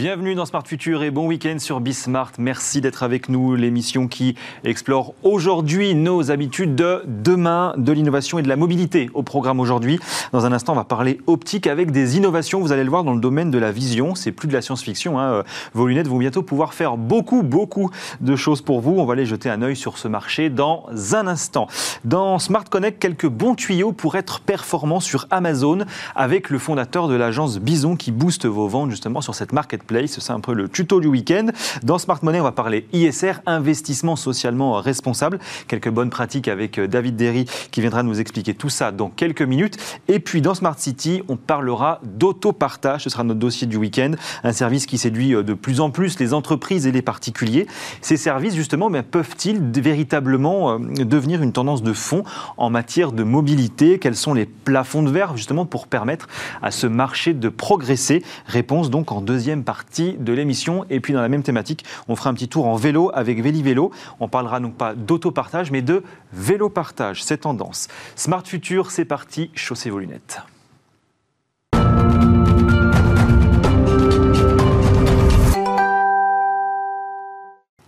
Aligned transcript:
Bienvenue 0.00 0.34
dans 0.34 0.46
Smart 0.46 0.66
Future 0.66 1.02
et 1.02 1.10
bon 1.10 1.26
week-end 1.26 1.58
sur 1.58 1.78
Bismart. 1.78 2.32
Merci 2.38 2.80
d'être 2.80 3.02
avec 3.02 3.28
nous. 3.28 3.54
L'émission 3.54 4.08
qui 4.08 4.34
explore 4.64 5.12
aujourd'hui 5.22 5.94
nos 5.94 6.30
habitudes 6.30 6.74
de 6.74 7.02
demain, 7.06 7.74
de 7.76 7.92
l'innovation 7.92 8.38
et 8.38 8.42
de 8.42 8.48
la 8.48 8.56
mobilité. 8.56 9.10
Au 9.12 9.22
programme 9.22 9.60
aujourd'hui, 9.60 10.00
dans 10.32 10.46
un 10.46 10.52
instant, 10.52 10.72
on 10.72 10.76
va 10.76 10.84
parler 10.84 11.20
optique 11.26 11.66
avec 11.66 11.90
des 11.90 12.16
innovations. 12.16 12.60
Vous 12.60 12.72
allez 12.72 12.82
le 12.82 12.88
voir 12.88 13.04
dans 13.04 13.12
le 13.12 13.20
domaine 13.20 13.50
de 13.50 13.58
la 13.58 13.72
vision. 13.72 14.14
C'est 14.14 14.32
plus 14.32 14.48
de 14.48 14.54
la 14.54 14.62
science-fiction. 14.62 15.20
Hein. 15.20 15.44
Vos 15.74 15.86
lunettes 15.86 16.08
vont 16.08 16.16
bientôt 16.16 16.42
pouvoir 16.42 16.72
faire 16.72 16.96
beaucoup, 16.96 17.42
beaucoup 17.42 17.90
de 18.22 18.36
choses 18.36 18.62
pour 18.62 18.80
vous. 18.80 18.92
On 18.92 19.04
va 19.04 19.12
aller 19.12 19.26
jeter 19.26 19.50
un 19.50 19.60
œil 19.60 19.76
sur 19.76 19.98
ce 19.98 20.08
marché 20.08 20.48
dans 20.48 20.86
un 21.12 21.26
instant. 21.26 21.66
Dans 22.06 22.38
Smart 22.38 22.64
Connect, 22.64 22.98
quelques 22.98 23.28
bons 23.28 23.54
tuyaux 23.54 23.92
pour 23.92 24.16
être 24.16 24.40
performant 24.40 25.00
sur 25.00 25.26
Amazon 25.30 25.80
avec 26.16 26.48
le 26.48 26.58
fondateur 26.58 27.06
de 27.06 27.16
l'agence 27.16 27.58
Bison 27.58 27.96
qui 27.96 28.12
booste 28.12 28.46
vos 28.46 28.66
ventes 28.66 28.88
justement 28.88 29.20
sur 29.20 29.34
cette 29.34 29.52
marque 29.52 29.74
Place. 29.90 30.20
C'est 30.20 30.32
un 30.32 30.38
peu 30.38 30.54
le 30.54 30.68
tuto 30.68 31.00
du 31.00 31.08
week-end. 31.08 31.46
Dans 31.82 31.98
Smart 31.98 32.20
Money, 32.22 32.38
on 32.38 32.44
va 32.44 32.52
parler 32.52 32.86
ISR, 32.92 33.40
investissement 33.44 34.14
socialement 34.14 34.74
responsable. 34.74 35.40
Quelques 35.66 35.90
bonnes 35.90 36.10
pratiques 36.10 36.46
avec 36.46 36.78
euh, 36.78 36.86
David 36.86 37.16
Derry 37.16 37.44
qui 37.72 37.80
viendra 37.80 38.04
nous 38.04 38.20
expliquer 38.20 38.54
tout 38.54 38.68
ça 38.68 38.92
dans 38.92 39.08
quelques 39.08 39.42
minutes. 39.42 39.78
Et 40.06 40.20
puis 40.20 40.42
dans 40.42 40.54
Smart 40.54 40.78
City, 40.78 41.22
on 41.26 41.36
parlera 41.36 42.00
d'autopartage. 42.04 43.02
Ce 43.02 43.10
sera 43.10 43.24
notre 43.24 43.40
dossier 43.40 43.66
du 43.66 43.78
week-end. 43.78 44.12
Un 44.44 44.52
service 44.52 44.86
qui 44.86 44.96
séduit 44.96 45.34
euh, 45.34 45.42
de 45.42 45.54
plus 45.54 45.80
en 45.80 45.90
plus 45.90 46.20
les 46.20 46.34
entreprises 46.34 46.86
et 46.86 46.92
les 46.92 47.02
particuliers. 47.02 47.66
Ces 48.00 48.16
services, 48.16 48.54
justement, 48.54 48.90
ben, 48.90 49.02
peuvent-ils 49.02 49.58
véritablement 49.80 50.74
euh, 50.74 50.78
devenir 50.78 51.42
une 51.42 51.52
tendance 51.52 51.82
de 51.82 51.92
fond 51.92 52.22
en 52.58 52.70
matière 52.70 53.10
de 53.10 53.24
mobilité? 53.24 53.98
Quels 53.98 54.14
sont 54.14 54.34
les 54.34 54.46
plafonds 54.46 55.02
de 55.02 55.10
verre, 55.10 55.36
justement, 55.36 55.66
pour 55.66 55.88
permettre 55.88 56.28
à 56.62 56.70
ce 56.70 56.86
marché 56.86 57.34
de 57.34 57.48
progresser? 57.48 58.22
Réponse 58.46 58.88
donc 58.88 59.10
en 59.10 59.20
deuxième 59.20 59.64
partie 59.64 59.69
de 60.18 60.32
l'émission. 60.32 60.84
Et 60.90 61.00
puis 61.00 61.12
dans 61.12 61.22
la 61.22 61.28
même 61.28 61.42
thématique, 61.42 61.84
on 62.08 62.16
fera 62.16 62.30
un 62.30 62.34
petit 62.34 62.48
tour 62.48 62.66
en 62.66 62.76
vélo 62.76 63.10
avec 63.14 63.42
Véli 63.42 63.62
Vélo. 63.62 63.90
On 64.20 64.28
parlera 64.28 64.60
non 64.60 64.70
pas 64.70 64.94
d'autopartage, 64.94 65.70
mais 65.70 65.82
de 65.82 66.02
vélo 66.32 66.68
partage, 66.68 67.22
c'est 67.22 67.38
tendance. 67.38 67.88
Smart 68.16 68.42
Future, 68.44 68.90
c'est 68.90 69.04
parti, 69.04 69.50
chaussez 69.54 69.90
vos 69.90 69.98
lunettes. 69.98 70.40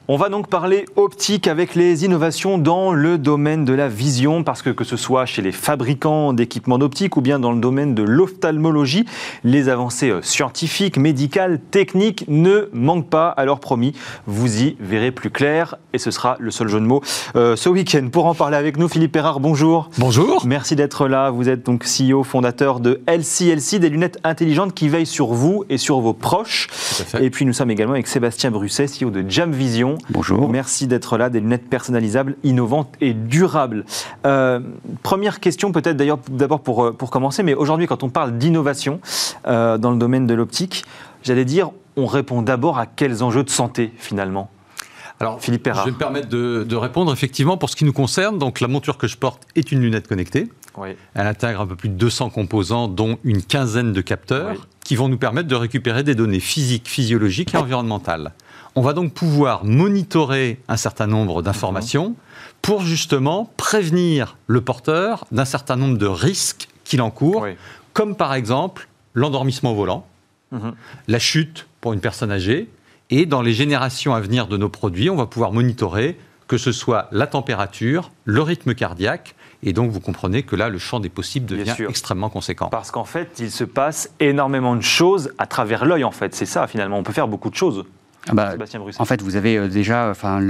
On 0.08 0.16
va 0.16 0.30
donc 0.30 0.48
parler 0.48 0.84
optique 0.96 1.46
avec 1.46 1.76
les 1.76 2.04
innovations 2.04 2.58
dans 2.58 2.92
le 2.92 3.18
domaine 3.18 3.64
de 3.64 3.72
la 3.72 3.86
vision, 3.88 4.42
parce 4.42 4.60
que 4.60 4.70
que 4.70 4.82
ce 4.82 4.96
soit 4.96 5.26
chez 5.26 5.42
les 5.42 5.52
fabricants 5.52 6.32
d'équipements 6.32 6.78
d'optique 6.78 7.16
ou 7.16 7.20
bien 7.20 7.38
dans 7.38 7.52
le 7.52 7.60
domaine 7.60 7.94
de 7.94 8.02
l'ophtalmologie, 8.02 9.04
les 9.44 9.68
avancées 9.68 10.10
euh, 10.10 10.20
scientifiques, 10.20 10.96
médicales, 10.96 11.60
techniques 11.70 12.24
ne 12.26 12.68
manquent 12.72 13.10
pas. 13.10 13.28
Alors 13.28 13.60
promis, 13.60 13.92
vous 14.26 14.62
y 14.62 14.76
verrez 14.80 15.12
plus 15.12 15.30
clair 15.30 15.76
et 15.92 15.98
ce 15.98 16.10
sera 16.10 16.36
le 16.40 16.50
seul 16.50 16.66
jeu 16.66 16.80
de 16.80 16.84
mots 16.84 17.02
euh, 17.36 17.54
ce 17.54 17.68
week-end. 17.68 18.08
Pour 18.10 18.26
en 18.26 18.34
parler 18.34 18.56
avec 18.56 18.78
nous, 18.78 18.88
Philippe 18.88 19.12
Perrard, 19.12 19.38
bonjour. 19.38 19.88
Bonjour. 19.98 20.44
Merci 20.46 20.74
d'être 20.74 21.06
là. 21.06 21.30
Vous 21.30 21.48
êtes 21.48 21.64
donc 21.64 21.84
CEO, 21.84 22.24
fondateur 22.24 22.80
de 22.80 23.00
LCLC, 23.06 23.78
des 23.78 23.88
lunettes 23.88 24.18
intelligentes 24.24 24.74
qui 24.74 24.88
veillent 24.88 25.06
sur 25.06 25.28
vous 25.28 25.64
et 25.68 25.78
sur 25.78 26.00
vos 26.00 26.12
proches. 26.12 26.66
Et 27.20 27.30
puis 27.30 27.44
nous 27.44 27.52
sommes 27.52 27.70
également 27.70 27.92
avec 27.92 28.08
Sébastien 28.08 28.50
Brusset, 28.50 28.86
CEO 28.86 29.10
de 29.10 29.24
Jam 29.28 29.52
Vision 29.52 29.91
Bonjour. 30.10 30.48
Merci 30.48 30.86
d'être 30.86 31.16
là, 31.16 31.30
des 31.30 31.40
lunettes 31.40 31.68
personnalisables, 31.68 32.36
innovantes 32.42 32.94
et 33.00 33.14
durables. 33.14 33.84
Euh, 34.26 34.60
première 35.02 35.40
question, 35.40 35.72
peut-être 35.72 35.96
d'ailleurs 35.96 36.18
d'abord 36.30 36.60
pour, 36.60 36.84
euh, 36.84 36.92
pour 36.92 37.10
commencer, 37.10 37.42
mais 37.42 37.54
aujourd'hui, 37.54 37.86
quand 37.86 38.02
on 38.02 38.10
parle 38.10 38.38
d'innovation 38.38 39.00
euh, 39.46 39.78
dans 39.78 39.90
le 39.90 39.98
domaine 39.98 40.26
de 40.26 40.34
l'optique, 40.34 40.84
j'allais 41.22 41.44
dire, 41.44 41.70
on 41.96 42.06
répond 42.06 42.42
d'abord 42.42 42.78
à 42.78 42.86
quels 42.86 43.22
enjeux 43.22 43.44
de 43.44 43.50
santé 43.50 43.92
finalement? 43.96 44.50
Alors, 45.20 45.40
Philippe 45.40 45.62
Perra. 45.62 45.82
Je 45.82 45.86
vais 45.86 45.92
me 45.92 45.98
permettre 45.98 46.28
de, 46.28 46.74
répondre 46.74 47.12
effectivement 47.12 47.56
pour 47.56 47.70
ce 47.70 47.76
qui 47.76 47.84
nous 47.84 47.92
concerne. 47.92 48.38
Donc, 48.38 48.60
la 48.60 48.66
monture 48.66 48.98
que 48.98 49.06
je 49.06 49.16
porte 49.16 49.46
est 49.54 49.70
une 49.70 49.80
lunette 49.80 50.08
connectée. 50.08 50.48
Elle 51.14 51.26
intègre 51.26 51.60
un 51.60 51.66
peu 51.66 51.76
plus 51.76 51.90
de 51.90 51.94
200 51.94 52.30
composants, 52.30 52.88
dont 52.88 53.18
une 53.22 53.42
quinzaine 53.42 53.92
de 53.92 54.00
capteurs, 54.00 54.66
qui 54.84 54.96
vont 54.96 55.08
nous 55.08 55.18
permettre 55.18 55.48
de 55.48 55.54
récupérer 55.54 56.02
des 56.02 56.14
données 56.14 56.40
physiques, 56.40 56.88
physiologiques 56.88 57.54
et 57.54 57.58
environnementales. 57.58 58.32
On 58.74 58.80
va 58.80 58.92
donc 58.92 59.12
pouvoir 59.12 59.64
monitorer 59.64 60.60
un 60.68 60.76
certain 60.76 61.06
nombre 61.06 61.42
d'informations 61.42 62.14
pour 62.62 62.82
justement 62.82 63.52
prévenir 63.56 64.36
le 64.46 64.60
porteur 64.60 65.26
d'un 65.30 65.44
certain 65.44 65.76
nombre 65.76 65.98
de 65.98 66.06
risques 66.06 66.68
qu'il 66.84 67.02
encourt, 67.02 67.46
comme 67.92 68.16
par 68.16 68.34
exemple 68.34 68.88
l'endormissement 69.14 69.74
volant, 69.74 70.06
mhm. 70.52 70.72
la 71.08 71.18
chute 71.18 71.66
pour 71.80 71.92
une 71.92 72.00
personne 72.00 72.30
âgée, 72.30 72.70
et 73.10 73.26
dans 73.26 73.42
les 73.42 73.52
générations 73.52 74.14
à 74.14 74.20
venir 74.20 74.46
de 74.46 74.56
nos 74.56 74.70
produits, 74.70 75.10
on 75.10 75.16
va 75.16 75.26
pouvoir 75.26 75.52
monitorer 75.52 76.16
que 76.48 76.56
ce 76.56 76.72
soit 76.72 77.08
la 77.12 77.26
température, 77.26 78.10
le 78.24 78.40
rythme 78.40 78.74
cardiaque, 78.74 79.34
et 79.64 79.72
donc, 79.72 79.90
vous 79.90 80.00
comprenez 80.00 80.42
que 80.42 80.56
là, 80.56 80.68
le 80.68 80.78
champ 80.78 80.98
des 80.98 81.08
possibles 81.08 81.46
devient 81.46 81.74
extrêmement 81.88 82.28
conséquent. 82.28 82.68
Parce 82.68 82.90
qu'en 82.90 83.04
fait, 83.04 83.38
il 83.38 83.50
se 83.50 83.62
passe 83.62 84.10
énormément 84.18 84.74
de 84.74 84.82
choses 84.82 85.32
à 85.38 85.46
travers 85.46 85.84
l'œil, 85.84 86.02
en 86.02 86.10
fait. 86.10 86.34
C'est 86.34 86.46
ça, 86.46 86.66
finalement. 86.66 86.98
On 86.98 87.04
peut 87.04 87.12
faire 87.12 87.28
beaucoup 87.28 87.48
de 87.48 87.54
choses. 87.54 87.84
Ah 88.28 88.34
bah, 88.34 88.54
en 88.98 89.04
fait, 89.04 89.20
vous 89.20 89.34
avez 89.34 89.56
euh, 89.56 89.68
déjà, 89.68 90.08
enfin, 90.10 90.40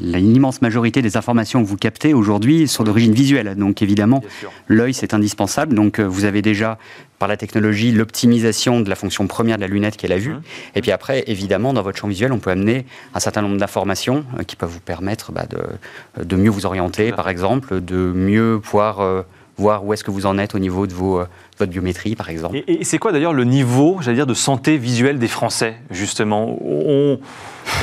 l'immense 0.00 0.62
majorité 0.62 1.02
des 1.02 1.16
informations 1.16 1.62
que 1.62 1.66
vous 1.68 1.76
captez 1.76 2.14
aujourd'hui 2.14 2.68
sont 2.68 2.84
d'origine 2.84 3.12
visuelle. 3.12 3.56
Donc, 3.56 3.82
évidemment, 3.82 4.22
l'œil, 4.68 4.94
c'est 4.94 5.14
indispensable. 5.14 5.74
Donc, 5.74 5.98
euh, 5.98 6.04
vous 6.04 6.24
avez 6.24 6.42
déjà, 6.42 6.78
par 7.18 7.28
la 7.28 7.36
technologie, 7.36 7.90
l'optimisation 7.90 8.80
de 8.80 8.88
la 8.88 8.94
fonction 8.94 9.26
première 9.26 9.56
de 9.56 9.62
la 9.62 9.66
lunette 9.68 9.96
qui 9.96 10.06
est 10.06 10.08
la 10.08 10.18
vue. 10.18 10.34
Mmh. 10.34 10.42
Et 10.76 10.80
puis 10.80 10.92
après, 10.92 11.24
évidemment, 11.26 11.72
dans 11.72 11.82
votre 11.82 11.98
champ 11.98 12.08
visuel, 12.08 12.32
on 12.32 12.38
peut 12.38 12.50
amener 12.50 12.86
un 13.14 13.20
certain 13.20 13.42
nombre 13.42 13.56
d'informations 13.56 14.24
euh, 14.38 14.44
qui 14.44 14.54
peuvent 14.54 14.70
vous 14.70 14.80
permettre 14.80 15.32
bah, 15.32 15.46
de, 15.50 16.24
de, 16.24 16.36
mieux 16.36 16.50
vous 16.50 16.66
orienter, 16.66 17.10
par 17.10 17.28
exemple, 17.28 17.80
de 17.80 18.12
mieux 18.14 18.60
pouvoir 18.62 19.24
voir 19.56 19.84
où 19.84 19.92
est-ce 19.92 20.04
que 20.04 20.10
vous 20.10 20.26
en 20.26 20.38
êtes 20.38 20.54
au 20.54 20.58
niveau 20.58 20.86
de 20.86 20.92
vos, 20.92 21.20
euh, 21.20 21.26
votre 21.58 21.70
biométrie, 21.70 22.16
par 22.16 22.28
exemple. 22.28 22.56
Et, 22.66 22.84
c'est 22.84 22.98
quoi 22.98 23.12
d'ailleurs 23.12 23.32
le 23.32 23.44
niveau, 23.44 23.98
j'allais 24.00 24.16
dire, 24.16 24.26
de 24.26 24.34
santé 24.34 24.76
visuelle 24.76 25.18
des 25.18 25.28
Français, 25.28 25.76
justement? 25.90 26.56
On, 26.64 27.18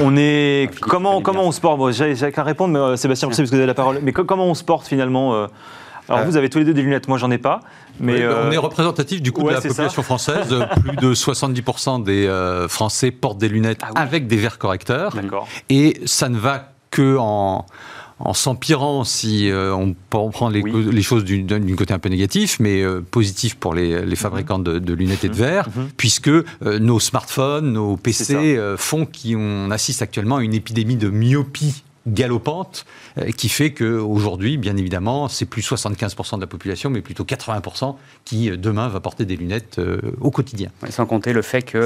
on 0.01 0.15
est 0.17 0.69
comment 0.81 1.21
comment 1.21 1.43
on 1.43 1.51
se 1.51 1.61
porte? 1.61 1.77
Bon, 1.77 1.91
J'ai 1.91 2.31
qu'à 2.31 2.43
répondre, 2.43 2.73
mais 2.73 2.79
euh, 2.79 2.95
Sébastien, 2.97 3.27
parce 3.27 3.37
que 3.39 3.45
vous 3.45 3.53
avez 3.53 3.65
la 3.65 3.73
parole. 3.73 3.99
Mais 4.01 4.11
comment 4.11 4.45
on 4.45 4.53
se 4.53 4.63
porte 4.63 4.87
finalement 4.87 5.33
euh, 5.35 5.47
alors 6.09 6.25
vous 6.25 6.35
avez 6.35 6.49
tous 6.49 6.57
les 6.57 6.65
deux 6.65 6.73
des 6.73 6.81
lunettes, 6.81 7.07
moi 7.07 7.17
j'en 7.17 7.31
ai 7.31 7.37
pas. 7.37 7.61
Mais 8.01 8.25
On 8.27 8.51
est 8.51 8.57
représentatif 8.57 9.21
du 9.21 9.31
coup 9.31 9.43
de 9.43 9.53
la 9.53 9.61
population 9.61 10.03
française. 10.03 10.53
Plus 10.81 10.97
de 10.97 11.13
70% 11.13 12.03
des 12.03 12.65
Français 12.67 13.11
portent 13.11 13.37
des 13.37 13.47
lunettes 13.47 13.79
ah 13.81 13.91
avec 13.95 14.27
des 14.27 14.35
verres 14.35 14.57
correcteurs. 14.57 15.15
Et 15.69 16.01
ça 16.05 16.27
ne 16.27 16.37
va 16.37 16.71
que 16.89 17.15
en, 17.17 17.65
en 18.23 18.33
s'empirant 18.33 19.03
si 19.03 19.49
euh, 19.49 19.73
on, 19.73 19.95
prend 20.09 20.49
les, 20.49 20.61
les 20.61 21.01
choses 21.01 21.23
d'une 21.23 21.75
côté 21.75 21.93
un 21.93 21.99
peu 21.99 22.09
négatif, 22.09 22.57
mais 22.59 22.81
euh, 22.81 23.01
positif 23.01 23.55
pour 23.55 23.73
les, 23.73 24.05
les 24.05 24.15
fabricants 24.15 24.59
de, 24.59 24.79
de, 24.79 24.93
lunettes 24.93 25.23
et 25.23 25.29
de 25.29 25.33
mhm. 25.33 25.39
verres, 25.39 25.69
mhm. 25.75 25.89
puisque 25.97 26.27
euh, 26.27 26.43
nos 26.79 26.99
smartphones, 26.99 27.73
nos 27.73 27.97
PC 27.97 28.57
font 28.77 29.05
qu'on 29.05 29.71
assiste 29.71 30.01
actuellement 30.01 30.37
à 30.37 30.43
une 30.43 30.53
épidémie 30.53 30.95
de 30.95 31.09
myopie 31.09 31.83
galopante 32.07 32.85
euh, 33.17 33.31
qui 33.31 33.49
fait 33.49 33.71
qu'aujourd'hui, 33.71 34.57
bien 34.57 34.77
évidemment, 34.77 35.27
c'est 35.27 35.45
plus 35.45 35.61
75% 35.61 36.35
de 36.35 36.41
la 36.41 36.47
population, 36.47 36.89
mais 36.89 37.01
plutôt 37.01 37.23
80% 37.23 37.95
qui 38.25 38.49
euh, 38.49 38.57
demain 38.57 38.87
va 38.87 38.99
porter 38.99 39.25
des 39.25 39.35
lunettes 39.35 39.79
euh, 39.79 39.99
au 40.19 40.31
quotidien. 40.31 40.69
sans 40.89 41.05
compter 41.05 41.33
le 41.33 41.41
fait 41.41 41.61
que 41.61 41.77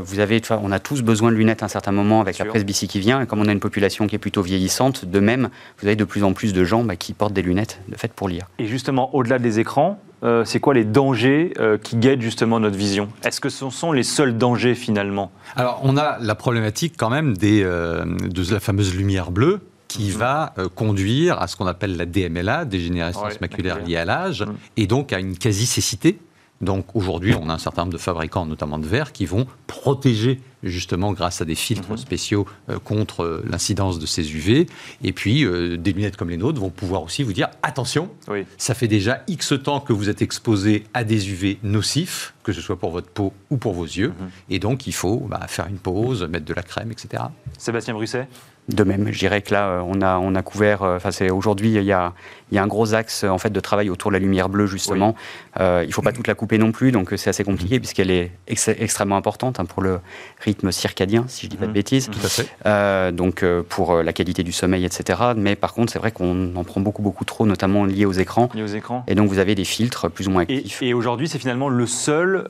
vous 0.00 0.18
avez, 0.18 0.40
on 0.50 0.72
a 0.72 0.78
tous 0.78 1.02
besoin 1.02 1.30
de 1.30 1.36
lunettes 1.36 1.62
à 1.62 1.66
un 1.66 1.68
certain 1.68 1.92
moment 1.92 2.20
avec 2.20 2.38
la 2.38 2.44
presse 2.44 2.64
BC 2.64 2.86
qui 2.86 3.00
vient, 3.00 3.20
et 3.20 3.26
comme 3.26 3.40
on 3.40 3.48
a 3.48 3.52
une 3.52 3.60
population 3.60 4.06
qui 4.06 4.14
est 4.14 4.18
plutôt 4.18 4.42
vieillissante, 4.42 5.04
de 5.04 5.20
même, 5.20 5.50
vous 5.80 5.86
avez 5.86 5.96
de 5.96 6.04
plus 6.04 6.24
en 6.24 6.32
plus 6.32 6.52
de 6.52 6.64
gens 6.64 6.84
bah, 6.84 6.96
qui 6.96 7.12
portent 7.12 7.34
des 7.34 7.42
lunettes 7.42 7.80
de 7.88 7.96
fait 7.96 8.12
pour 8.12 8.28
lire. 8.28 8.46
Et 8.58 8.66
justement, 8.66 9.14
au-delà 9.14 9.38
des 9.38 9.58
écrans, 9.58 10.00
c'est 10.44 10.60
quoi 10.60 10.74
les 10.74 10.84
dangers 10.84 11.52
qui 11.82 11.96
guettent 11.96 12.20
justement 12.20 12.60
notre 12.60 12.76
vision? 12.76 13.08
Est-ce 13.24 13.40
que 13.40 13.48
ce 13.48 13.68
sont 13.70 13.92
les 13.92 14.02
seuls 14.02 14.38
dangers 14.38 14.74
finalement? 14.74 15.32
Alors, 15.56 15.80
on 15.82 15.96
a 15.96 16.18
la 16.20 16.34
problématique 16.34 16.94
quand 16.96 17.10
même 17.10 17.36
des, 17.36 17.62
de 17.62 18.52
la 18.52 18.60
fameuse 18.60 18.94
lumière 18.94 19.30
bleue 19.30 19.60
qui 19.92 20.10
mhm. 20.10 20.16
va 20.16 20.54
euh, 20.58 20.68
conduire 20.68 21.40
à 21.40 21.46
ce 21.46 21.56
qu'on 21.56 21.66
appelle 21.66 21.96
la 21.96 22.06
DMLA, 22.06 22.64
dégénérescence 22.64 23.40
maculaire 23.40 23.84
liée 23.84 23.96
à 23.96 24.04
l'âge, 24.04 24.42
mhm. 24.42 24.54
et 24.76 24.86
donc 24.86 25.12
à 25.12 25.18
une 25.18 25.36
quasi-cécité. 25.36 26.18
Donc 26.62 26.86
aujourd'hui, 26.94 27.34
on 27.38 27.50
a 27.50 27.54
un 27.54 27.58
certain 27.58 27.82
nombre 27.82 27.92
de 27.92 27.98
fabricants, 27.98 28.46
notamment 28.46 28.78
de 28.78 28.86
verre, 28.86 29.12
qui 29.12 29.26
vont 29.26 29.46
protéger 29.66 30.40
justement 30.62 31.12
grâce 31.12 31.40
à 31.40 31.44
des 31.44 31.54
filtres 31.54 31.90
mhm. 31.90 31.96
spéciaux 31.96 32.46
euh, 32.68 32.78
contre 32.78 33.22
euh, 33.22 33.44
l'incidence 33.48 33.98
de 33.98 34.06
ces 34.06 34.34
UV. 34.34 34.66
Et 35.02 35.12
puis 35.12 35.44
des 35.44 35.92
lunettes 35.92 36.16
comme 36.16 36.30
les 36.30 36.36
nôtres 36.36 36.60
vont 36.60 36.70
pouvoir 36.70 37.02
aussi 37.02 37.22
vous 37.22 37.32
dire 37.32 37.48
attention, 37.62 38.10
ça 38.56 38.74
fait 38.74 38.88
déjà 38.88 39.22
X 39.28 39.54
temps 39.62 39.80
que 39.80 39.92
vous 39.92 40.08
êtes 40.08 40.22
exposé 40.22 40.84
à 40.94 41.04
des 41.04 41.30
UV 41.30 41.58
nocifs, 41.62 42.34
que 42.42 42.52
ce 42.52 42.60
soit 42.60 42.78
pour 42.78 42.90
votre 42.90 43.08
peau 43.08 43.32
ou 43.50 43.56
pour 43.56 43.72
vos 43.72 43.84
yeux. 43.84 44.12
Et 44.48 44.58
donc 44.58 44.86
il 44.86 44.92
faut 44.92 45.18
bah, 45.18 45.40
faire 45.48 45.66
une 45.66 45.78
pause, 45.78 46.22
mettre 46.24 46.44
de 46.44 46.54
la 46.54 46.62
crème, 46.62 46.92
etc. 46.92 47.24
Sébastien 47.58 47.94
Brusset? 47.94 48.28
De 48.68 48.84
même. 48.84 49.08
Je 49.10 49.18
dirais 49.18 49.42
que 49.42 49.52
là, 49.52 49.66
euh, 49.66 49.82
on 49.84 50.00
a, 50.02 50.18
on 50.18 50.34
a 50.34 50.42
couvert. 50.42 50.82
Euh, 50.82 50.96
enfin, 50.96 51.10
aujourd'hui, 51.30 51.72
il 51.72 51.82
y 51.82 51.92
a, 51.92 52.12
il 52.50 52.54
y 52.54 52.58
a 52.58 52.62
un 52.62 52.66
gros 52.66 52.94
axe 52.94 53.24
en 53.24 53.38
fait 53.38 53.50
de 53.50 53.60
travail 53.60 53.90
autour 53.90 54.10
de 54.10 54.14
la 54.14 54.20
lumière 54.20 54.48
bleue 54.48 54.66
justement. 54.66 55.14
Euh, 55.58 55.80
il 55.84 55.88
ne 55.88 55.92
faut 55.92 56.02
pas 56.02 56.12
toute 56.12 56.28
la 56.28 56.34
couper 56.34 56.58
non 56.58 56.70
plus, 56.70 56.92
donc 56.92 57.12
c'est 57.16 57.30
assez 57.30 57.44
compliqué 57.44 57.80
puisqu'elle 57.80 58.10
est 58.10 58.30
extrêmement 58.46 59.16
importante 59.16 59.58
hein, 59.58 59.64
pour 59.64 59.82
le 59.82 60.00
rythme 60.40 60.70
circadien, 60.70 61.24
si 61.28 61.46
je 61.46 61.50
dis 61.50 61.56
pas 61.56 61.66
de 61.66 61.70
mmh. 61.70 61.74
bêtises. 61.74 62.10
Tout 62.10 62.20
à 62.22 62.28
fait. 62.28 63.12
donc 63.12 63.44
pour 63.68 64.02
la 64.02 64.12
qualité 64.12 64.42
du 64.42 64.52
sommeil, 64.52 64.84
etc. 64.84 65.20
Mais 65.36 65.56
par 65.56 65.74
contre, 65.74 65.92
c'est 65.92 65.98
vrai 65.98 66.12
qu'on 66.12 66.54
en 66.54 66.64
prend 66.64 66.80
beaucoup 66.80 67.02
beaucoup 67.02 67.24
trop, 67.24 67.46
notamment 67.46 67.84
lié 67.84 68.04
aux 68.04 68.12
écrans. 68.12 68.48
Lié 68.54 68.62
aux 68.62 68.66
écrans. 68.66 69.04
Et 69.08 69.14
donc 69.14 69.28
vous 69.28 69.38
avez 69.38 69.54
des 69.54 69.64
filtres 69.64 70.10
plus 70.10 70.28
ou 70.28 70.30
moins 70.30 70.42
actifs. 70.42 70.82
Et, 70.82 70.94
aujourd'hui, 70.94 71.28
c'est 71.28 71.38
finalement 71.38 71.68
le 71.68 71.86
seul 71.86 72.46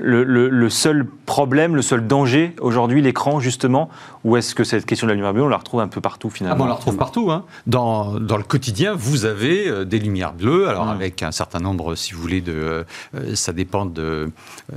le, 0.00 0.68
seul 0.68 1.06
problème, 1.26 1.76
le 1.76 1.82
seul 1.82 2.06
danger 2.06 2.54
aujourd'hui, 2.60 3.02
l'écran 3.02 3.40
justement 3.40 3.88
Ou 4.24 4.36
est-ce 4.36 4.54
que 4.54 4.64
cette 4.64 4.86
question 4.86 5.06
de 5.06 5.12
la 5.12 5.14
lumière 5.14 5.32
bleue, 5.32 5.42
on 5.42 5.48
la 5.48 5.56
retrouve 5.56 5.80
un 5.80 5.88
peu 5.88 6.00
partout 6.00 6.30
finalement 6.30 6.64
ah 6.64 6.66
On 6.66 6.68
la 6.68 6.74
retrouve 6.74 6.96
partout. 6.96 7.30
Hein. 7.30 7.44
Dans, 7.66 8.18
le 8.18 8.42
quotidien, 8.42 8.94
vous 8.94 9.24
avez 9.24 9.68
euh, 9.68 9.84
des 9.84 9.98
lumières 9.98 10.32
bleues, 10.32 10.68
alors 10.68 10.86
mmh. 10.86 10.90
avec 10.90 11.22
un 11.22 11.32
certain 11.32 11.60
nombre, 11.60 11.94
si 11.94 12.12
vous 12.12 12.20
voulez, 12.20 12.40
de, 12.40 12.84
euh, 13.14 13.34
ça 13.34 13.52
dépend 13.52 13.86
de 13.86 14.02
euh, 14.02 14.28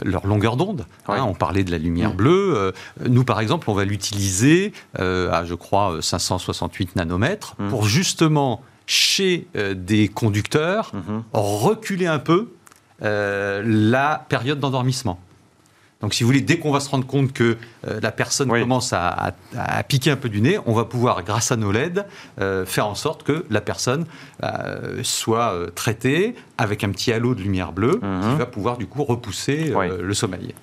leur 0.04 0.28
longueur 0.28 0.58
d'onde. 0.58 0.86
Hein. 1.08 1.24
on 1.28 1.34
parlait 1.34 1.64
de 1.64 1.72
la 1.72 1.78
lumière 1.78 2.14
mmh. 2.14 2.18
bleue. 2.18 2.74
nous, 3.08 3.24
par 3.24 3.40
exemple, 3.40 3.70
on 3.70 3.74
va 3.74 3.86
l'utiliser 3.86 4.74
à, 4.98 5.46
je 5.46 5.54
crois, 5.54 5.98
568 6.02 6.96
nanomètres 6.96 7.56
mmh. 7.58 7.70
pour 7.70 7.86
justement, 7.86 8.62
chez 8.86 9.48
des 9.76 10.08
conducteurs, 10.08 10.92
reculer 11.34 12.08
un 12.08 12.20
peu 12.20 12.50
euh, 12.63 12.63
la 13.04 14.26
période 14.30 14.60
d'endormissement. 14.60 15.20
Donc, 16.04 16.14
si 16.14 16.24
vous 16.24 16.28
voulez, 16.28 16.42
dès 16.42 16.60
qu'on 16.60 16.74
va 16.74 16.82
se 16.82 16.90
rendre 16.90 17.08
compte 17.08 17.32
que 17.32 17.56
euh, 17.88 18.00
la 18.02 18.12
personne 18.12 18.50
commence 18.50 18.92
à, 18.92 19.32
piquer 19.88 20.12
un 20.12 20.18
peu 20.18 20.28
du 20.28 20.42
nez, 20.42 20.60
on 20.66 20.74
va 20.74 20.84
pouvoir, 20.84 21.24
grâce 21.24 21.54
à 21.54 21.56
nos 21.56 21.72
LED, 21.72 22.06
euh, 22.42 22.66
faire 22.66 22.88
en 22.88 22.96
sorte 22.96 23.24
que 23.24 23.46
la 23.50 23.62
personne 23.62 24.06
soit 25.02 25.54
traitée 25.76 26.36
avec 26.58 26.84
un 26.84 26.90
petit 26.90 27.14
halo 27.14 27.36
de 27.36 27.42
lumière 27.42 27.72
bleue 27.72 28.02
qui 28.02 28.06
mhm. 28.06 28.36
va 28.38 28.46
pouvoir, 28.46 28.78
du 28.78 28.86
coup, 28.86 29.06
repousser 29.06 29.74
le 30.02 30.14
sommeil. 30.14 30.54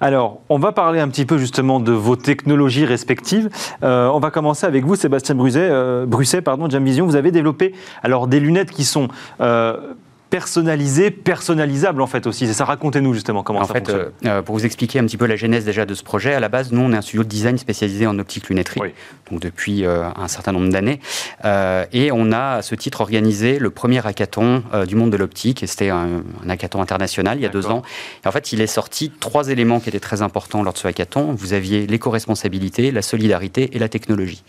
Alors, 0.00 0.42
on 0.50 0.58
va 0.58 0.72
parler 0.72 1.00
un 1.00 1.08
petit 1.08 1.24
peu 1.24 1.38
justement 1.38 1.80
de 1.80 1.92
vos 1.92 2.16
technologies 2.16 2.84
respectives. 2.84 3.48
on 3.80 4.20
va 4.20 4.30
commencer 4.30 4.66
avec 4.66 4.84
vous, 4.84 4.94
Sébastien 4.94 5.34
Brusset, 5.34 6.04
Brusset 6.06 6.42
pardon, 6.42 6.68
Jamvision. 6.68 7.06
Vous 7.06 7.16
avez 7.16 7.30
développé 7.30 7.74
alors 8.02 8.26
des 8.26 8.40
lunettes 8.40 8.72
qui 8.72 8.84
sont 8.84 9.08
personnalisé, 10.32 11.10
personnalisable 11.10 12.00
en 12.00 12.06
fait 12.06 12.26
aussi. 12.26 12.46
C'est 12.46 12.54
ça, 12.54 12.64
racontez-nous 12.64 13.12
justement 13.12 13.42
comment 13.42 13.60
en 13.60 13.64
ça 13.66 13.74
fait, 13.74 13.80
fonctionne. 13.80 14.12
Euh, 14.24 14.40
pour 14.40 14.56
vous 14.56 14.64
expliquer 14.64 14.98
un 14.98 15.04
petit 15.04 15.18
peu 15.18 15.26
la 15.26 15.36
genèse 15.36 15.66
déjà 15.66 15.84
de 15.84 15.92
ce 15.92 16.02
projet, 16.02 16.32
à 16.32 16.40
la 16.40 16.48
base, 16.48 16.72
nous 16.72 16.80
on 16.80 16.90
est 16.90 16.96
un 16.96 17.02
studio 17.02 17.22
de 17.22 17.28
design 17.28 17.58
spécialisé 17.58 18.06
en 18.06 18.18
optique 18.18 18.48
lunetterie, 18.48 18.80
donc 19.30 19.40
depuis 19.40 19.84
euh, 19.84 20.04
un 20.16 20.28
certain 20.28 20.52
nombre 20.52 20.70
d'années, 20.70 21.00
euh, 21.44 21.84
et 21.92 22.12
on 22.12 22.32
a 22.32 22.54
à 22.54 22.62
ce 22.62 22.74
titre 22.74 23.02
organisé 23.02 23.58
le 23.58 23.68
premier 23.68 24.06
hackathon 24.06 24.62
du 24.88 24.96
monde 24.96 25.10
de 25.10 25.18
l'optique, 25.18 25.62
et 25.62 25.66
c'était 25.66 25.90
un, 25.90 26.22
hackathon 26.48 26.80
international 26.80 27.36
il 27.38 27.42
y 27.42 27.46
a 27.46 27.50
deux 27.50 27.66
ans. 27.66 27.82
Et 28.24 28.28
en 28.28 28.32
fait, 28.32 28.52
il 28.52 28.62
est 28.62 28.66
sorti 28.66 29.12
trois 29.20 29.50
éléments 29.50 29.80
qui 29.80 29.90
étaient 29.90 30.00
très 30.00 30.22
importants 30.22 30.62
lors 30.62 30.72
de 30.72 30.78
ce 30.78 30.88
hackathon. 30.88 31.34
Vous 31.34 31.52
aviez 31.52 31.86
l'éco-responsabilité, 31.86 32.90
la 32.90 33.02
solidarité 33.02 33.76
et 33.76 33.78
la 33.78 33.90
technologie. 33.90 34.42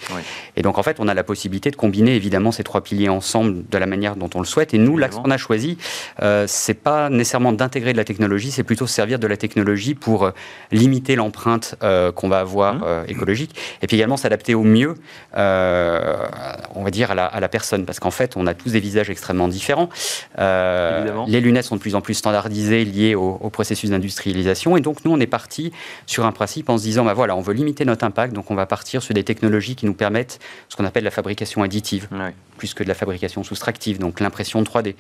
Et 0.55 0.61
donc 0.61 0.77
en 0.77 0.83
fait, 0.83 1.01
on 1.01 1.09
a 1.09 1.13
la 1.13 1.25
possibilité 1.25 1.71
de 1.71 1.75
combiner 1.75 2.15
évidemment 2.15 2.53
ces 2.53 2.63
trois 2.63 2.81
piliers 2.81 3.09
ensemble 3.09 3.63
de 3.69 3.77
la 3.77 3.85
manière 3.85 4.15
dont 4.15 4.29
on 4.33 4.39
le 4.39 4.45
souhaite. 4.45 4.73
Et 4.73 4.77
nous, 4.77 4.97
l'axe 4.97 5.17
qu'on 5.17 5.29
a 5.29 5.37
choisi, 5.37 5.72
euh, 6.21 6.45
c'est 6.47 6.73
pas 6.73 7.09
nécessairement 7.09 7.51
d'intégrer 7.51 7.93
de 7.93 7.97
la 7.97 8.03
technologie, 8.03 8.51
c'est 8.51 8.63
plutôt 8.63 8.87
servir 8.87 9.19
de 9.19 9.27
la 9.27 9.37
technologie 9.37 9.95
pour 9.95 10.25
euh, 10.25 10.31
limiter 10.71 11.15
l'empreinte 11.15 11.75
euh, 11.83 12.11
qu'on 12.11 12.29
va 12.29 12.39
avoir 12.39 12.75
mmh. 12.75 13.05
écologique, 13.07 13.55
et 13.81 13.87
puis 13.87 13.97
également 13.97 14.17
s'adapter 14.17 14.55
au 14.55 14.63
mieux, 14.63 14.95
on 15.35 16.83
va 16.83 16.91
dire, 16.91 17.11
à 17.11 17.39
la, 17.39 17.49
personne, 17.49 17.85
parce 17.85 17.99
qu'en 17.99 18.11
fait, 18.11 18.35
on 18.35 18.47
a 18.47 18.53
tous 18.53 18.71
des 18.71 18.79
visages 18.79 19.09
extrêmement 19.09 19.47
différents. 19.47 19.89
les 20.37 21.41
lunettes 21.41 21.65
sont 21.65 21.75
de 21.75 21.81
plus 21.81 21.95
en 21.95 22.01
plus 22.01 22.15
standardisées, 22.15 22.85
liées 22.85 23.15
au, 23.15 23.49
processus 23.49 23.89
d'industrialisation, 23.89 24.77
et 24.77 24.81
donc 24.81 25.05
nous, 25.05 25.11
on 25.11 25.19
est 25.19 25.27
parti 25.27 25.71
sur 26.05 26.25
un 26.25 26.31
principe 26.31 26.69
en 26.69 26.77
se 26.77 26.83
disant, 26.83 27.05
bah 27.05 27.13
voilà, 27.13 27.35
on 27.35 27.41
veut 27.41 27.53
limiter 27.53 27.85
notre 27.85 28.05
impact, 28.05 28.33
donc 28.33 28.49
on 28.49 28.55
va 28.55 28.65
partir 28.65 29.03
sur 29.03 29.13
des 29.13 29.23
technologies 29.23 29.75
qui 29.75 29.85
nous 29.85 29.93
permettent 29.93 30.39
ce 30.69 30.75
qu'on 30.75 30.85
appelle 30.85 31.03
la 31.03 31.11
fabrication 31.11 31.63
additive, 31.63 32.07
plus 32.57 32.73
que 32.73 32.83
de 32.83 32.87
la 32.87 32.95
fabrication 32.95 33.43
soustractive, 33.43 33.99
donc 33.99 34.19
l'impression 34.19 34.61
3D. 34.63 34.95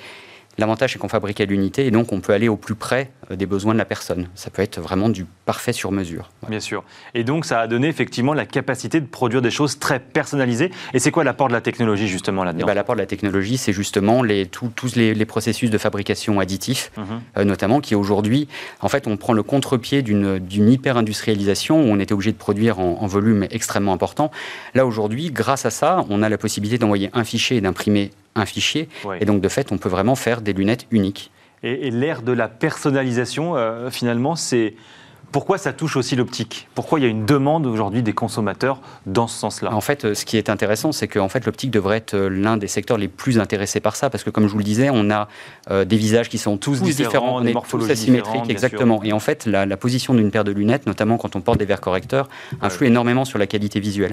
L'avantage, 0.57 0.93
c'est 0.93 0.99
qu'on 0.99 1.09
fabrique 1.09 1.41
à 1.41 1.45
l'unité 1.45 1.85
et 1.85 1.91
donc 1.91 2.11
on 2.11 2.19
peut 2.19 2.33
aller 2.33 2.47
au 2.47 2.57
plus 2.57 2.75
près 2.75 3.11
euh, 3.31 3.35
des 3.35 3.45
besoins 3.45 3.73
de 3.73 3.79
la 3.79 3.85
personne. 3.85 4.27
Ça 4.35 4.49
peut 4.49 4.61
être 4.61 4.79
vraiment 4.79 5.09
du 5.09 5.25
parfait 5.45 5.73
sur 5.73 5.91
mesure. 5.91 6.29
Bien 6.47 6.59
sûr. 6.59 6.83
Et 7.13 7.23
donc, 7.23 7.45
ça 7.45 7.61
a 7.61 7.67
donné 7.67 7.87
effectivement 7.87 8.33
la 8.33 8.45
capacité 8.45 9.01
de 9.01 9.05
produire 9.05 9.41
des 9.41 9.51
choses 9.51 9.79
très 9.79 9.99
personnalisées. 9.99 10.71
Et 10.93 10.99
c'est 10.99 11.11
quoi 11.11 11.23
l'apport 11.23 11.47
de 11.47 11.53
la 11.53 11.61
technologie, 11.61 12.07
justement, 12.07 12.43
là-dedans? 12.43 12.65
Eh 12.65 12.67
ben, 12.67 12.73
L'apport 12.73 12.95
de 12.95 13.01
la 13.01 13.07
technologie, 13.07 13.57
c'est 13.57 13.73
justement 13.73 14.23
les, 14.23 14.45
tous 14.45 14.95
les, 14.95 15.25
processus 15.25 15.69
de 15.69 15.77
fabrication 15.77 16.39
additifs, 16.39 16.91
mhm. 16.97 17.05
euh, 17.37 17.43
notamment, 17.45 17.79
qui 17.79 17.95
aujourd'hui, 17.95 18.47
en 18.81 18.89
fait, 18.89 19.07
on 19.07 19.17
prend 19.17 19.33
le 19.33 19.43
contre-pied 19.43 20.01
d'une 20.01 20.69
hyper-industrialisation 20.71 21.81
où 21.81 21.85
on 21.85 21.99
était 21.99 22.13
obligé 22.13 22.31
de 22.31 22.37
produire 22.37 22.79
en, 22.79 23.07
volume 23.07 23.47
extrêmement 23.51 23.93
important. 23.93 24.31
Là, 24.75 24.85
aujourd'hui, 24.85 25.31
grâce 25.31 25.65
à 25.65 25.69
ça, 25.69 26.05
on 26.09 26.23
a 26.23 26.29
la 26.29 26.37
possibilité 26.37 26.77
d'envoyer 26.77 27.09
un 27.13 27.23
fichier 27.23 27.57
et 27.57 27.61
d'imprimer 27.61 28.11
un 28.35 28.45
fichier. 28.45 28.89
Et 29.19 29.25
donc, 29.25 29.41
de 29.41 29.49
fait, 29.49 29.71
on 29.71 29.77
peut 29.77 29.89
vraiment 29.89 30.15
faire 30.15 30.41
des 30.41 30.53
lunettes 30.53 30.87
uniques. 30.91 31.31
Et, 31.63 31.91
l'ère 31.91 32.21
de 32.21 32.33
la 32.33 32.49
personnalisation, 32.49 33.55
euh, 33.55 33.89
finalement, 33.89 34.35
c'est 34.35 34.75
pourquoi 35.33 35.57
ça 35.57 35.73
touche 35.73 35.97
aussi 35.97 36.15
l'optique? 36.15 36.67
Pourquoi 36.75 36.99
il 36.99 37.01
y 37.01 37.05
a 37.05 37.09
une 37.09 37.25
demande 37.25 37.65
aujourd'hui 37.65 38.03
des 38.03 38.13
consommateurs 38.13 38.79
dans 39.07 39.25
ce 39.25 39.37
sens-là? 39.37 39.73
En 39.73 39.81
fait, 39.81 40.13
ce 40.13 40.25
qui 40.25 40.37
est 40.37 40.47
intéressant, 40.47 40.91
c'est 40.91 41.07
qu'en 41.07 41.27
fait, 41.27 41.45
l'optique 41.45 41.71
devrait 41.71 41.97
être 41.97 42.13
euh, 42.13 42.29
l'un 42.29 42.55
des 42.55 42.67
secteurs 42.67 42.99
les 42.99 43.07
plus 43.07 43.39
intéressés 43.39 43.79
par 43.79 43.95
ça, 43.95 44.11
parce 44.11 44.23
que 44.23 44.29
comme 44.29 44.45
je 44.45 44.51
vous 44.51 44.59
le 44.59 44.63
disais, 44.63 44.89
on 44.91 45.09
a 45.09 45.27
euh, 45.71 45.85
des 45.85 45.97
visages 45.97 46.29
qui 46.29 46.37
sont 46.37 46.57
tous, 46.57 46.83
différents, 46.83 47.41
des 47.41 47.55
on 47.55 47.89
asymétriques, 47.89 48.47
exactement. 48.47 49.03
Et 49.03 49.11
en 49.11 49.19
fait, 49.19 49.47
la, 49.47 49.65
position 49.75 50.13
d'une 50.13 50.29
paire 50.29 50.43
de 50.43 50.51
lunettes, 50.51 50.85
notamment 50.85 51.17
quand 51.17 51.35
on 51.35 51.41
porte 51.41 51.57
des 51.57 51.65
verres 51.65 51.81
correcteurs, 51.81 52.29
influe 52.61 52.85
énormément 52.85 53.25
sur 53.25 53.39
la 53.39 53.47
qualité 53.47 53.79
visuelle. 53.79 54.11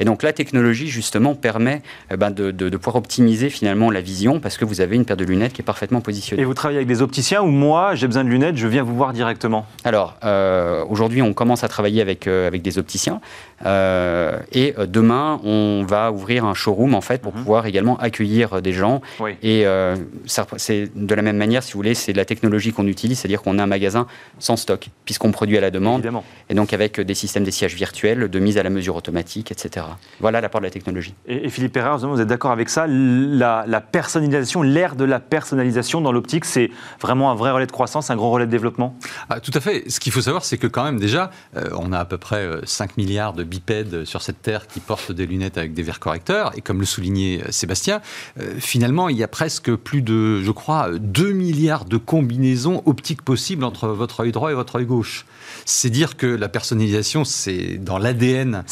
Et 0.00 0.04
donc 0.06 0.22
la 0.22 0.32
technologie, 0.32 0.88
justement, 0.88 1.34
permet 1.34 1.82
eh 2.10 2.16
ben, 2.16 2.30
de, 2.30 2.76
pouvoir 2.78 2.96
optimiser 2.96 3.50
finalement 3.50 3.90
la 3.90 4.00
vision, 4.00 4.40
parce 4.40 4.56
que 4.56 4.64
vous 4.64 4.80
avez 4.80 4.96
une 4.96 5.04
paire 5.04 5.18
de 5.18 5.24
lunettes 5.24 5.52
qui 5.52 5.60
est 5.60 5.64
parfaitement 5.64 6.00
positionnée. 6.00 6.40
Et 6.40 6.44
vous 6.46 6.54
travaillez 6.54 6.78
avec 6.78 6.88
des 6.88 7.02
opticiens 7.02 7.42
ou 7.42 7.48
moi, 7.48 7.94
j'ai 7.94 8.06
besoin 8.06 8.24
de 8.24 8.30
lunettes, 8.30 8.56
je 8.56 8.66
viens 8.66 8.82
vous 8.82 8.96
voir 8.96 9.12
directement? 9.12 9.66
Alors, 9.84 10.16
euh, 10.24 10.61
aujourd'hui, 10.88 11.22
on 11.22 11.32
commence 11.32 11.64
à 11.64 11.68
travailler 11.68 12.00
avec, 12.00 12.26
euh, 12.26 12.46
avec 12.46 12.62
des 12.62 12.78
opticiens. 12.78 13.20
Euh, 13.64 14.38
et 14.52 14.74
demain, 14.86 15.40
on 15.44 15.84
va 15.86 16.10
ouvrir 16.10 16.44
un 16.44 16.54
showroom, 16.54 16.94
en 16.94 17.00
fait, 17.00 17.22
pour 17.22 17.32
mhm. 17.32 17.38
pouvoir 17.38 17.66
également 17.66 17.96
accueillir 17.98 18.60
des 18.60 18.72
gens. 18.72 19.00
Et 19.42 19.64
c'est 20.56 20.90
de 20.94 21.14
la 21.14 21.22
même 21.22 21.36
manière, 21.36 21.62
si 21.62 21.72
vous 21.72 21.78
voulez, 21.78 21.94
c'est 21.94 22.12
la 22.12 22.24
technologie 22.24 22.72
qu'on 22.72 22.86
utilise, 22.86 23.20
c'est-à-dire 23.20 23.42
qu'on 23.42 23.58
a 23.58 23.62
un 23.62 23.66
magasin 23.66 24.06
sans 24.38 24.56
stock, 24.56 24.88
puisqu'on 25.04 25.32
produit 25.32 25.58
à 25.58 25.60
la 25.60 25.70
demande. 25.70 26.08
Et 26.48 26.54
donc, 26.54 26.72
avec 26.72 27.00
des 27.00 27.14
systèmes 27.14 27.44
d'essayage 27.44 27.74
virtuels, 27.74 28.28
de 28.28 28.38
mise 28.38 28.58
à 28.58 28.62
la 28.62 28.70
mesure 28.70 28.96
automatique, 28.96 29.52
etc. 29.52 29.86
Voilà 30.20 30.40
l'apport 30.40 30.60
de 30.60 30.66
la 30.66 30.70
technologie. 30.70 31.14
Et, 31.26 31.48
Philippe 31.48 31.72
Perrin, 31.72 31.96
vous 31.96 32.20
êtes 32.20 32.28
d'accord 32.28 32.50
avec 32.50 32.68
ça? 32.68 32.86
La, 32.86 33.64
la 33.66 33.80
personnalisation, 33.80 34.62
l'ère 34.62 34.96
de 34.96 35.04
la 35.04 35.20
personnalisation 35.20 36.00
dans 36.00 36.12
l'optique, 36.12 36.44
c'est 36.44 36.70
vraiment 37.00 37.30
un 37.30 37.34
vrai 37.34 37.50
relais 37.50 37.66
de 37.66 37.72
croissance, 37.72 38.10
un 38.10 38.16
gros 38.16 38.30
relais 38.30 38.46
de 38.46 38.50
développement? 38.50 38.96
Ah, 39.28 39.40
Tout 39.40 39.52
à 39.54 39.60
fait. 39.60 39.88
Ce 39.90 40.00
qu'il 40.00 40.12
faut 40.12 40.20
savoir, 40.20 40.44
c'est 40.52 40.58
que 40.58 40.66
quand 40.66 40.84
même 40.84 41.00
déjà, 41.00 41.30
euh, 41.56 41.70
on 41.78 41.94
a 41.94 41.98
à 41.98 42.04
peu 42.04 42.18
près 42.18 42.46
5 42.64 42.90
euh, 42.90 42.92
milliards 42.98 43.32
de 43.32 43.42
bipèdes 43.42 44.04
sur 44.04 44.20
cette 44.20 44.42
Terre 44.42 44.66
qui 44.66 44.80
portent 44.80 45.10
des 45.10 45.24
lunettes 45.24 45.56
avec 45.56 45.72
des 45.72 45.82
verres 45.82 45.98
correcteurs. 45.98 46.52
Et 46.58 46.60
comme 46.60 46.78
le 46.78 46.84
soulignait 46.84 47.40
euh, 47.40 47.50
Sébastien, 47.50 48.02
finalement, 48.58 49.08
il 49.08 49.16
y 49.16 49.22
a 49.22 49.28
presque 49.28 49.74
plus 49.74 50.02
de, 50.02 50.42
je 50.42 50.50
crois, 50.50 50.90
2 50.98 51.32
milliards 51.32 51.86
de 51.86 51.96
combinaisons 51.96 52.82
optiques 52.84 53.22
possibles 53.22 53.64
entre 53.64 53.88
votre 53.88 54.20
œil 54.20 54.32
droit 54.32 54.50
et 54.50 54.54
votre 54.54 54.76
œil 54.76 54.84
gauche. 54.84 55.24
C'est 55.64 55.88
dire 55.88 56.18
que 56.18 56.26
la 56.26 56.50
personnalisation, 56.50 57.24
c'est 57.24 57.78
dans 57.78 57.96
l'ADN 57.96 58.62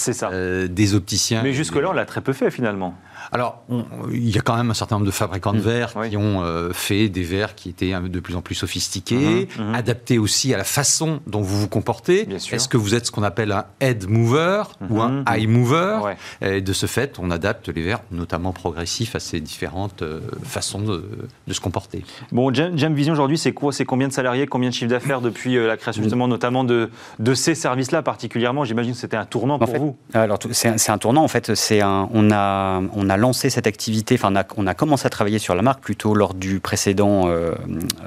des 0.69 0.95
opticiens. 0.95 1.43
Mais 1.43 1.55
jusque-là, 1.55 1.89
on 1.89 1.93
l'a 1.93 2.05
très 2.05 2.21
peu 2.21 2.35
fait 2.35 2.51
finalement. 2.51 2.95
Alors, 3.33 3.62
il 4.11 4.29
y 4.29 4.39
a 4.39 4.41
quand 4.41 4.57
même 4.57 4.71
un 4.71 4.75
certain 4.75 4.97
nombre 4.97 5.07
de 5.07 5.12
fabricants 5.12 5.53
de 5.53 5.59
mmh. 5.59 5.62
verres 5.62 5.95
qui 6.09 6.17
ont 6.17 6.43
euh, 6.43 6.73
fait 6.73 7.09
des 7.09 7.23
verres 7.23 7.55
qui 7.55 7.69
étaient 7.69 7.93
de 7.93 8.21
plus 8.21 8.37
en 8.37 8.43
plus 8.43 8.55
sophistiqués, 8.55 9.49
mmh, 9.57 9.62
mmh. 9.62 9.75
adaptés 9.75 10.19
aussi 10.19 10.53
à 10.55 10.57
la 10.57 10.65
façon 10.65 11.21
dont 11.27 11.41
vous 11.41 11.61
vous 11.61 11.69
comportez. 11.69 12.29
Est-ce 12.33 12.69
que 12.69 12.77
vous 12.77 12.95
êtes 12.95 13.07
ce 13.07 13.11
qu'on 13.11 13.23
appelle 13.23 13.53
un 13.53 13.65
head 13.81 14.09
mover 14.09 14.62
ou 14.89 15.00
un 15.00 15.25
eye 15.27 15.47
mover 15.47 16.15
Et 16.41 16.61
de 16.61 16.73
ce 16.73 16.87
fait, 16.87 17.19
on 17.19 17.31
adapte 17.31 17.69
les 17.69 17.83
verres, 17.83 18.03
notamment 18.11 18.53
progressifs, 18.53 19.15
à 19.15 19.21
ces 19.21 19.41
différentes 19.41 20.03
euh, 20.03 20.21
façons 20.43 20.81
de, 20.81 21.03
se 21.50 21.61
comporter. 21.61 22.05
Bon, 22.33 22.53
Jam 22.53 22.95
Vision 22.95 23.12
aujourd'hui, 23.12 23.39
c'est 23.39 23.53
quoi? 23.53 23.73
C'est 23.73 23.85
combien 23.85 24.09
de 24.09 24.12
salariés, 24.12 24.47
combien 24.47 24.69
de 24.69 24.75
chiffre 24.75 24.91
d'affaires 24.91 25.21
depuis 25.21 25.57
euh, 25.57 25.67
la 25.67 25.77
création 25.77 26.03
justement, 26.03 26.29
notamment 26.29 26.65
de, 26.65 26.91
de 27.19 27.35
ces 27.35 27.55
services-là 27.55 28.03
particulièrement? 28.03 28.65
J'imagine 28.65 28.93
que 28.93 28.99
c'était 28.99 29.17
un 29.17 29.25
tournant 29.25 29.59
pour 29.59 29.77
vous. 29.77 29.97
Alors, 30.15 30.39
c'est 30.53 30.91
un, 30.91 30.99
tournant 30.99 31.25
en 31.25 31.29
fait. 31.29 31.55
C'est 31.55 31.81
un, 31.81 32.09
on 32.12 32.31
a, 32.31 32.81
on 32.95 33.09
a 33.09 33.17
lancé 33.21 33.50
cette 33.50 33.67
activité, 33.67 34.17
enfin, 34.17 34.33
on 34.57 34.67
a, 34.67 34.75
commencé 34.75 35.07
à 35.07 35.11
travailler 35.11 35.39
sur 35.39 35.55
la 35.55 35.62
marque 35.62 35.81
plutôt 35.81 36.15
lors 36.15 36.35
du 36.35 36.59
précédent 36.61 37.31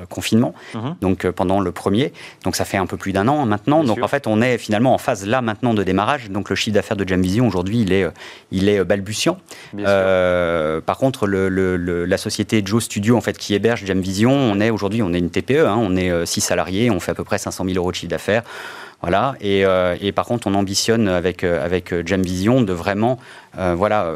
confinement, 0.10 0.53
mhm. 0.74 0.96
donc 1.01 1.29
pendant 1.29 1.60
le 1.60 1.72
premier. 1.72 2.12
Donc 2.43 2.55
ça 2.55 2.65
fait 2.65 2.77
un 2.77 2.86
peu 2.86 2.98
plus 2.98 3.13
d'un 3.13 3.27
an 3.27 3.46
maintenant. 3.46 3.84
donc 3.84 4.01
en 4.01 4.08
fait, 4.08 4.27
on 4.27 4.41
est 4.41 4.58
finalement 4.58 4.93
en 4.93 4.98
phase 4.98 5.25
là 5.25 5.41
maintenant 5.41 5.74
de 5.74 5.84
démarrage. 5.84 6.29
Donc 6.29 6.50
le 6.50 6.55
chiffre 6.55 6.74
d'affaires 6.74 6.98
de 6.98 7.08
Jamvision 7.08 7.48
aujourd'hui, 7.48 7.82
il 7.82 7.93
est, 7.93 8.08
il 8.51 8.67
est 8.67 8.84
balbutiant. 8.84 9.38
par 9.77 10.98
contre, 10.98 11.27
la 11.27 12.17
société 12.17 12.62
Joe 12.65 12.84
Studio 12.84 13.15
en 13.15 13.22
fait 13.22 13.38
qui 13.38 13.53
héberge 13.53 13.86
Jamvision, 13.86 14.32
on 14.32 14.60
est 14.60 14.70
aujourd'hui, 14.70 15.01
on 15.01 15.13
est 15.13 15.20
une 15.20 15.29
TPE, 15.29 15.65
hein, 15.67 15.77
on 15.77 15.96
est 15.96 16.25
6 16.25 16.41
salariés, 16.41 16.89
on 16.89 17.00
fait 17.00 17.12
à 17.12 17.15
peu 17.15 17.24
près 17.24 17.38
500 17.38 17.65
000 17.65 17.77
euros 17.77 17.91
de 17.91 17.96
chiffre 17.96 18.10
d'affaires. 18.10 18.43
Voilà. 19.03 19.36
Et, 19.41 19.65
euh, 19.65 19.98
et, 20.00 20.13
par 20.13 20.25
contre, 20.25 20.48
on 20.48 20.53
ambitionne 20.55 21.10
avec, 21.10 21.43
euh, 21.43 21.63
avec 21.63 21.91
euh, 21.91 22.03
Jamvision 22.05 22.62
de 22.62 22.72
vraiment 22.72 23.19
voilà, 23.55 24.15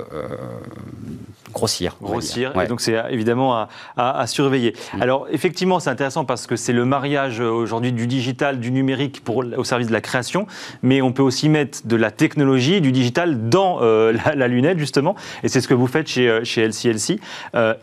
grossir. 1.53 1.95
Grossir. 2.01 2.59
Et 2.59 2.65
donc, 2.65 2.81
c'est 2.81 2.95
évidemment 3.11 3.67
à, 3.95 4.25
surveiller. 4.25 4.73
Mm. 4.95 5.01
Alors, 5.03 5.27
effectivement, 5.29 5.79
c'est 5.79 5.91
intéressant 5.91 6.25
parce 6.25 6.47
que 6.47 6.55
c'est 6.55 6.73
le 6.73 6.85
mariage 6.85 7.39
aujourd'hui 7.39 7.91
du 7.91 8.07
digital, 8.07 8.59
du 8.59 8.71
numérique 8.71 9.23
pour, 9.23 9.43
au 9.57 9.63
service 9.63 9.87
de 9.87 9.93
la 9.93 10.01
création. 10.01 10.47
Mais 10.81 11.03
on 11.03 11.11
peut 11.11 11.21
aussi 11.21 11.49
mettre 11.49 11.85
de 11.85 11.95
la 11.95 12.09
technologie, 12.09 12.81
du 12.81 12.91
digital 12.91 13.47
dans 13.47 13.79
la, 14.35 14.47
lunette, 14.47 14.79
justement. 14.79 15.13
Et 15.43 15.49
c'est 15.49 15.61
ce 15.61 15.67
que 15.67 15.75
vous 15.75 15.87
faites 15.87 16.07
chez, 16.07 16.39
chez 16.43 16.67
LCLC. 16.67 17.19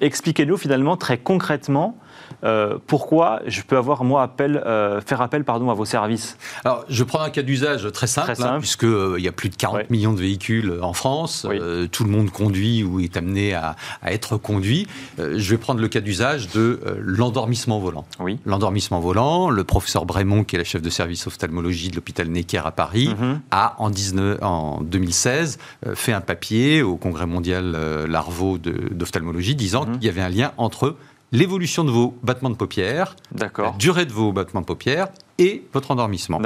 Expliquez-nous 0.01 0.57
finalement 0.57 0.97
très 0.97 1.19
concrètement 1.19 1.97
euh, 2.43 2.79
pourquoi 2.87 3.41
je 3.47 3.63
peux 3.63 3.77
avoir, 3.77 4.05
moi, 4.05 4.23
appel, 4.23 4.63
euh, 4.67 5.01
faire 5.01 5.21
appel 5.21 5.45
pardon, 5.45 5.71
à 5.71 5.75
vos 5.75 5.85
services 5.85 6.37
Alors, 6.65 6.85
je 6.89 7.05
prends 7.05 7.21
un 7.21 7.31
cas 7.31 7.43
d'usage 7.43 7.91
très 7.93 8.07
simple, 8.07 8.33
hein, 8.43 8.59
puisqu'il 8.59 8.89
euh, 8.89 9.21
y 9.21 9.29
a 9.29 9.33
plus 9.33 9.49
de 9.49 9.57
40 9.57 9.91
millions 9.91 10.13
de 10.13 10.21
véhicules 10.21 10.79
en 10.83 10.93
France. 10.93 11.47
tout 11.93 12.05
le 12.05 12.11
monde 12.11 12.31
conduit 12.31 12.83
ou 12.83 13.01
est 13.01 13.17
amené 13.17 13.55
à, 13.55 13.77
être 14.07 14.37
conduit. 14.37 14.87
je 15.19 15.51
vais 15.51 15.59
prendre 15.59 15.81
le 15.81 15.89
cas 15.89 16.01
d'usage 16.01 16.49
de 16.51 16.81
l'endormissement 17.01 17.79
volant. 17.79 18.05
Oui. 18.21 18.39
L'endormissement 18.45 19.01
volant, 19.01 19.51
le 19.51 19.65
professeur 19.65 20.05
Brémont, 20.05 20.45
qui 20.45 20.57
est 20.57 20.59
la 20.59 20.65
chef 20.65 20.83
de 20.83 20.91
service 20.91 21.27
ophtalmologie 21.27 21.91
de 21.91 21.97
l'hôpital 21.97 22.29
Necker 22.29 22.63
à 22.65 22.71
Paris, 22.71 23.15
mhm. 23.19 23.41
a 23.51 23.75
en, 23.79 23.91
19, 23.91 24.43
en 24.43 24.81
2016 24.83 25.59
fait 25.95 26.13
un 26.13 26.21
papier 26.21 26.83
au 26.83 26.97
Congrès 26.97 27.27
mondial 27.27 27.77
Larvaux 28.07 28.59
d'ophtalmologie 28.59 29.55
disant 29.55 29.87
mhm. 29.87 29.95
qu'il 29.95 30.05
y 30.05 30.09
avait 30.09 30.21
un 30.21 30.29
lien 30.29 30.53
entre 30.57 30.97
l'évolution 31.33 31.85
de 31.85 31.91
vos 31.91 32.17
battements 32.23 32.51
de 32.51 32.57
paupières, 32.57 33.17
la 33.37 33.71
durée 33.79 34.07
de 34.07 34.13
vos 34.13 34.33
battements 34.33 34.61
de 34.61 34.67
paupières 34.67 35.09
et 35.39 35.65
votre 35.73 35.91
endormissement. 35.91 36.41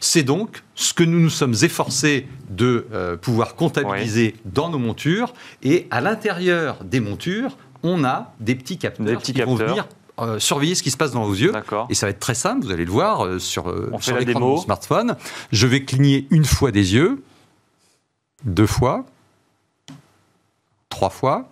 C'est 0.00 0.22
donc 0.22 0.62
ce 0.74 0.92
que 0.92 1.02
nous 1.02 1.18
nous 1.18 1.30
sommes 1.30 1.54
efforcés 1.62 2.28
de 2.50 2.86
euh, 2.92 3.16
pouvoir 3.16 3.54
comptabiliser 3.54 4.36
dans 4.44 4.68
nos 4.68 4.78
montures. 4.78 5.32
Et 5.62 5.86
à 5.90 6.00
l'intérieur 6.00 6.84
des 6.84 7.00
montures, 7.00 7.56
on 7.82 8.04
a 8.04 8.34
des 8.40 8.54
petits 8.54 8.78
capteurs 8.78 9.22
qui 9.22 9.32
vont 9.32 9.54
venir 9.54 9.86
euh, 10.20 10.38
surveiller 10.38 10.74
ce 10.74 10.82
qui 10.82 10.90
se 10.90 10.96
passe 10.96 11.12
dans 11.12 11.24
vos 11.24 11.34
yeux. 11.34 11.52
Et 11.88 11.94
ça 11.94 12.06
va 12.06 12.10
être 12.10 12.20
très 12.20 12.34
simple, 12.34 12.66
vous 12.66 12.72
allez 12.72 12.84
le 12.84 12.92
voir 12.92 13.24
euh, 13.24 13.38
sur, 13.38 13.64
sur 14.00 14.16
l'écran 14.16 14.40
de 14.40 14.44
mon 14.44 14.56
smartphone. 14.58 15.16
Je 15.52 15.66
vais 15.66 15.84
cligner 15.84 16.26
une 16.30 16.44
fois 16.44 16.70
des 16.70 16.94
yeux, 16.94 17.22
deux 18.44 18.66
fois, 18.66 19.06
trois 20.90 21.10
fois. 21.10 21.48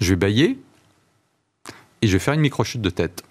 Je 0.00 0.10
vais 0.10 0.16
bailler, 0.16 0.58
et 2.02 2.08
je 2.08 2.12
vais 2.12 2.18
faire 2.18 2.34
une 2.34 2.40
micro-chute 2.40 2.82
de 2.82 2.90
tête. 2.90 3.22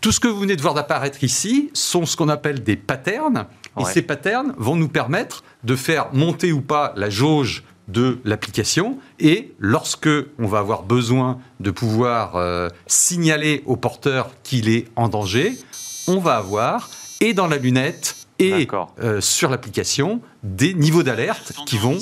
Tout 0.00 0.12
ce 0.12 0.20
que 0.20 0.28
vous 0.28 0.40
venez 0.40 0.56
de 0.56 0.62
voir 0.62 0.74
d'apparaître 0.74 1.22
ici 1.24 1.70
sont 1.74 2.06
ce 2.06 2.16
qu'on 2.16 2.28
appelle 2.28 2.62
des 2.62 2.76
patterns. 2.76 3.46
Et 3.80 3.84
ces 3.84 4.02
patterns 4.02 4.54
vont 4.56 4.76
nous 4.76 4.88
permettre 4.88 5.42
de 5.64 5.74
faire 5.74 6.12
monter 6.12 6.52
ou 6.52 6.60
pas 6.60 6.92
la 6.96 7.10
jauge 7.10 7.64
de 7.88 8.18
l'application. 8.24 8.98
Et 9.18 9.52
lorsque 9.58 10.08
on 10.38 10.46
va 10.46 10.58
avoir 10.58 10.84
besoin 10.84 11.40
de 11.60 11.70
pouvoir 11.70 12.36
euh, 12.36 12.68
signaler 12.86 13.62
au 13.66 13.76
porteur 13.76 14.30
qu'il 14.42 14.68
est 14.68 14.86
en 14.96 15.08
danger, 15.08 15.58
on 16.06 16.18
va 16.18 16.36
avoir, 16.36 16.90
et 17.20 17.34
dans 17.34 17.46
la 17.46 17.56
lunette, 17.56 18.16
et 18.38 18.68
euh, 19.02 19.20
sur 19.20 19.50
l'application, 19.50 20.20
des 20.42 20.74
niveaux 20.74 21.02
d'alerte 21.02 21.52
qui 21.66 21.78
vont... 21.78 21.98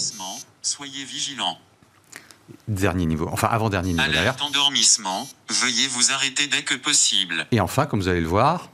Soyez 0.61 1.05
vigilants. 1.05 1.59
Dernier 2.69 3.07
niveau, 3.07 3.29
enfin 3.31 3.49
avant-dernier 3.51 3.93
niveau 3.93 4.13
d'alerte. 4.13 4.41
endormissement, 4.43 5.29
veuillez 5.49 5.89
vous 5.89 6.13
arrêter 6.13 6.47
dès 6.47 6.63
que 6.63 6.75
possible. 6.75 7.47
Et 7.51 7.61
enfin, 7.61 7.87
comme 7.87 8.01
vous 8.01 8.09
allez 8.09 8.21
le 8.21 8.29
voir, 8.29 8.71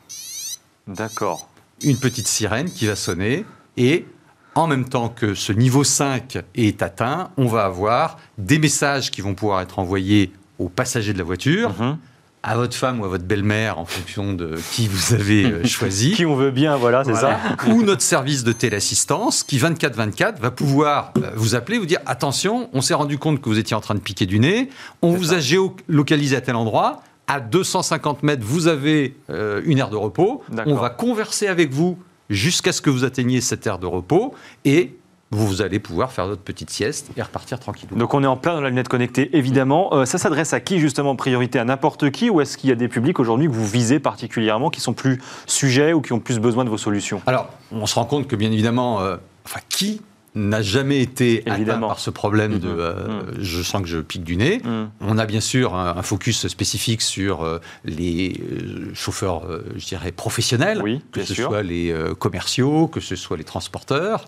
d'accord, 0.86 1.48
une 1.82 1.98
petite 1.98 2.28
sirène 2.28 2.70
qui 2.70 2.86
va 2.86 2.96
sonner 2.96 3.44
et 3.76 4.06
en 4.54 4.66
même 4.66 4.88
temps 4.88 5.08
que 5.08 5.34
ce 5.34 5.52
niveau 5.52 5.84
5 5.84 6.38
est 6.54 6.82
atteint, 6.82 7.30
on 7.36 7.46
va 7.46 7.64
avoir 7.64 8.18
des 8.38 8.58
messages 8.58 9.10
qui 9.10 9.20
vont 9.20 9.34
pouvoir 9.34 9.60
être 9.60 9.78
envoyés 9.78 10.32
aux 10.58 10.68
passagers 10.68 11.12
de 11.12 11.18
la 11.18 11.24
voiture. 11.24 11.70
Mhm 11.80 11.98
à 12.42 12.56
votre 12.56 12.74
femme 12.74 13.00
ou 13.00 13.04
à 13.04 13.08
votre 13.08 13.24
belle-mère 13.24 13.78
en 13.78 13.84
fonction 13.84 14.32
de 14.32 14.54
qui 14.72 14.88
vous 14.88 15.14
avez 15.14 15.44
euh, 15.44 15.64
choisi. 15.66 16.12
qui 16.12 16.24
on 16.24 16.36
veut 16.36 16.50
bien, 16.50 16.76
voilà, 16.76 17.04
c'est 17.04 17.14
ça. 17.14 17.38
ou 17.68 17.82
notre 17.82 18.02
service 18.02 18.44
de 18.44 18.52
téléassistance 18.52 19.42
qui 19.42 19.58
24-24 19.58 20.38
va 20.40 20.50
pouvoir 20.50 21.12
euh, 21.18 21.30
vous 21.34 21.54
appeler, 21.54 21.78
vous 21.78 21.86
dire 21.86 22.00
attention, 22.06 22.70
on 22.72 22.80
s'est 22.80 22.94
rendu 22.94 23.18
compte 23.18 23.40
que 23.40 23.48
vous 23.48 23.58
étiez 23.58 23.76
en 23.76 23.80
train 23.80 23.94
de 23.94 24.00
piquer 24.00 24.26
du 24.26 24.38
nez, 24.38 24.68
on 25.02 25.12
vous 25.12 25.34
a 25.34 25.40
géolocalisé 25.40 26.36
à 26.36 26.40
tel 26.40 26.56
endroit, 26.56 27.02
à 27.26 27.40
250 27.40 28.22
mètres, 28.22 28.44
vous 28.44 28.68
avez 28.68 29.14
euh, 29.30 29.60
une 29.64 29.78
aire 29.78 29.90
de 29.90 29.96
repos, 29.96 30.42
on 30.66 30.74
va 30.74 30.90
converser 30.90 31.46
avec 31.46 31.72
vous 31.72 31.98
jusqu'à 32.30 32.72
ce 32.72 32.80
que 32.80 32.90
vous 32.90 33.04
atteigniez 33.04 33.40
cette 33.40 33.66
aire 33.66 33.78
de 33.78 33.86
repos 33.86 34.34
et 34.64 34.97
vous 35.30 35.60
allez 35.60 35.78
pouvoir 35.78 36.12
faire 36.12 36.26
votre 36.26 36.42
petite 36.42 36.70
sieste 36.70 37.10
et 37.16 37.22
repartir 37.22 37.60
tranquillement. 37.60 37.98
Donc 37.98 38.14
on 38.14 38.22
est 38.22 38.26
en 38.26 38.36
plein 38.36 38.54
dans 38.54 38.60
la 38.60 38.70
lunette 38.70 38.88
connectée, 38.88 39.36
évidemment. 39.36 39.94
Euh, 39.94 40.04
ça 40.04 40.18
s'adresse 40.18 40.52
à 40.52 40.60
qui 40.60 40.78
justement 40.78 41.10
en 41.10 41.16
priorité 41.16 41.58
À 41.58 41.64
n'importe 41.64 42.10
qui 42.10 42.30
Ou 42.30 42.40
est-ce 42.40 42.56
qu'il 42.56 42.70
y 42.70 42.72
a 42.72 42.76
des 42.76 42.88
publics 42.88 43.20
aujourd'hui 43.20 43.46
que 43.46 43.52
vous 43.52 43.66
visez 43.66 44.00
particulièrement 44.00 44.70
qui 44.70 44.80
sont 44.80 44.94
plus 44.94 45.20
sujets 45.46 45.92
ou 45.92 46.00
qui 46.00 46.12
ont 46.12 46.20
plus 46.20 46.38
besoin 46.38 46.64
de 46.64 46.70
vos 46.70 46.78
solutions? 46.78 47.20
Alors, 47.26 47.48
on 47.72 47.86
se 47.86 47.94
rend 47.94 48.06
compte 48.06 48.26
que 48.26 48.36
bien 48.36 48.50
évidemment, 48.50 49.00
euh, 49.00 49.16
enfin 49.44 49.60
qui 49.68 50.00
n'a 50.38 50.62
jamais 50.62 51.00
été 51.00 51.42
atteint 51.46 51.78
par 51.78 51.98
ce 51.98 52.10
problème 52.10 52.58
de 52.58 52.68
mm-hmm. 52.68 52.78
euh, 52.78 53.22
mm. 53.22 53.34
je 53.40 53.62
sens 53.62 53.82
que 53.82 53.88
je 53.88 53.98
pique 53.98 54.24
du 54.24 54.36
nez. 54.36 54.58
Mm. 54.64 54.90
On 55.00 55.18
a 55.18 55.26
bien 55.26 55.40
sûr 55.40 55.74
un, 55.74 56.02
focus 56.02 56.46
spécifique 56.46 57.02
sur 57.02 57.42
euh, 57.42 57.58
les 57.84 58.40
euh, 58.40 58.94
chauffeurs, 58.94 59.42
je 59.76 59.86
dirais, 59.86 60.12
professionnels, 60.12 60.82
que 61.12 61.24
ce 61.24 61.34
soit 61.34 61.62
les 61.62 61.94
commerciaux, 62.18 62.86
que 62.86 63.00
ce 63.00 63.16
soit 63.16 63.36
les 63.36 63.44
transporteurs. 63.44 64.26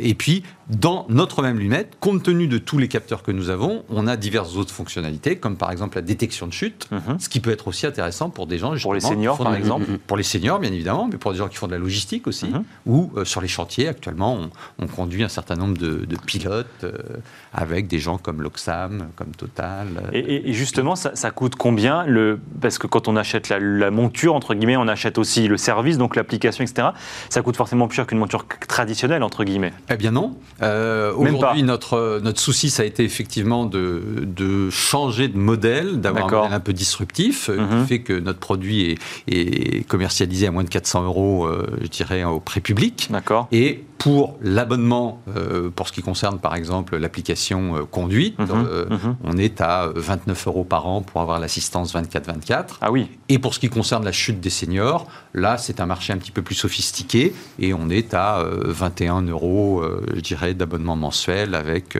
et 0.00 0.14
puis, 0.14 0.42
dans 0.68 1.06
notre 1.08 1.42
même 1.42 1.58
lunette, 1.58 1.96
compte 2.00 2.22
tenu 2.22 2.46
de 2.46 2.58
tous 2.58 2.78
les 2.78 2.88
capteurs 2.88 3.22
que 3.22 3.32
nous 3.32 3.50
avons, 3.50 3.84
on 3.88 4.06
a 4.06 4.16
diverses 4.16 4.56
autres 4.56 4.72
fonctionnalités, 4.72 5.36
comme 5.36 5.56
par 5.56 5.72
exemple 5.72 5.96
la 5.96 6.02
détection 6.02 6.46
de 6.46 6.52
chute, 6.52 6.88
mm-hmm. 6.92 7.18
ce 7.18 7.28
qui 7.28 7.40
peut 7.40 7.50
être 7.50 7.68
aussi 7.68 7.86
intéressant 7.86 8.30
pour 8.30 8.46
des 8.46 8.58
gens... 8.58 8.76
Pour 8.76 8.94
les 8.94 9.00
seniors, 9.00 9.38
par 9.38 9.54
exemple 9.54 9.86
Pour 10.06 10.16
les 10.16 10.22
seniors, 10.22 10.58
bien 10.58 10.72
évidemment, 10.72 11.08
mais 11.10 11.18
pour 11.18 11.32
des 11.32 11.38
gens 11.38 11.48
qui 11.48 11.56
font 11.56 11.66
de 11.66 11.72
la 11.72 11.78
logistique 11.78 12.26
aussi, 12.26 12.46
mm-hmm. 12.46 12.62
ou 12.86 13.12
sur 13.24 13.40
les 13.40 13.48
chantiers, 13.48 13.88
actuellement, 13.88 14.34
on, 14.34 14.50
on 14.78 14.86
conduit 14.86 15.22
un 15.22 15.28
certain 15.38 15.56
nombre 15.56 15.78
de, 15.78 16.16
pilotes 16.26 16.66
euh, 16.82 16.92
avec 17.52 17.86
des 17.86 17.98
gens 17.98 18.18
comme 18.18 18.42
l'Oxam, 18.42 19.08
comme 19.16 19.28
Total. 19.28 19.86
Euh, 19.86 20.10
et, 20.12 20.52
justement, 20.52 20.96
ça, 20.96 21.30
coûte 21.30 21.54
combien 21.54 22.04
le, 22.06 22.40
Parce 22.60 22.78
que 22.78 22.86
quand 22.86 23.08
on 23.08 23.16
achète 23.16 23.48
la, 23.48 23.90
monture, 23.90 24.34
entre 24.34 24.54
guillemets, 24.54 24.76
on 24.76 24.88
achète 24.88 25.16
aussi 25.16 25.46
le 25.46 25.56
service, 25.56 25.96
donc 25.96 26.16
l'application, 26.16 26.64
etc. 26.64 26.88
Ça 27.28 27.42
coûte 27.42 27.56
forcément 27.56 27.86
plus 27.86 27.96
cher 27.96 28.06
qu'une 28.06 28.18
monture 28.18 28.46
traditionnelle, 28.66 29.22
entre 29.22 29.44
guillemets. 29.44 29.72
Eh 29.90 29.96
bien 29.96 30.10
non. 30.10 30.36
Euh, 30.62 31.12
aujourd'hui, 31.14 31.62
notre, 31.62 32.20
notre 32.22 32.40
souci, 32.40 32.68
ça 32.70 32.82
a 32.82 32.86
été 32.86 33.04
effectivement 33.04 33.64
de, 33.64 34.02
de 34.24 34.70
changer 34.70 35.28
de 35.28 35.38
modèle, 35.38 36.00
d'avoir 36.00 36.26
un 36.26 36.36
modèle 36.42 36.52
un 36.52 36.60
peu 36.60 36.72
disruptif, 36.72 37.46
qui 37.46 37.60
mhm. 37.60 37.86
fait 37.86 38.00
que 38.00 38.18
notre 38.18 38.40
produit 38.40 38.90
est, 38.90 38.98
est, 39.28 39.86
commercialisé 39.86 40.48
à 40.48 40.50
moins 40.50 40.64
de 40.64 40.68
400 40.68 41.04
euros, 41.04 41.48
je 41.80 41.86
dirais, 41.86 42.24
au 42.24 42.40
prix 42.40 42.60
public. 42.60 43.08
D'accord. 43.10 43.48
Et 43.52 43.84
pour 43.98 44.38
l'abonnement, 44.40 45.20
euh, 45.36 45.70
pour 45.70 45.88
ce 45.88 45.92
qui 45.92 46.02
concerne 46.02 46.38
par 46.38 46.54
exemple 46.54 46.96
l'application 46.96 47.76
euh, 47.76 47.84
conduite, 47.84 48.38
mhm, 48.38 48.48
euh, 48.50 48.86
mhm. 48.88 49.16
on 49.24 49.36
est 49.36 49.60
à 49.60 49.90
29 49.94 50.46
euros 50.46 50.64
par 50.64 50.86
an 50.86 51.02
pour 51.02 51.20
avoir 51.20 51.40
l'assistance 51.40 51.94
24-24. 51.94 52.76
Ah 52.80 52.92
oui. 52.92 53.08
Et 53.28 53.40
pour 53.40 53.54
ce 53.54 53.58
qui 53.58 53.68
concerne 53.68 54.04
la 54.04 54.12
chute 54.12 54.40
des 54.40 54.50
seniors, 54.50 55.08
là 55.34 55.58
c'est 55.58 55.80
un 55.80 55.86
marché 55.86 56.12
un 56.12 56.18
petit 56.18 56.30
peu 56.30 56.42
plus 56.42 56.54
sophistiqué 56.54 57.34
et 57.58 57.74
on 57.74 57.90
est 57.90 58.14
à 58.14 58.44
21 58.44 59.22
euros, 59.22 59.82
je 60.14 60.20
dirais, 60.20 60.54
d'abonnement 60.54 60.96
mensuel 60.96 61.54
avec 61.54 61.98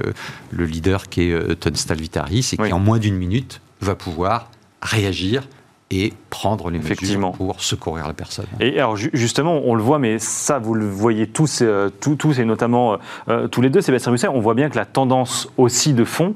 le 0.50 0.64
leader 0.64 1.08
qui 1.08 1.22
est 1.22 1.60
Tunstall 1.60 1.98
Vitaris 1.98 2.50
et 2.52 2.56
qui 2.56 2.72
en 2.72 2.78
moins 2.78 2.98
d'une 2.98 3.16
minute 3.16 3.60
va 3.80 3.94
pouvoir 3.94 4.50
réagir 4.82 5.42
et 5.90 6.12
prendre 6.28 6.70
les 6.70 6.78
mesures 6.78 7.32
pour 7.32 7.62
secourir 7.62 8.06
la 8.06 8.12
personne. 8.12 8.44
Et 8.60 8.78
alors 8.78 8.96
justement, 8.96 9.62
on 9.64 9.74
le 9.74 9.82
voit, 9.82 9.98
mais 9.98 10.18
ça, 10.18 10.58
vous 10.58 10.74
le 10.74 10.86
voyez 10.86 11.26
tous, 11.26 11.60
euh, 11.62 11.88
tous, 11.88 12.38
et 12.38 12.44
notamment 12.44 12.92
euh, 12.92 12.96
euh, 13.28 13.48
tous 13.48 13.62
les 13.62 13.70
deux, 13.70 13.80
Sébastien 13.80 14.12
Musset, 14.12 14.28
on 14.28 14.40
voit 14.40 14.54
bien 14.54 14.68
que 14.68 14.76
la 14.76 14.84
tendance 14.84 15.48
aussi 15.56 15.94
de 15.94 16.04
fond, 16.04 16.34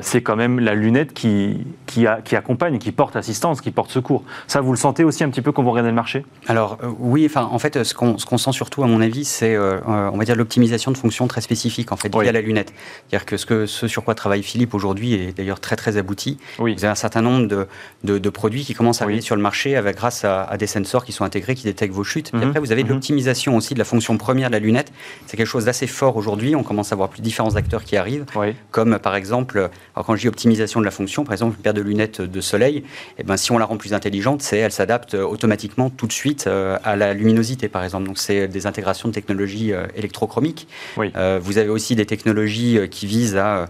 c'est 0.00 0.22
quand 0.22 0.36
même 0.36 0.60
la 0.60 0.74
lunette 0.74 1.12
qui 1.12 1.58
qui, 1.86 2.06
qui 2.24 2.36
accompagne, 2.36 2.78
qui 2.78 2.92
porte 2.92 3.16
assistance, 3.16 3.60
qui 3.60 3.70
porte 3.70 3.90
secours. 3.90 4.22
Ça, 4.46 4.60
vous 4.60 4.72
le 4.72 4.78
sentez 4.78 5.04
aussi 5.04 5.24
un 5.24 5.30
petit 5.30 5.42
peu 5.42 5.52
quand 5.52 5.62
vous 5.62 5.70
regardez 5.70 5.90
le 5.90 5.96
marché? 5.96 6.24
Alors 6.46 6.78
oui, 6.98 7.24
enfin 7.26 7.48
en 7.50 7.58
fait, 7.58 7.82
ce 7.82 7.94
qu'on 7.94 8.16
sent 8.16 8.52
surtout, 8.52 8.82
à 8.82 8.86
mon 8.86 9.00
avis, 9.00 9.24
c'est 9.24 9.56
on 9.58 10.16
va 10.16 10.24
dire 10.24 10.36
l'optimisation 10.36 10.90
de 10.90 10.96
fonctions 10.96 11.26
très 11.26 11.40
spécifiques 11.40 11.92
en 11.92 11.96
fait 11.96 12.14
via 12.14 12.32
la 12.32 12.40
lunette. 12.40 12.72
C'est-à-dire 13.08 13.26
que 13.26 13.36
ce, 13.36 13.46
que 13.46 13.66
ce 13.66 13.88
sur 13.88 14.04
quoi 14.04 14.14
travaille 14.14 14.42
Philippe 14.42 14.74
aujourd'hui 14.74 15.14
est 15.14 15.36
d'ailleurs 15.36 15.60
très 15.60 15.76
très 15.76 15.96
abouti. 15.96 16.38
Oui. 16.58 16.74
Vous 16.74 16.84
avez 16.84 16.92
un 16.92 16.96
certain 16.96 17.22
nombre 17.22 17.46
de, 17.46 18.18
de, 18.18 18.30
produits 18.30 18.64
qui 18.64 18.74
commencent 18.74 19.00
à 19.00 19.04
arriver 19.04 19.20
sur 19.20 19.36
le 19.36 19.42
marché 19.42 19.76
avec, 19.76 19.96
grâce 19.96 20.24
à, 20.24 20.56
des 20.58 20.66
sensors 20.66 21.04
qui 21.04 21.12
sont 21.12 21.24
intégrés, 21.24 21.54
qui 21.54 21.64
détectent 21.64 21.94
vos 21.94 22.04
chutes. 22.04 22.30
Et 22.32 22.36
mhm. 22.36 22.42
après, 22.44 22.60
vous 22.60 22.72
avez 22.72 22.82
de 22.82 22.88
mhm. 22.88 22.94
l'optimisation 22.94 23.56
aussi 23.56 23.74
de 23.74 23.78
la 23.78 23.84
fonction 23.84 24.16
première 24.18 24.48
de 24.48 24.54
la 24.54 24.58
lunette. 24.58 24.92
C'est 25.26 25.36
quelque 25.36 25.46
chose 25.46 25.64
d'assez 25.64 25.86
fort 25.86 26.16
aujourd'hui. 26.16 26.54
On 26.54 26.62
commence 26.62 26.92
à 26.92 26.96
voir 26.96 27.08
plus 27.08 27.22
différents 27.22 27.56
acteurs 27.56 27.84
qui 27.84 27.96
arrivent, 27.96 28.26
comme 28.70 28.98
par 28.98 29.16
exemple, 29.16 29.57
alors 29.94 30.06
quand 30.06 30.16
je 30.16 30.22
dis 30.22 30.28
optimisation 30.28 30.80
de 30.80 30.84
la 30.84 30.90
fonction, 30.90 31.24
par 31.24 31.32
exemple 31.32 31.56
une 31.56 31.62
paire 31.62 31.74
de 31.74 31.80
lunettes 31.80 32.20
de 32.20 32.40
soleil, 32.40 32.84
eh 33.18 33.22
ben, 33.22 33.36
si 33.36 33.52
on 33.52 33.58
la 33.58 33.64
rend 33.64 33.76
plus 33.76 33.94
intelligente, 33.94 34.42
c'est 34.42 34.58
elle 34.58 34.72
s'adapte 34.72 35.14
automatiquement 35.14 35.90
tout 35.90 36.06
de 36.06 36.12
suite 36.12 36.46
euh, 36.46 36.78
à 36.84 36.96
la 36.96 37.14
luminosité, 37.14 37.68
par 37.68 37.84
exemple. 37.84 38.06
Donc 38.06 38.18
c'est 38.18 38.48
des 38.48 38.66
intégrations 38.66 39.08
de 39.08 39.14
technologies 39.14 39.72
euh, 39.72 39.86
électrochromiques. 39.94 40.68
Euh, 40.98 41.38
vous 41.42 41.58
avez 41.58 41.68
aussi 41.68 41.96
des 41.96 42.06
technologies 42.06 42.78
qui 42.90 43.06
visent 43.06 43.36
à 43.36 43.66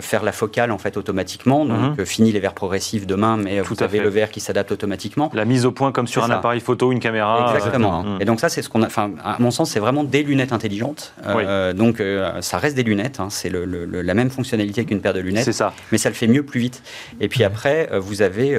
faire 0.00 0.22
la 0.22 0.32
focale 0.32 0.70
en 0.70 0.78
fait 0.78 0.96
automatiquement. 0.96 1.64
Donc 1.64 1.98
mhm. 1.98 2.06
fini 2.06 2.32
les 2.32 2.40
verres 2.40 2.54
progressifs 2.54 3.06
demain, 3.06 3.36
mais 3.36 3.60
vous 3.60 3.82
avez 3.82 4.00
le 4.00 4.08
verre 4.08 4.30
qui 4.30 4.40
s'adapte 4.40 4.72
automatiquement. 4.72 5.30
La 5.34 5.44
mise 5.44 5.66
au 5.66 5.72
point 5.72 5.92
comme 5.92 6.06
sur 6.06 6.24
un 6.24 6.30
appareil 6.30 6.60
photo, 6.60 6.92
une 6.92 7.00
caméra. 7.00 7.52
Exactement. 7.54 8.18
Et 8.20 8.24
donc 8.24 8.40
ça, 8.40 8.48
c'est 8.48 8.62
ce 8.62 8.68
qu'on 8.68 8.82
a. 8.82 8.86
Enfin, 8.86 9.10
à 9.22 9.36
mon 9.38 9.50
sens, 9.50 9.70
c'est 9.70 9.80
vraiment 9.80 10.04
des 10.04 10.22
lunettes 10.22 10.52
intelligentes. 10.52 11.12
Euh, 11.26 11.72
donc 11.72 12.00
euh, 12.00 12.40
ça 12.40 12.58
reste 12.58 12.76
des 12.76 12.82
lunettes. 12.82 13.20
Hein. 13.20 13.28
c'est 13.30 13.50
la 13.50 14.14
même 14.14 14.30
fonctionnalité 14.30 14.84
qu'une 14.84 15.00
paire 15.00 15.07
de 15.12 15.20
lunettes. 15.20 15.44
C'est 15.44 15.52
ça. 15.52 15.72
Mais 15.92 15.98
ça 15.98 16.08
le 16.08 16.14
fait 16.14 16.26
mieux, 16.26 16.42
plus 16.42 16.60
vite. 16.60 16.82
Et 17.20 17.28
puis 17.28 17.44
après, 17.44 17.88
euh, 17.92 17.98
vous 17.98 18.22
avez 18.22 18.58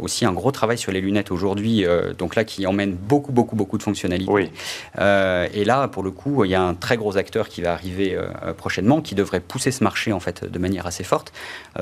aussi 0.00 0.24
un 0.24 0.32
gros 0.32 0.50
travail 0.50 0.78
sur 0.78 0.92
les 0.92 1.00
lunettes 1.00 1.30
aujourd'hui. 1.30 1.84
donc 2.18 2.36
là, 2.36 2.44
qui 2.44 2.66
emmène 2.66 2.92
beaucoup, 2.92 3.32
beaucoup, 3.32 3.56
beaucoup 3.56 3.78
de 3.78 3.82
fonctionnalités. 3.82 4.30
Oui. 4.30 4.50
et 4.98 5.64
là, 5.64 5.88
pour 5.88 6.02
le 6.02 6.10
coup, 6.10 6.44
il 6.44 6.50
y 6.50 6.54
a 6.54 6.62
un 6.62 6.74
très 6.74 6.96
gros 6.96 7.16
acteur 7.16 7.48
qui 7.48 7.62
va 7.62 7.72
arriver 7.72 8.16
prochainement, 8.56 9.00
qui 9.00 9.14
devrait 9.14 9.40
pousser 9.40 9.70
ce 9.70 9.82
marché 9.84 10.12
en 10.12 10.20
fait 10.20 10.44
de 10.44 10.58
manière 10.58 10.86
assez 10.86 11.04
forte. 11.04 11.32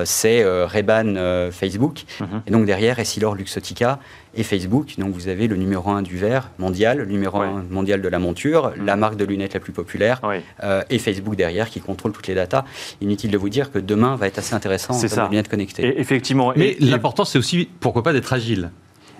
c'est 0.04 0.44
Reban 0.44 1.50
Facebook. 1.50 2.04
Mhm. 2.20 2.42
Et 2.46 2.50
donc 2.50 2.66
derrière, 2.66 2.98
Essilor 2.98 3.34
Luxotica 3.34 3.98
et 4.36 4.42
Facebook. 4.42 4.94
Donc 4.98 5.12
vous 5.14 5.28
avez 5.28 5.48
le 5.48 5.56
numéro 5.56 5.90
1 5.90 6.02
du 6.02 6.16
verre 6.16 6.50
mondial, 6.58 6.98
le 6.98 7.06
numéro 7.06 7.40
1 7.40 7.64
mondial 7.70 8.00
de 8.00 8.08
la 8.08 8.18
monture, 8.18 8.72
mm. 8.76 8.84
la 8.84 8.96
marque 8.96 9.16
de 9.16 9.24
lunettes 9.24 9.54
la 9.54 9.60
plus 9.60 9.72
populaire, 9.72 10.20
euh, 10.62 10.82
et 10.90 10.98
Facebook 10.98 11.36
derrière 11.36 11.70
qui 11.70 11.80
contrôle 11.80 12.12
toutes 12.12 12.26
les 12.26 12.34
datas. 12.34 12.64
Inutile 13.00 13.30
de 13.30 13.38
vous 13.38 13.48
dire 13.48 13.70
que 13.72 13.78
demain 13.78 14.16
va 14.16 14.26
être 14.26 14.38
assez 14.38 14.54
intéressant 14.54 14.94
en 14.94 15.00
termes 15.00 15.26
de 15.26 15.30
lunettes 15.30 15.48
connectées. 15.48 16.00
effectivement. 16.00 16.52
Mais 16.56 16.76
l'important, 16.80 17.24
c'est 17.24 17.38
aussi, 17.38 17.68
pourquoi 17.80 18.02
pas, 18.02 18.12
d'être 18.12 18.32
agile. 18.32 18.70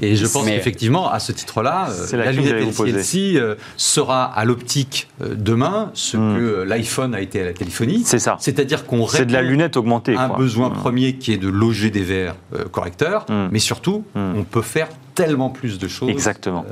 Et 0.01 0.17
je 0.17 0.27
pense 0.27 0.45
qu'effectivement, 0.45 1.11
à 1.11 1.21
ce 1.21 1.33
titre-là, 1.33 1.89
euh, 1.91 2.17
la, 2.17 2.33
lunette 2.33 2.79
LCLC 2.81 3.37
euh, 3.37 3.55
sera 3.77 4.25
à 4.25 4.45
l'optique 4.45 5.09
demain 5.21 5.91
ce 5.95 6.17
hmm. 6.17 6.37
que 6.37 6.63
l'iPhone 6.63 7.15
a 7.15 7.21
été 7.21 7.41
à 7.41 7.45
la 7.45 7.53
téléphonie. 7.53 8.03
C'est 8.05 8.19
ça. 8.19 8.37
C'est-à-dire 8.41 8.87
qu'on 8.87 9.05
répond 9.05 9.29
de 9.29 9.33
la 9.33 9.43
lunette 9.43 9.77
augmentée, 9.77 10.17
un 10.17 10.37
besoin 10.37 10.71
hmm. 10.71 10.75
premier 10.75 11.13
qui 11.15 11.33
est 11.33 11.39
de 11.39 11.49
loger 11.49 11.91
des 11.91 12.03
verres 12.03 12.35
correcteurs, 12.73 13.25
hmm. 13.29 13.49
mais 13.53 13.61
surtout, 13.61 14.05
on 14.17 14.45
peut 14.45 14.63
faire 14.63 14.89
tellement 15.15 15.51
plus 15.51 15.79
de 15.79 15.89
choses 15.89 16.09
Exactement. 16.09 16.65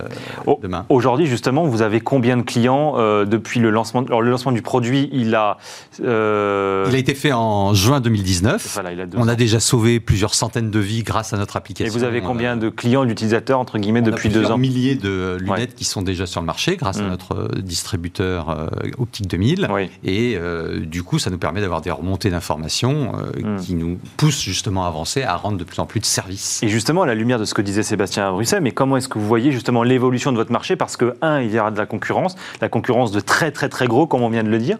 demain. 0.62 0.86
Aujourd'hui, 0.88 1.26
justement, 1.26 1.64
vous 1.64 1.82
avez 1.82 2.00
combien 2.00 2.36
de 2.36 2.42
clients 2.42 2.96
depuis 3.24 3.60
le 3.60 3.70
lancement 3.70 4.02
Alors, 4.02 4.22
le 4.22 4.30
lancement 4.30 4.52
du 4.52 4.62
produit, 4.62 5.08
il 5.12 5.34
a... 5.34 5.58
Il 5.98 6.04
a 6.06 6.98
été 6.98 7.14
fait 7.14 7.32
en 7.32 7.74
juin 7.74 8.00
2019. 8.00 8.80
on 9.16 9.28
a 9.28 9.34
déjà 9.34 9.60
sauvé 9.60 10.00
plusieurs 10.00 10.34
centaines 10.34 10.70
de 10.70 10.78
vies 10.78 11.02
grâce 11.02 11.32
à 11.32 11.36
notre 11.36 11.56
application. 11.56 11.92
Et 11.92 11.98
vous 11.98 12.04
avez 12.04 12.20
combien 12.20 12.56
de 12.56 12.68
clients 12.68 13.04
utilisateurs, 13.04 13.58
entre 13.58 13.78
guillemets, 13.78 14.02
depuis 14.02 14.28
deux 14.28 14.50
ans. 14.50 14.58
milliers 14.58 14.94
de 14.94 15.36
lunettes 15.40 15.74
qui 15.74 15.84
sont 15.84 16.02
déjà 16.02 16.26
sur 16.26 16.40
le 16.40 16.46
marché 16.46 16.76
grâce 16.76 16.98
à 16.98 17.02
mm. 17.02 17.08
notre 17.08 17.34
euh, 17.34 17.48
distributeur 17.60 18.50
euh, 18.50 18.68
Optique 18.98 19.28
2000. 19.28 19.68
Et 20.04 20.36
euh, 20.36 20.80
du 20.80 21.02
coup, 21.02 21.18
ça 21.18 21.30
nous 21.30 21.38
permet 21.38 21.60
d'avoir 21.60 21.80
des 21.80 21.90
remontées 21.90 22.30
d'informations 22.30 23.12
mm. 23.12 23.60
qui 23.60 23.74
nous 23.74 23.98
poussent 24.16 24.42
justement 24.42 24.84
à 24.84 24.88
avancer, 24.88 25.22
à 25.22 25.36
rendre 25.36 25.58
de 25.58 25.64
plus 25.64 25.80
en 25.80 25.86
plus 25.86 26.00
de 26.00 26.04
services. 26.04 26.62
Et 26.62 26.68
justement, 26.68 27.02
à 27.02 27.06
la 27.06 27.14
lumière 27.14 27.38
de 27.38 27.44
ce 27.44 27.54
que 27.54 27.62
disait 27.62 27.82
Sébastien 27.82 28.26
mais 28.60 28.72
comment 28.72 28.96
est-ce 28.96 29.08
que 29.08 29.18
vous 29.18 29.26
voyez 29.26 29.52
justement 29.52 29.82
l'évolution 29.82 30.32
de 30.32 30.36
votre 30.36 30.52
marché? 30.52 30.76
Parce 30.76 30.96
que, 30.96 31.16
un, 31.22 31.40
il 31.40 31.52
y 31.52 31.58
aura 31.58 31.70
de 31.70 31.78
la 31.78 31.86
concurrence, 31.86 32.36
la 32.60 32.68
concurrence 32.68 33.12
de 33.12 33.20
très 33.20 33.50
très 33.50 33.68
très 33.68 33.86
gros, 33.86 34.06
comme 34.06 34.22
on 34.22 34.30
vient 34.30 34.44
de 34.44 34.50
le 34.50 34.58
dire. 34.58 34.78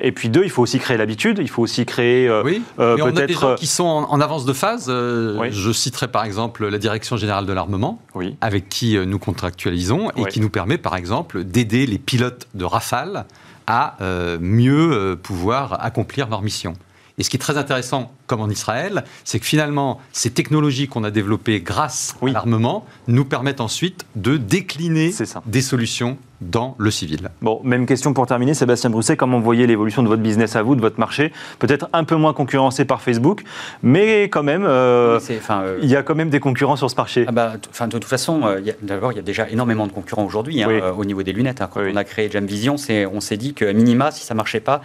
et 0.00 0.12
puis 0.12 0.28
deux, 0.28 0.44
il 0.44 0.50
faut 0.50 0.62
aussi 0.62 0.78
créer 0.78 0.96
l'habitude, 0.96 1.38
il 1.40 1.48
faut 1.48 1.62
aussi 1.62 1.86
créer 1.86 2.30
oui. 2.44 2.62
peut-être... 2.76 3.54
qui 3.56 3.66
sont 3.66 3.84
en, 3.84 4.10
en, 4.10 4.20
avance 4.20 4.44
de 4.44 4.52
phase. 4.52 4.88
Je 4.88 5.72
citerai 5.72 6.08
par 6.08 6.24
exemple 6.24 6.66
la 6.68 6.78
Direction 6.78 7.16
Générale 7.16 7.46
de 7.46 7.52
l'armement, 7.52 8.00
avec 8.40 8.68
qui 8.68 8.96
euh, 8.96 9.04
nous 9.04 9.18
contractualisons 9.18 10.10
et 10.16 10.24
qui 10.26 10.40
nous 10.40 10.50
permet, 10.50 10.78
par 10.78 10.96
exemple, 10.96 11.44
d'aider 11.44 11.86
les 11.86 11.98
pilotes 11.98 12.48
de 12.54 12.64
Rafale 12.64 13.24
à 13.66 13.96
euh, 14.00 14.38
mieux 14.40 14.92
euh, 14.92 15.16
pouvoir 15.16 15.84
accomplir 15.84 16.28
leur 16.28 16.42
mission. 16.42 16.74
Et 17.18 17.22
ce 17.22 17.30
qui 17.30 17.36
est 17.36 17.40
très 17.40 17.56
intéressant, 17.56 18.12
comme 18.26 18.40
en 18.40 18.48
Israël, 18.50 19.04
c'est 19.24 19.38
que 19.38 19.46
finalement, 19.46 20.00
ces 20.12 20.30
technologies 20.30 20.86
qu'on 20.86 21.02
a 21.02 21.10
développées 21.10 21.60
grâce 21.60 22.14
à 22.22 22.26
l'armement 22.26 22.84
nous 23.08 23.24
permettent 23.24 23.62
ensuite 23.62 24.04
de 24.16 24.36
décliner 24.36 25.14
des 25.46 25.62
solutions 25.62 26.18
dans 26.40 26.74
le 26.78 26.90
civil. 26.90 27.30
Bon, 27.40 27.60
même 27.64 27.86
question 27.86 28.12
pour 28.12 28.26
terminer, 28.26 28.54
Sébastien 28.54 28.90
Brousset, 28.90 29.16
comment 29.16 29.38
vous 29.38 29.44
voyez 29.44 29.66
l'évolution 29.66 30.02
de 30.02 30.08
votre 30.08 30.22
business 30.22 30.56
à 30.56 30.62
vous, 30.62 30.74
de 30.74 30.80
votre 30.80 31.00
marché? 31.00 31.32
Peut-être 31.58 31.88
un 31.92 32.04
peu 32.04 32.16
moins 32.16 32.34
concurrencé 32.34 32.84
par 32.84 33.00
Facebook, 33.00 33.42
mais 33.82 34.24
quand 34.24 34.42
même, 34.42 34.64
euh, 34.66 35.18
euh, 35.50 35.78
il 35.82 35.88
y 35.88 35.96
a 35.96 36.02
quand 36.02 36.14
même 36.14 36.30
des 36.30 36.40
concurrents 36.40 36.76
sur 36.76 36.90
ce 36.90 36.96
marché. 36.96 37.24
Ah 37.26 37.32
bah, 37.32 37.54
de 37.56 37.86
toute 37.90 38.04
façon, 38.04 38.42
euh, 38.44 38.60
d'abord, 38.82 39.12
il 39.12 39.16
y 39.16 39.18
a 39.18 39.22
déjà 39.22 39.48
énormément 39.48 39.86
de 39.86 39.92
concurrents 39.92 40.24
aujourd'hui 40.24 40.62
hein, 40.62 40.92
au 40.96 41.04
niveau 41.04 41.22
des 41.22 41.32
lunettes. 41.32 41.62
Hein. 41.62 41.70
Quand 41.72 41.80
on 41.80 41.96
a 41.96 42.04
créé 42.04 42.30
Jamvision, 42.30 42.76
on 43.12 43.20
s'est 43.20 43.36
dit 43.36 43.54
que 43.54 43.72
minima, 43.72 44.10
si 44.10 44.24
ça 44.24 44.34
marchait 44.34 44.60
pas, 44.60 44.82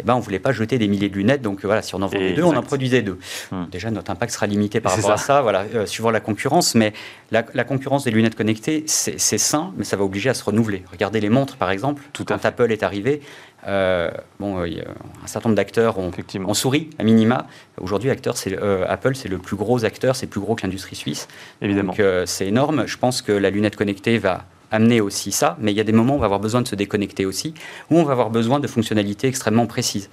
eh 0.00 0.04
ben, 0.04 0.14
on 0.14 0.18
ne 0.18 0.22
voulait 0.22 0.38
pas 0.38 0.52
jeter 0.52 0.78
des 0.78 0.86
milliers 0.86 1.08
de 1.08 1.14
lunettes. 1.14 1.42
Donc 1.42 1.64
voilà, 1.64 1.82
si 1.82 1.94
on 1.94 2.02
en 2.02 2.06
vendait 2.06 2.32
deux, 2.32 2.44
on 2.44 2.56
en 2.56 2.62
produisait 2.62 3.02
deux. 3.02 3.18
Hmm. 3.50 3.64
Déjà, 3.70 3.90
notre 3.90 4.10
impact 4.10 4.32
sera 4.32 4.46
limité 4.46 4.80
par 4.80 4.94
rapport 4.94 5.10
à 5.10 5.16
ça, 5.16 5.42
voilà, 5.42 5.64
euh, 5.74 5.86
suivant 5.86 6.10
la 6.10 6.20
concurrence. 6.20 6.74
Mais 6.74 6.92
la, 7.30 7.42
concurrence 7.42 8.04
des 8.04 8.10
lunettes 8.10 8.36
connectées, 8.36 8.84
c'est 8.86 9.18
sain, 9.18 9.72
mais 9.76 9.84
ça 9.84 9.96
va 9.96 10.04
obliger 10.04 10.30
à 10.30 10.34
se 10.34 10.44
renouveler. 10.44 10.84
Regardez 10.92 11.20
les 11.20 11.28
montres, 11.28 11.56
par 11.56 11.70
exemple. 11.70 12.02
Tout 12.12 12.24
quand 12.24 12.44
Apple 12.44 12.70
est 12.70 12.82
arrivé, 12.82 13.20
euh, 13.66 14.10
bon, 14.38 14.60
euh, 14.60 14.66
un 15.22 15.26
certain 15.26 15.48
nombre 15.48 15.56
d'acteurs 15.56 15.98
ont, 15.98 16.12
ont, 16.46 16.54
souri, 16.54 16.90
à 16.98 17.02
minima. 17.02 17.46
Aujourd'hui, 17.80 18.10
Apple, 18.10 19.14
c'est 19.14 19.28
le 19.28 19.38
plus 19.38 19.56
gros 19.56 19.84
acteur, 19.84 20.14
c'est 20.14 20.28
plus 20.28 20.40
gros 20.40 20.54
que 20.54 20.62
l'industrie 20.62 20.96
suisse. 20.96 21.26
Évidemment. 21.60 21.92
Donc, 21.92 22.26
c'est 22.26 22.46
énorme. 22.46 22.86
Je 22.86 22.96
pense 22.96 23.20
que 23.20 23.32
la 23.32 23.50
lunette 23.50 23.76
connectée 23.76 24.18
va 24.18 24.44
amener 24.70 25.00
aussi 25.00 25.32
ça, 25.32 25.56
mais 25.60 25.72
il 25.72 25.76
y 25.76 25.80
a 25.80 25.84
des 25.84 25.92
moments 25.92 26.14
où 26.14 26.16
on 26.16 26.20
va 26.20 26.26
avoir 26.26 26.40
besoin 26.40 26.62
de 26.62 26.68
se 26.68 26.74
déconnecter 26.74 27.26
aussi, 27.26 27.54
où 27.90 27.98
on 27.98 28.04
va 28.04 28.12
avoir 28.12 28.30
besoin 28.30 28.60
de 28.60 28.66
fonctionnalités 28.66 29.28
extrêmement 29.28 29.66
précises. 29.66 30.10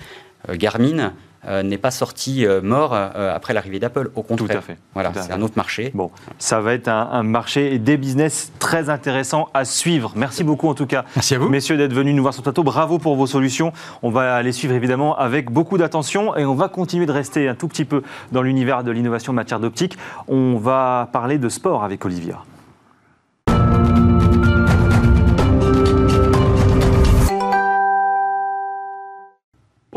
Euh, 0.49 0.55
Garmin 0.57 1.13
euh, 1.47 1.61
n'est 1.61 1.77
pas 1.77 1.91
sorti 1.91 2.45
euh, 2.45 2.61
mort 2.61 2.93
après 2.93 3.53
l'arrivée 3.53 3.79
d'Apple, 3.79 4.09
au 4.15 4.23
contraire. 4.23 4.49
Tout 4.49 4.57
à 4.57 4.61
fait. 4.61 4.77
Voilà, 4.93 5.11
c'est 5.13 5.31
un 5.31 5.41
autre 5.41 5.53
marché. 5.57 5.91
Bon, 5.93 6.09
ça 6.39 6.59
va 6.59 6.73
être 6.73 6.87
un, 6.87 7.23
marché 7.23 7.73
et 7.73 7.79
des 7.79 7.97
business 7.97 8.51
très 8.57 8.89
intéressants 8.89 9.49
à 9.53 9.63
suivre. 9.63 10.13
Merci 10.15 10.43
beaucoup 10.43 10.67
en 10.69 10.73
tout 10.73 10.87
cas, 10.87 11.05
Merci 11.15 11.35
à 11.35 11.39
vous. 11.39 11.49
messieurs, 11.49 11.77
d'être 11.77 11.93
venus 11.93 12.15
nous 12.15 12.23
voir 12.23 12.33
sur 12.33 12.41
le 12.41 12.45
plateau. 12.45 12.63
Bravo 12.63 12.97
pour 12.97 13.15
vos 13.15 13.27
solutions. 13.27 13.73
On 14.01 14.09
va 14.09 14.41
les 14.41 14.51
suivre 14.51 14.73
évidemment 14.73 15.17
avec 15.17 15.51
beaucoup 15.51 15.77
d'attention 15.77 16.35
et 16.35 16.45
on 16.45 16.55
va 16.55 16.67
continuer 16.67 17.05
de 17.05 17.11
rester 17.11 17.47
un 17.47 17.55
tout 17.55 17.67
petit 17.67 17.85
peu 17.85 18.01
dans 18.31 18.41
l'univers 18.41 18.83
de 18.83 18.91
l'innovation 18.91 19.31
en 19.31 19.35
matière 19.35 19.59
d'optique. 19.59 19.97
On 20.27 20.57
va 20.57 21.09
parler 21.11 21.37
de 21.37 21.49
sport 21.49 21.83
avec 21.83 22.05
Olivia. 22.05 22.39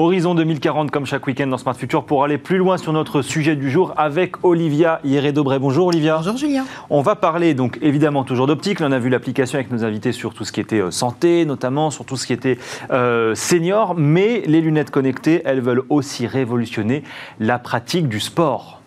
Horizon 0.00 0.36
2040 0.36 0.92
comme 0.92 1.06
chaque 1.06 1.26
week-end 1.26 1.48
dans 1.48 1.58
Smart 1.58 1.74
Future 1.74 2.04
pour 2.04 2.22
aller 2.22 2.38
plus 2.38 2.56
loin 2.56 2.78
sur 2.78 2.92
notre 2.92 3.20
sujet 3.20 3.56
du 3.56 3.68
jour 3.68 3.94
avec 3.96 4.44
Olivia 4.44 5.00
Hieré-Dobré. 5.02 5.58
Bonjour 5.58 5.88
Olivia. 5.88 6.18
Bonjour 6.18 6.36
Julien. 6.36 6.64
On 6.88 7.02
va 7.02 7.16
parler 7.16 7.52
donc 7.52 7.80
évidemment 7.82 8.22
toujours 8.22 8.46
d'optique. 8.46 8.80
on 8.80 8.92
a 8.92 9.00
vu 9.00 9.08
l'application 9.08 9.58
avec 9.58 9.72
nos 9.72 9.82
invités 9.82 10.12
sur 10.12 10.34
tout 10.34 10.44
ce 10.44 10.52
qui 10.52 10.60
était 10.60 10.78
euh, 10.78 10.92
santé, 10.92 11.44
notamment 11.44 11.90
sur 11.90 12.04
tout 12.04 12.16
ce 12.16 12.28
qui 12.28 12.32
était 12.32 12.58
euh, 12.92 13.34
senior, 13.34 13.96
mais 13.96 14.44
les 14.46 14.60
lunettes 14.60 14.92
connectées, 14.92 15.42
elles 15.44 15.60
veulent 15.60 15.82
aussi 15.88 16.28
révolutionner 16.28 17.02
la 17.40 17.58
pratique 17.58 18.08
du 18.08 18.20
sport. 18.20 18.77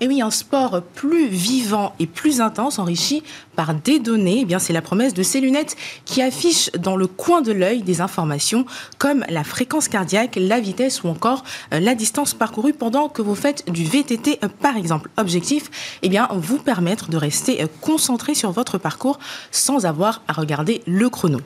Et 0.00 0.06
oui, 0.06 0.22
un 0.22 0.30
sport 0.30 0.82
plus 0.94 1.26
vivant 1.26 1.92
et 1.98 2.06
plus 2.06 2.40
intense, 2.40 2.78
enrichi 2.78 3.24
par 3.56 3.74
des 3.74 3.98
données, 3.98 4.40
eh 4.42 4.44
bien 4.44 4.60
c'est 4.60 4.72
la 4.72 4.82
promesse 4.82 5.12
de 5.12 5.24
ces 5.24 5.40
lunettes 5.40 5.76
qui 6.04 6.22
affichent 6.22 6.70
dans 6.78 6.94
le 6.94 7.08
coin 7.08 7.40
de 7.40 7.50
l'œil 7.50 7.82
des 7.82 8.00
informations 8.00 8.64
comme 8.98 9.24
la 9.28 9.42
fréquence 9.42 9.88
cardiaque, 9.88 10.36
la 10.40 10.60
vitesse 10.60 11.02
ou 11.02 11.08
encore 11.08 11.42
euh, 11.74 11.80
la 11.80 11.96
distance 11.96 12.32
parcourue 12.32 12.72
pendant 12.72 13.08
que 13.08 13.22
vous 13.22 13.34
faites 13.34 13.68
du 13.68 13.84
VTT 13.84 14.38
euh, 14.44 14.48
par 14.48 14.76
exemple. 14.76 15.10
Objectif, 15.16 15.98
eh 16.02 16.08
bien 16.08 16.28
vous 16.32 16.58
permettre 16.58 17.10
de 17.10 17.16
rester 17.16 17.64
euh, 17.64 17.66
concentré 17.80 18.34
sur 18.34 18.52
votre 18.52 18.78
parcours 18.78 19.18
sans 19.50 19.84
avoir 19.84 20.22
à 20.28 20.32
regarder 20.32 20.82
le 20.86 21.10
chrono. 21.10 21.38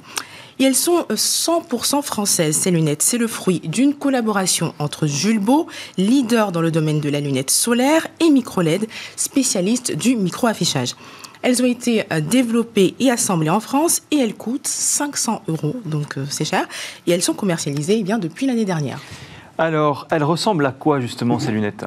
Et 0.58 0.64
elles 0.64 0.74
sont 0.74 1.06
100% 1.10 2.02
françaises, 2.02 2.56
ces 2.56 2.70
lunettes. 2.70 3.02
C'est 3.02 3.18
le 3.18 3.26
fruit 3.26 3.60
d'une 3.60 3.94
collaboration 3.94 4.74
entre 4.78 5.06
Jules 5.06 5.38
Beau, 5.38 5.66
leader 5.98 6.52
dans 6.52 6.60
le 6.60 6.70
domaine 6.70 7.00
de 7.00 7.08
la 7.08 7.20
lunette 7.20 7.50
solaire, 7.50 8.06
et 8.20 8.30
Microled, 8.30 8.86
spécialiste 9.16 9.96
du 9.96 10.16
micro-affichage. 10.16 10.94
Elles 11.42 11.60
ont 11.60 11.66
été 11.66 12.04
euh, 12.12 12.20
développées 12.20 12.94
et 13.00 13.10
assemblées 13.10 13.50
en 13.50 13.60
France 13.60 14.02
et 14.10 14.18
elles 14.18 14.34
coûtent 14.34 14.68
500 14.68 15.42
euros, 15.48 15.74
donc 15.84 16.16
euh, 16.16 16.24
c'est 16.30 16.44
cher. 16.44 16.66
Et 17.06 17.10
elles 17.10 17.22
sont 17.22 17.34
commercialisées 17.34 17.96
eh 17.98 18.02
bien, 18.04 18.18
depuis 18.18 18.46
l'année 18.46 18.64
dernière. 18.64 19.00
Alors, 19.58 20.06
elles 20.10 20.24
ressemblent 20.24 20.64
à 20.64 20.72
quoi 20.72 21.00
justement 21.00 21.38
ces 21.38 21.50
lunettes? 21.50 21.84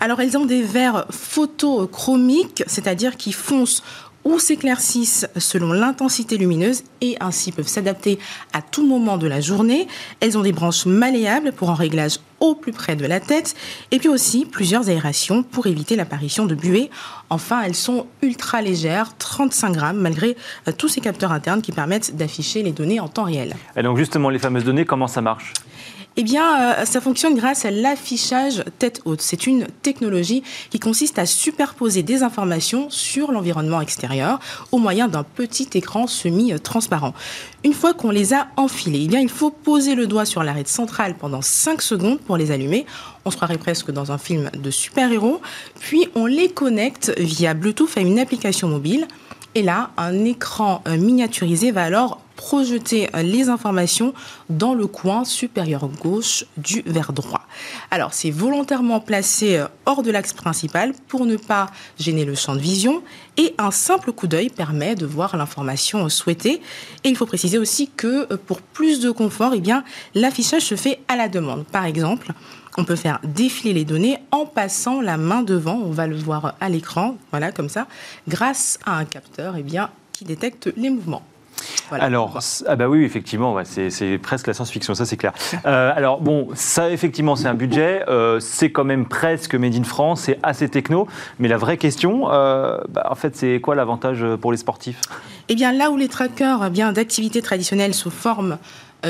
Alors, 0.00 0.20
elles 0.20 0.38
ont 0.38 0.44
des 0.44 0.62
verres 0.62 1.06
photochromiques, 1.10 2.62
c'est-à-dire 2.66 3.16
qui 3.16 3.32
foncent 3.32 3.82
ou 4.24 4.38
s'éclaircissent 4.38 5.26
selon 5.36 5.72
l'intensité 5.72 6.36
lumineuse 6.36 6.82
et 7.00 7.16
ainsi 7.20 7.52
peuvent 7.52 7.68
s'adapter 7.68 8.18
à 8.52 8.62
tout 8.62 8.86
moment 8.86 9.16
de 9.16 9.26
la 9.26 9.40
journée. 9.40 9.86
Elles 10.20 10.38
ont 10.38 10.42
des 10.42 10.52
branches 10.52 10.86
malléables 10.86 11.52
pour 11.52 11.70
un 11.70 11.74
réglage 11.74 12.18
au 12.40 12.54
plus 12.54 12.72
près 12.72 12.96
de 12.96 13.06
la 13.06 13.20
tête 13.20 13.54
et 13.90 13.98
puis 13.98 14.08
aussi 14.08 14.44
plusieurs 14.44 14.88
aérations 14.88 15.42
pour 15.42 15.66
éviter 15.66 15.96
l'apparition 15.96 16.46
de 16.46 16.54
buée. 16.54 16.90
Enfin, 17.30 17.62
elles 17.62 17.74
sont 17.74 18.06
ultra 18.22 18.60
légères, 18.60 19.16
35 19.16 19.72
grammes, 19.72 20.00
malgré 20.00 20.36
euh, 20.68 20.72
tous 20.76 20.88
ces 20.88 21.00
capteurs 21.00 21.32
internes 21.32 21.62
qui 21.62 21.72
permettent 21.72 22.16
d'afficher 22.16 22.62
les 22.62 22.72
données 22.72 23.00
en 23.00 23.08
temps 23.08 23.24
réel. 23.24 23.54
Et 23.76 23.82
donc 23.82 23.96
justement, 23.96 24.30
les 24.30 24.38
fameuses 24.38 24.64
données, 24.64 24.84
comment 24.84 25.08
ça 25.08 25.22
marche? 25.22 25.52
Eh 26.16 26.22
bien, 26.22 26.74
euh, 26.80 26.84
ça 26.84 27.00
fonctionne 27.00 27.34
grâce 27.34 27.64
à 27.64 27.72
l'affichage 27.72 28.62
tête 28.78 29.00
haute. 29.04 29.20
C'est 29.20 29.46
une 29.46 29.66
technologie 29.82 30.44
qui 30.70 30.78
consiste 30.78 31.18
à 31.18 31.26
superposer 31.26 32.04
des 32.04 32.22
informations 32.22 32.88
sur 32.88 33.32
l'environnement 33.32 33.80
extérieur 33.80 34.38
au 34.70 34.78
moyen 34.78 35.08
d'un 35.08 35.24
petit 35.24 35.68
écran 35.74 36.06
semi-transparent. 36.06 37.14
Une 37.64 37.72
fois 37.72 37.94
qu'on 37.94 38.10
les 38.10 38.32
a 38.32 38.46
enfilés, 38.56 39.02
eh 39.04 39.08
bien, 39.08 39.20
il 39.20 39.28
faut 39.28 39.50
poser 39.50 39.96
le 39.96 40.06
doigt 40.06 40.24
sur 40.24 40.44
l'arête 40.44 40.68
centrale 40.68 41.16
pendant 41.18 41.42
5 41.42 41.82
secondes 41.82 42.20
pour 42.20 42.36
les 42.36 42.52
allumer. 42.52 42.86
On 43.24 43.30
se 43.30 43.36
croirait 43.36 43.58
presque 43.58 43.90
dans 43.90 44.12
un 44.12 44.18
film 44.18 44.50
de 44.56 44.70
super-héros. 44.70 45.40
Puis 45.80 46.06
on 46.14 46.26
les 46.26 46.48
connecte 46.48 47.12
via 47.18 47.54
Bluetooth 47.54 47.96
à 47.96 48.00
une 48.00 48.20
application 48.20 48.68
mobile. 48.68 49.08
Et 49.56 49.62
là, 49.62 49.90
un 49.96 50.24
écran 50.24 50.82
euh, 50.88 50.96
miniaturisé 50.96 51.70
va 51.70 51.84
alors 51.84 52.20
projeter 52.34 53.08
euh, 53.14 53.22
les 53.22 53.48
informations 53.48 54.12
dans 54.50 54.74
le 54.74 54.88
coin 54.88 55.24
supérieur 55.24 55.86
gauche 55.86 56.44
du 56.56 56.82
verre 56.86 57.12
droit. 57.12 57.42
Alors, 57.92 58.12
c'est 58.12 58.32
volontairement 58.32 58.98
placé 58.98 59.58
euh, 59.58 59.66
hors 59.86 60.02
de 60.02 60.10
l'axe 60.10 60.32
principal 60.32 60.92
pour 61.06 61.24
ne 61.24 61.36
pas 61.36 61.70
gêner 62.00 62.24
le 62.24 62.34
champ 62.34 62.56
de 62.56 62.60
vision 62.60 63.04
et 63.36 63.54
un 63.58 63.70
simple 63.70 64.10
coup 64.10 64.26
d'œil 64.26 64.50
permet 64.50 64.96
de 64.96 65.06
voir 65.06 65.36
l'information 65.36 66.08
souhaitée. 66.08 66.60
Et 67.04 67.08
il 67.08 67.16
faut 67.16 67.26
préciser 67.26 67.58
aussi 67.58 67.88
que 67.96 68.34
pour 68.34 68.60
plus 68.60 68.98
de 68.98 69.12
confort, 69.12 69.52
eh 69.54 69.62
l'affichage 70.16 70.62
se 70.62 70.74
fait 70.74 70.98
à 71.06 71.14
la 71.14 71.28
demande. 71.28 71.64
Par 71.64 71.84
exemple, 71.84 72.32
on 72.76 72.84
peut 72.84 72.96
faire 72.96 73.20
défiler 73.22 73.72
les 73.72 73.84
données 73.84 74.18
en 74.30 74.46
passant 74.46 75.00
la 75.00 75.16
main 75.16 75.42
devant. 75.42 75.76
On 75.76 75.90
va 75.90 76.06
le 76.06 76.16
voir 76.16 76.54
à 76.60 76.68
l'écran, 76.68 77.16
voilà, 77.30 77.52
comme 77.52 77.68
ça, 77.68 77.86
grâce 78.28 78.78
à 78.84 78.98
un 78.98 79.04
capteur 79.04 79.54
eh 79.56 79.62
bien, 79.62 79.90
qui 80.12 80.24
détecte 80.24 80.72
les 80.76 80.90
mouvements. 80.90 81.22
Alors, 81.90 82.38
ah 82.66 82.76
bah 82.76 82.88
oui, 82.88 83.04
effectivement, 83.04 83.56
c'est 83.64 84.18
presque 84.18 84.46
la 84.46 84.54
science-fiction, 84.54 84.94
ça 84.94 85.04
c'est 85.04 85.16
clair. 85.16 85.32
Euh, 85.66 85.92
alors 85.94 86.20
bon, 86.20 86.48
ça 86.54 86.90
effectivement 86.90 87.36
c'est 87.36 87.46
un 87.46 87.54
budget, 87.54 88.04
euh, 88.08 88.38
c'est 88.38 88.70
quand 88.70 88.84
même 88.84 89.06
presque 89.06 89.54
made 89.54 89.74
in 89.74 89.84
France, 89.84 90.22
c'est 90.22 90.38
assez 90.42 90.68
techno, 90.68 91.06
mais 91.38 91.48
la 91.48 91.56
vraie 91.56 91.78
question, 91.78 92.30
euh, 92.30 92.78
bah, 92.90 93.06
en 93.10 93.14
fait, 93.14 93.34
c'est 93.34 93.60
quoi 93.60 93.74
l'avantage 93.74 94.24
pour 94.42 94.52
les 94.52 94.58
sportifs? 94.58 95.00
Eh 95.48 95.54
bien, 95.54 95.72
là 95.72 95.90
où 95.90 95.96
les 95.96 96.08
trackers 96.08 96.64
eh 96.66 96.70
bien 96.70 96.92
d'activités 96.92 97.40
traditionnelles 97.40 97.94
sous 97.94 98.10
forme 98.10 98.58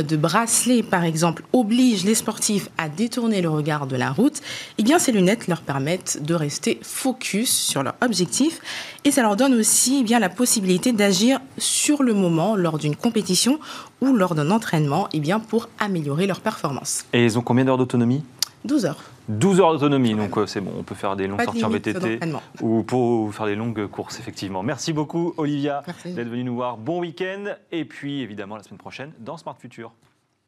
de 0.03 0.17
bracelets, 0.17 0.83
par 0.83 1.05
exemple, 1.05 1.45
obligent 1.53 2.05
les 2.05 2.15
sportifs 2.15 2.69
à 2.79 2.89
détourner 2.89 3.43
le 3.43 3.49
regard 3.49 3.87
de 3.87 3.97
la 3.97 4.11
route, 4.11 4.41
eh 4.79 4.83
bien, 4.83 4.99
ces 4.99 5.13
lunettes 5.13 5.49
leur 5.49 5.63
permettent 5.63 6.23
de 6.23 6.35
rester 6.35 6.79
focus 6.83 7.51
sur 7.51 7.83
leur 7.83 7.95
objectif 8.01 8.61
et 9.05 9.11
ça 9.11 9.23
leur 9.23 9.37
donne 9.37 9.55
aussi 9.55 9.99
eh 10.01 10.05
bien, 10.05 10.19
la 10.19 10.29
possibilité 10.29 10.93
d'agir 10.93 11.41
sur 11.59 12.03
le 12.03 12.15
moment 12.15 12.57
lors 12.57 12.79
d'une 12.79 12.97
compétition 12.97 13.59
ou 14.01 14.15
lors 14.15 14.35
d'un 14.35 14.51
entraînement 14.51 15.09
eh 15.13 15.21
bien, 15.21 15.41
pour 15.41 15.69
améliorer 15.79 16.27
leur 16.27 16.41
performance. 16.41 17.05
Et 17.13 17.25
ils 17.25 17.39
ont 17.39 17.43
combien 17.43 17.65
d'heures 17.65 17.79
d'autonomie? 17.79 18.23
12 18.65 18.87
heures. 18.87 19.03
12 19.29 19.61
heures 19.61 19.73
d'autonomie, 19.73 20.15
donc 20.15 20.37
euh, 20.37 20.47
c'est 20.47 20.61
bon, 20.61 20.73
on 20.79 20.83
peut 20.83 20.95
faire 20.95 21.17
des 21.17 21.27
longues 21.27 21.43
sorties 21.43 21.65
en 21.65 21.71
VTT 21.71 22.21
ou 22.61 22.83
pour 22.83 23.35
faire 23.35 23.47
des 23.47 23.57
longues 23.57 23.87
courses, 23.87 24.19
effectivement. 24.19 24.63
Merci 24.63 24.93
beaucoup, 24.93 25.35
Olivia, 25.37 25.83
d'être 26.05 26.29
venue 26.29 26.45
nous 26.45 26.57
voir. 26.57 26.77
Bon 26.77 27.01
week-end, 27.01 27.55
et 27.73 27.85
puis 27.85 28.23
évidemment 28.23 28.57
la 28.57 28.63
semaine 28.63 28.79
prochaine 28.79 29.13
dans 29.19 29.37
Smart 29.37 29.57
Future. 29.59 29.93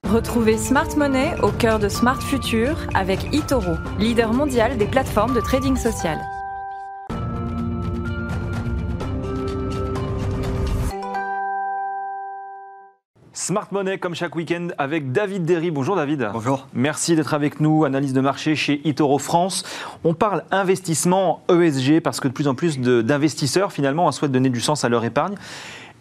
Retrouvez 0.05 0.57
Smart 0.57 0.89
Money 0.97 1.35
au 1.43 1.51
cœur 1.51 1.79
de 1.79 1.89
Smart 1.89 2.21
Future 2.21 2.77
avec 2.95 3.35
eToro, 3.35 3.73
leader 3.99 4.33
mondial 4.33 4.77
des 4.77 4.87
plateformes 4.87 5.35
de 5.35 5.41
trading 5.41 5.77
social. 5.77 6.19
Smart 13.47 13.69
Money, 13.71 13.99
comme 13.99 14.17
chaque 14.17 14.35
week-end, 14.35 14.71
avec 14.77 15.13
David 15.13 15.45
Derry. 15.45 15.71
Bonjour 15.71 15.95
David. 15.95 16.31
Bonjour. 16.33 16.67
Merci 16.75 17.15
d'être 17.15 17.33
avec 17.33 17.61
nous. 17.61 17.85
Analyse 17.85 18.13
de 18.13 18.21
marché 18.21 18.57
chez 18.57 18.81
eToro 18.89 19.21
France. 19.21 19.63
On 20.03 20.15
parle 20.15 20.43
investissement 20.51 21.45
ESG 21.49 22.01
parce 22.01 22.19
que 22.19 22.27
de 22.27 22.33
plus 22.33 22.49
en 22.49 22.57
plus 22.57 22.81
d'investisseurs, 22.81 23.71
finalement, 23.71 24.11
souhaitent 24.11 24.33
donner 24.33 24.51
du 24.51 24.61
sens 24.61 24.85
à 24.85 24.89
leur 24.89 25.05
épargne. 25.05 25.37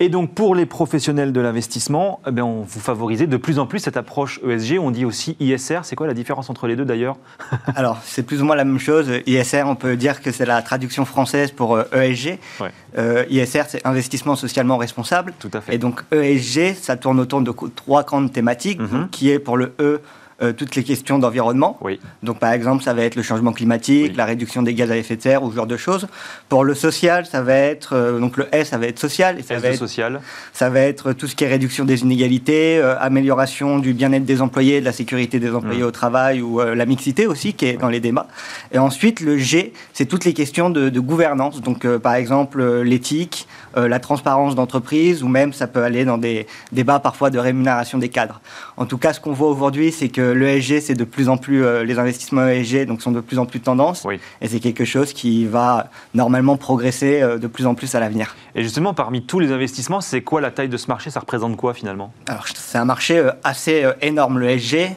Et 0.01 0.09
donc 0.09 0.33
pour 0.33 0.55
les 0.55 0.65
professionnels 0.65 1.31
de 1.31 1.39
l'investissement, 1.39 2.19
eh 2.27 2.41
on 2.41 2.63
vous 2.63 2.79
favorisez 2.79 3.27
de 3.27 3.37
plus 3.37 3.59
en 3.59 3.65
plus 3.65 3.79
cette 3.79 3.95
approche 3.95 4.41
ESG. 4.45 4.77
On 4.79 4.91
dit 4.91 5.05
aussi 5.05 5.37
ISR. 5.39 5.79
C'est 5.83 5.95
quoi 5.95 6.05
la 6.05 6.13
différence 6.13 6.49
entre 6.49 6.67
les 6.67 6.75
deux 6.75 6.83
d'ailleurs? 6.83 7.15
Alors 7.75 7.99
c'est 8.03 8.23
plus 8.23 8.41
ou 8.41 8.45
moins 8.45 8.57
la 8.57 8.65
même 8.65 8.79
chose. 8.79 9.09
ISR, 9.25 9.63
on 9.65 9.75
peut 9.75 9.95
dire 9.95 10.21
que 10.21 10.31
c'est 10.31 10.45
la 10.45 10.61
traduction 10.61 11.05
française 11.05 11.51
pour 11.51 11.79
ESG. 11.79 12.39
Euh, 12.61 12.65
e 12.65 12.71
euh, 12.97 13.25
ISR, 13.29 13.63
c'est 13.69 13.85
investissement 13.87 14.35
socialement 14.35 14.77
responsable. 14.77 15.33
Tout 15.39 15.51
à 15.53 15.61
fait. 15.61 15.75
Et 15.75 15.77
donc 15.77 16.03
ESG, 16.11 16.75
ça 16.75 16.97
tourne 16.97 17.19
autour 17.19 17.41
de 17.41 17.53
trois 17.73 18.03
grandes 18.03 18.33
thématiques, 18.33 18.81
mhm. 18.81 19.07
qui 19.11 19.29
est 19.29 19.39
pour 19.39 19.55
le 19.55 19.73
E 19.79 20.01
euh, 20.41 20.51
toutes 20.51 20.75
les 20.75 20.83
questions 20.83 21.17
d'environnement. 21.17 21.77
Oui. 21.79 21.97
Donc, 22.21 22.39
par 22.39 22.51
exemple, 22.51 22.83
ça 22.83 22.93
va 22.93 23.03
être 23.03 23.15
le 23.15 23.23
changement 23.23 23.53
climatique, 23.53 24.17
la 24.17 24.25
réduction 24.25 24.63
des 24.63 24.73
gaz 24.73 24.91
à 24.91 24.97
effet 24.97 25.15
de 25.15 25.21
serre 25.21 25.43
ou 25.43 25.49
ce 25.49 25.55
genre 25.55 25.65
de 25.65 25.77
choses. 25.77 26.07
Pour 26.49 26.65
le 26.65 26.73
social, 26.73 27.25
ça 27.25 27.41
va 27.41 27.53
être 27.53 27.93
euh, 27.93 28.19
donc 28.19 28.35
le 28.35 28.47
S, 28.51 28.69
ça 28.69 28.77
va 28.77 28.87
être 28.87 28.99
social. 28.99 29.39
Et 29.39 29.43
ça 29.43 29.57
va 29.57 29.69
être, 29.69 29.79
social. 29.79 30.19
Ça 30.51 30.69
va 30.69 30.81
être 30.81 31.13
tout 31.13 31.27
ce 31.27 31.37
qui 31.37 31.45
est 31.45 31.47
réduction 31.47 31.85
des 31.85 32.01
inégalités, 32.01 32.77
euh, 32.79 32.99
amélioration 32.99 33.79
du 33.79 33.93
bien-être 33.93 34.25
des 34.25 34.41
employés, 34.41 34.81
de 34.81 34.85
la 34.85 34.91
sécurité 34.91 35.39
des 35.39 35.51
employés 35.51 35.83
mmh. 35.83 35.87
au 35.87 35.91
travail 35.91 36.41
ou 36.41 36.59
la 36.59 36.85
mixité 36.85 37.27
aussi 37.27 37.53
qui 37.53 37.67
est 37.67 37.77
dans 37.77 37.87
les 37.87 38.01
débats. 38.01 38.27
Et 38.73 38.77
ensuite, 38.77 39.21
le 39.21 39.37
G, 39.37 39.71
c'est 39.93 40.05
toutes 40.05 40.25
les 40.25 40.33
questions 40.33 40.69
de, 40.69 40.89
de 40.89 40.99
gouvernance. 40.99 41.61
Donc, 41.61 41.87
par 41.97 42.15
exemple, 42.15 42.81
l'éthique, 42.81 43.47
la 43.75 43.99
transparence 43.99 44.55
d'entreprise 44.55 45.23
ou 45.23 45.27
même 45.27 45.53
ça 45.53 45.67
peut 45.67 45.83
aller 45.83 46.05
dans 46.05 46.17
des 46.17 46.47
débats 46.71 46.99
parfois 46.99 47.29
de 47.29 47.39
rémunération 47.39 47.97
des 47.97 48.09
cadres. 48.09 48.41
En 48.77 48.85
tout 48.85 48.97
cas, 48.97 49.13
ce 49.13 49.19
qu'on 49.19 49.33
voit 49.33 49.49
aujourd'hui, 49.49 49.91
c'est 49.91 50.09
que 50.09 50.21
l'ESG, 50.21 50.81
c'est 50.81 50.93
de 50.95 51.03
plus 51.03 51.29
en 51.29 51.37
plus, 51.37 51.63
euh, 51.63 51.83
les 51.83 51.99
investissements 51.99 52.47
ESG 52.47 52.85
donc, 52.85 53.01
sont 53.01 53.11
de 53.11 53.21
plus 53.21 53.39
en 53.39 53.45
plus 53.45 53.59
tendance. 53.59 54.05
Et 54.41 54.47
c'est 54.47 54.59
quelque 54.59 54.85
chose 54.85 55.13
qui 55.13 55.45
va 55.45 55.89
normalement 56.13 56.57
progresser 56.57 57.21
euh, 57.21 57.37
de 57.37 57.47
plus 57.47 57.65
en 57.65 57.75
plus 57.75 57.95
à 57.95 57.99
l'avenir. 57.99 58.35
Et 58.55 58.63
justement, 58.63 58.93
parmi 58.93 59.23
tous 59.23 59.39
les 59.39 59.51
investissements, 59.51 60.01
c'est 60.01 60.21
quoi 60.21 60.41
la 60.41 60.51
taille 60.51 60.69
de 60.69 60.77
ce 60.77 60.87
marché? 60.87 61.09
Ça 61.09 61.19
représente 61.19 61.55
quoi 61.57 61.73
finalement? 61.73 62.13
Alors, 62.27 62.45
c'est 62.53 62.77
un 62.77 62.85
marché 62.85 63.17
euh, 63.17 63.31
assez 63.43 63.85
énorme, 64.01 64.39
l'ESG. 64.39 64.95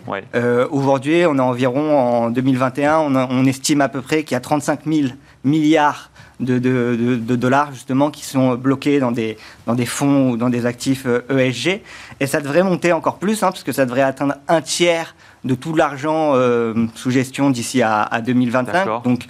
Aujourd'hui, 0.71 1.25
on 1.27 1.39
a 1.39 1.43
environ, 1.43 1.99
en 1.99 2.31
2021, 2.31 2.99
on, 2.99 3.15
on 3.15 3.45
estime 3.47 3.81
à 3.81 3.89
peu 3.89 4.01
près 4.01 4.25
qu'il 4.25 4.35
y 4.35 4.37
a 4.37 4.41
35 4.41 4.81
000 4.87 5.09
milliards 5.45 6.11
de, 6.41 6.59
de, 6.59 7.37
dollars 7.37 7.73
justement 7.73 8.11
qui 8.11 8.25
sont 8.25 8.55
bloqués 8.55 9.01
dans 9.01 9.13
des, 9.13 9.37
dans 9.67 9.75
des 9.75 9.87
fonds 9.87 10.31
ou 10.31 10.37
dans 10.37 10.51
des 10.51 10.67
actifs 10.67 11.07
ESG. 11.31 11.69
E 11.69 11.81
Et 12.21 12.27
ça 12.27 12.41
devrait 12.41 12.63
monter 12.63 12.93
encore 12.93 13.19
plus, 13.19 13.43
hein, 13.43 13.51
parce 13.51 13.65
que 13.65 13.73
ça 13.73 13.87
devrait 13.87 14.03
atteindre 14.03 14.35
un 14.47 14.61
tiers 14.61 15.15
de 15.45 15.55
tout 15.55 15.75
l'argent 15.75 16.33
euh, 16.35 16.75
sous 16.95 17.11
gestion 17.11 17.51
d'ici 17.51 17.83
à, 17.83 18.03
à, 18.03 18.21
2025. 18.21 19.03
Donc 19.05 19.27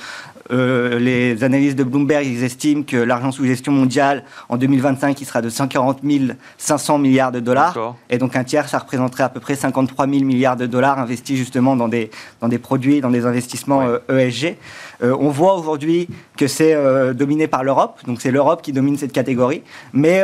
euh, 0.50 0.98
les 0.98 1.44
analyses 1.44 1.76
de 1.76 1.84
Bloomberg, 1.84 2.26
ils 2.26 2.42
estiment 2.42 2.82
que 2.82 2.96
l'argent 2.96 3.32
sous 3.32 3.44
gestion 3.44 3.72
mondiale 3.72 4.24
en 4.48 4.56
2025, 4.56 5.20
il 5.20 5.24
sera 5.26 5.42
de 5.42 5.50
140 5.50 6.00
500 6.56 6.98
milliards 6.98 7.32
de 7.32 7.40
dollars. 7.40 7.96
Et 8.08 8.18
donc 8.18 8.34
un 8.36 8.44
tiers, 8.44 8.68
ça 8.68 8.78
représenterait 8.78 9.24
à 9.24 9.28
peu 9.28 9.40
près 9.40 9.56
53 9.56 10.06
000 10.06 10.24
milliards 10.24 10.56
de 10.56 10.66
dollars 10.66 10.98
investis 10.98 11.36
justement 11.36 11.76
dans 11.76 11.88
des, 11.88 12.10
dans 12.40 12.48
des 12.48 12.58
produits, 12.58 13.00
dans 13.00 13.10
des 13.10 13.26
investissements 13.26 13.82
ESG. 14.08 14.44
Euh, 14.44 14.50
e 14.50 14.54
euh, 15.02 15.16
on 15.18 15.28
voit 15.28 15.54
aujourd'hui 15.54 16.08
que 16.36 16.46
c'est 16.46 16.76
dominé 17.14 17.46
par 17.46 17.64
l'Europe, 17.64 17.98
donc 18.06 18.20
c'est 18.20 18.30
l'Europe 18.30 18.62
qui 18.62 18.72
domine 18.72 18.96
cette 18.96 19.12
catégorie, 19.12 19.62
mais 19.92 20.22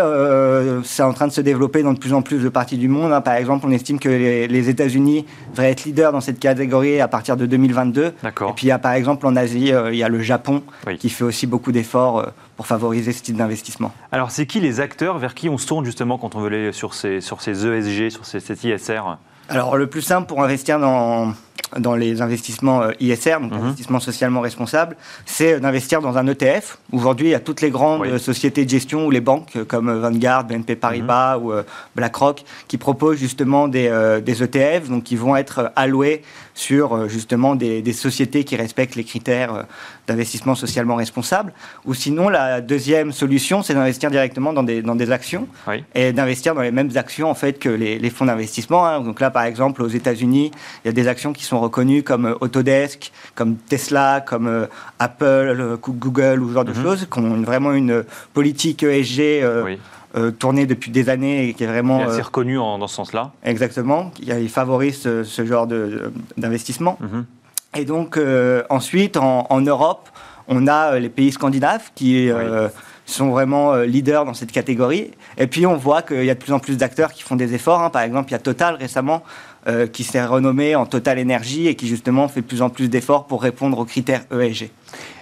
c'est 0.84 1.02
en 1.02 1.12
train 1.12 1.26
de 1.26 1.32
se 1.32 1.40
développer 1.40 1.82
dans 1.82 1.92
de 1.92 1.98
plus 1.98 2.12
en 2.12 2.22
plus 2.22 2.38
de 2.38 2.48
parties 2.48 2.78
du 2.78 2.88
monde. 2.88 3.12
Hein. 3.12 3.20
Par 3.20 3.34
exemple, 3.34 3.66
on 3.68 3.72
estime 3.72 3.98
que 3.98 4.08
les, 4.08 4.48
les 4.48 4.68
États-Unis 4.68 5.26
devraient 5.50 5.70
être 5.70 5.84
leaders 5.84 6.12
dans 6.12 6.20
cette 6.20 6.38
catégorie 6.38 7.00
à 7.00 7.08
partir 7.08 7.36
de 7.36 7.46
2022. 7.46 8.04
Et 8.04 8.12
puis 8.54 8.66
il 8.66 8.68
y 8.68 8.72
a 8.72 8.78
par 8.78 8.92
exemple 8.92 9.26
en 9.26 9.36
Asie, 9.36 9.72
il 9.90 9.96
y 9.96 10.02
a 10.02 10.08
le 10.08 10.20
Japon 10.20 10.62
qui 10.98 11.10
fait 11.10 11.24
aussi 11.24 11.46
beaucoup 11.46 11.72
d'efforts 11.72 12.32
pour 12.56 12.66
favoriser 12.66 13.12
ce 13.12 13.22
type 13.22 13.36
d'investissement. 13.36 13.92
Alors, 14.12 14.30
c'est 14.30 14.46
qui 14.46 14.60
les 14.60 14.80
acteurs 14.80 15.18
vers 15.18 15.34
qui 15.34 15.48
on 15.48 15.58
se 15.58 15.66
tourne 15.66 15.84
justement 15.84 16.18
quand 16.18 16.34
on 16.34 16.40
veut 16.40 16.46
aller 16.46 16.72
sur 16.72 16.94
ces, 16.94 17.20
sur 17.20 17.40
ces 17.40 17.66
ESG, 17.66 18.10
sur 18.10 18.24
ces, 18.24 18.40
cet 18.40 18.64
ISR 18.64 19.02
Alors, 19.48 19.76
le 19.76 19.86
plus 19.86 20.02
simple 20.02 20.26
pour 20.26 20.42
investir 20.42 20.78
dans, 20.78 21.32
dans 21.78 21.94
les 21.94 22.22
investissements 22.22 22.82
euh, 22.82 22.92
ISR, 23.00 23.36
donc 23.40 23.52
mhm. 23.52 23.62
investissements 23.62 24.00
socialement 24.00 24.40
responsables, 24.40 24.96
c'est 25.26 25.60
d'investir 25.60 26.00
dans 26.00 26.16
un 26.18 26.26
ETF. 26.26 26.78
Aujourd'hui, 26.92 27.28
il 27.28 27.30
y 27.30 27.34
a 27.34 27.40
toutes 27.40 27.60
les 27.60 27.70
grandes 27.70 28.18
sociétés 28.18 28.64
de 28.64 28.70
gestion 28.70 29.06
ou 29.06 29.10
les 29.10 29.20
banques 29.20 29.56
euh, 29.56 29.64
comme 29.64 29.92
Vanguard, 29.92 30.44
BNP 30.44 30.76
Paribas 30.76 31.38
mhm. 31.38 31.44
ou 31.44 31.52
euh, 31.52 31.62
BlackRock 31.96 32.44
qui 32.68 32.78
proposent 32.78 33.18
justement 33.18 33.68
des, 33.68 33.90
des, 34.24 34.42
ETF, 34.42 34.88
donc 34.88 35.04
qui 35.04 35.16
vont 35.16 35.36
être 35.36 35.72
alloués 35.76 36.22
sur 36.54 37.08
justement 37.08 37.56
des, 37.56 37.82
des 37.82 37.92
sociétés 37.92 38.44
qui 38.44 38.56
respectent 38.56 38.94
les 38.94 39.04
critères 39.04 39.64
d'investissement 40.06 40.54
socialement 40.54 40.96
responsable. 40.96 41.52
Ou 41.84 41.94
sinon, 41.94 42.28
la 42.28 42.60
deuxième 42.60 43.12
solution, 43.12 43.62
c'est 43.62 43.74
d'investir 43.74 44.10
directement 44.10 44.52
dans 44.52 44.62
des, 44.62 44.82
dans 44.82 44.94
des 44.94 45.10
actions 45.10 45.48
et 45.94 46.12
d'investir 46.12 46.54
dans 46.54 46.62
les 46.62 46.70
mêmes 46.70 46.90
actions 46.96 47.30
en 47.30 47.34
fait 47.34 47.58
que 47.58 47.68
les, 47.68 47.98
les 47.98 48.10
fonds 48.10 48.26
d'investissement. 48.26 48.86
Hein. 48.86 49.00
Donc 49.00 49.20
là, 49.20 49.30
par 49.30 49.44
exemple, 49.44 49.82
aux 49.82 49.88
États-Unis, 49.88 50.50
il 50.84 50.88
y 50.88 50.90
a 50.90 50.92
des 50.92 51.08
actions 51.08 51.32
qui 51.32 51.43
sont 51.44 51.60
reconnus 51.60 52.02
comme 52.04 52.26
euh, 52.26 52.34
Autodesk, 52.40 53.12
comme 53.34 53.56
Tesla, 53.56 54.20
comme 54.20 54.46
euh, 54.46 54.66
Apple, 54.98 55.24
euh, 55.24 55.76
Google 55.76 56.40
ou 56.42 56.48
ce 56.48 56.54
genre 56.54 56.64
de 56.64 56.72
mhm. 56.72 56.82
choses, 56.82 57.06
qui 57.10 57.18
ont 57.18 57.42
vraiment 57.42 57.72
une 57.72 58.04
politique 58.32 58.82
ESG 58.82 59.44
tournée 60.38 60.64
depuis 60.64 60.92
des 60.92 61.08
années 61.08 61.48
et 61.48 61.54
qui 61.54 61.64
est 61.64 61.66
vraiment. 61.66 62.02
assez 62.02 62.22
reconnu 62.22 62.54
dans 62.56 62.86
ce 62.86 62.94
sens-là. 62.94 63.32
Exactement. 63.42 64.12
Il 64.20 64.48
favorise 64.48 65.02
ce, 65.02 65.44
genre 65.44 65.66
d'investissement. 66.36 66.98
Mhm. 67.00 67.24
Et 67.76 67.84
donc, 67.84 68.18
ensuite, 68.70 69.16
en, 69.16 69.60
Europe, 69.60 70.08
on 70.46 70.68
a 70.68 70.98
les 70.98 71.08
pays 71.08 71.32
scandinaves 71.32 71.90
qui. 71.94 72.30
sont 73.06 73.28
vraiment 73.28 73.74
leaders 73.82 74.24
dans 74.24 74.32
cette 74.32 74.50
catégorie. 74.50 75.10
Et 75.36 75.46
puis 75.46 75.66
on 75.66 75.76
voit 75.76 76.00
qu'il 76.00 76.24
y 76.24 76.30
a 76.30 76.34
de 76.34 76.38
plus 76.38 76.54
en 76.54 76.58
plus 76.58 76.78
d'acteurs 76.78 77.12
qui 77.12 77.22
font 77.22 77.36
des 77.36 77.52
efforts. 77.52 77.82
Hein. 77.82 77.90
Par 77.90 78.00
exemple, 78.00 78.30
il 78.30 78.32
y 78.32 78.34
a 78.36 78.38
Total 78.38 78.76
récemment 78.76 79.22
euh, 79.66 79.86
qui 79.86 80.04
s'est 80.04 80.24
renommé 80.24 80.76
en 80.76 80.86
Total 80.86 81.18
Energy 81.18 81.68
et 81.68 81.74
qui 81.74 81.88
justement 81.88 82.28
fait 82.28 82.42
de 82.42 82.46
plus 82.46 82.62
en 82.62 82.70
plus 82.70 82.88
d'efforts 82.88 83.26
pour 83.26 83.42
répondre 83.42 83.78
aux 83.78 83.84
critères 83.84 84.24
ESG. 84.30 84.70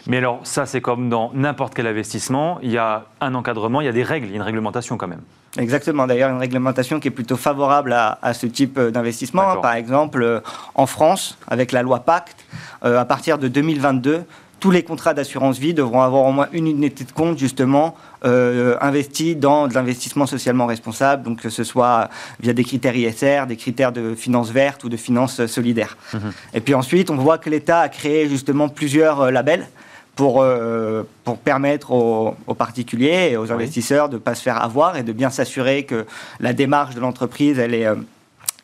Mais 0.07 0.18
alors 0.18 0.40
ça, 0.42 0.66
c'est 0.66 0.81
comme 0.81 1.09
dans 1.09 1.31
n'importe 1.35 1.74
quel 1.74 1.87
investissement, 1.87 2.59
il 2.62 2.72
y 2.72 2.78
a 2.78 3.05
un 3.20 3.35
encadrement, 3.35 3.81
il 3.81 3.85
y 3.85 3.88
a 3.88 3.92
des 3.92 4.02
règles, 4.02 4.26
il 4.26 4.31
y 4.31 4.33
a 4.35 4.37
une 4.37 4.42
réglementation 4.42 4.96
quand 4.96 5.09
même. 5.09 5.22
Exactement, 5.59 6.07
d'ailleurs 6.07 6.31
une 6.31 6.38
réglementation 6.38 6.98
qui 6.98 7.09
est 7.09 7.12
plutôt 7.12 7.37
favorable 7.37 7.92
à, 7.92 8.35
ce 8.35 8.46
type 8.46 8.81
d'investissement. 8.81 9.59
Par 9.59 9.74
exemple, 9.74 10.22
euh, 10.22 10.40
en 10.74 10.87
France, 10.87 11.37
avec 11.46 11.72
la 11.72 11.83
loi 11.83 12.00
Pacte, 12.00 12.46
euh, 12.85 12.98
à 12.98 13.05
partir 13.05 13.38
de 13.38 13.48
2022, 13.48 14.24
tous 14.62 14.70
les 14.70 14.85
contrats 14.85 15.12
d'assurance 15.12 15.59
vie 15.59 15.75
devront 15.75 16.03
avoir 16.03 16.22
au 16.22 16.31
moins 16.31 16.46
une 16.53 16.68
unité 16.68 17.03
de 17.03 17.11
compte 17.11 17.37
justement 17.37 17.96
euh, 18.25 18.77
investie 18.81 19.35
dans 19.35 19.66
de 19.66 19.75
l'investissement 19.75 20.25
socialement 20.25 20.66
responsable, 20.66 21.25
donc 21.25 21.40
que 21.40 21.51
ce 21.51 21.64
soit 21.64 22.09
via 22.38 22.53
des 22.53 22.62
critères 22.62 22.94
ISR, 22.94 23.46
des 23.48 23.57
critères 23.57 23.90
de 23.90 24.14
finances 24.14 24.53
vertes 24.53 24.85
ou 24.85 24.88
de 24.88 24.96
finances 24.96 25.46
solidaires. 25.46 25.96
Mhm. 26.14 26.33
Et 26.55 26.61
puis 26.61 26.75
ensuite, 26.75 27.11
on 27.11 27.16
voit 27.16 27.38
que 27.38 27.51
l'État 27.51 27.81
a 27.81 27.88
créé 27.88 28.29
justement 28.29 28.68
plusieurs 28.68 29.22
euh, 29.22 29.31
labels 29.33 29.66
pour, 30.14 30.40
euh, 30.42 31.03
pour 31.25 31.38
permettre 31.38 31.90
aux, 31.90 32.55
particuliers 32.55 33.31
et 33.33 33.37
aux 33.37 33.51
investisseurs 33.51 34.09
de 34.11 34.14
ne 34.14 34.20
pas 34.20 34.37
se 34.37 34.42
faire 34.42 34.62
avoir 34.62 34.96
et 34.96 35.03
de 35.03 35.12
bien 35.12 35.31
s'assurer 35.31 35.87
que 35.87 36.07
la 36.38 36.53
démarche 36.53 36.94
de 36.94 37.01
l'entreprise, 37.01 37.59
elle 37.59 37.75
est 37.75 37.88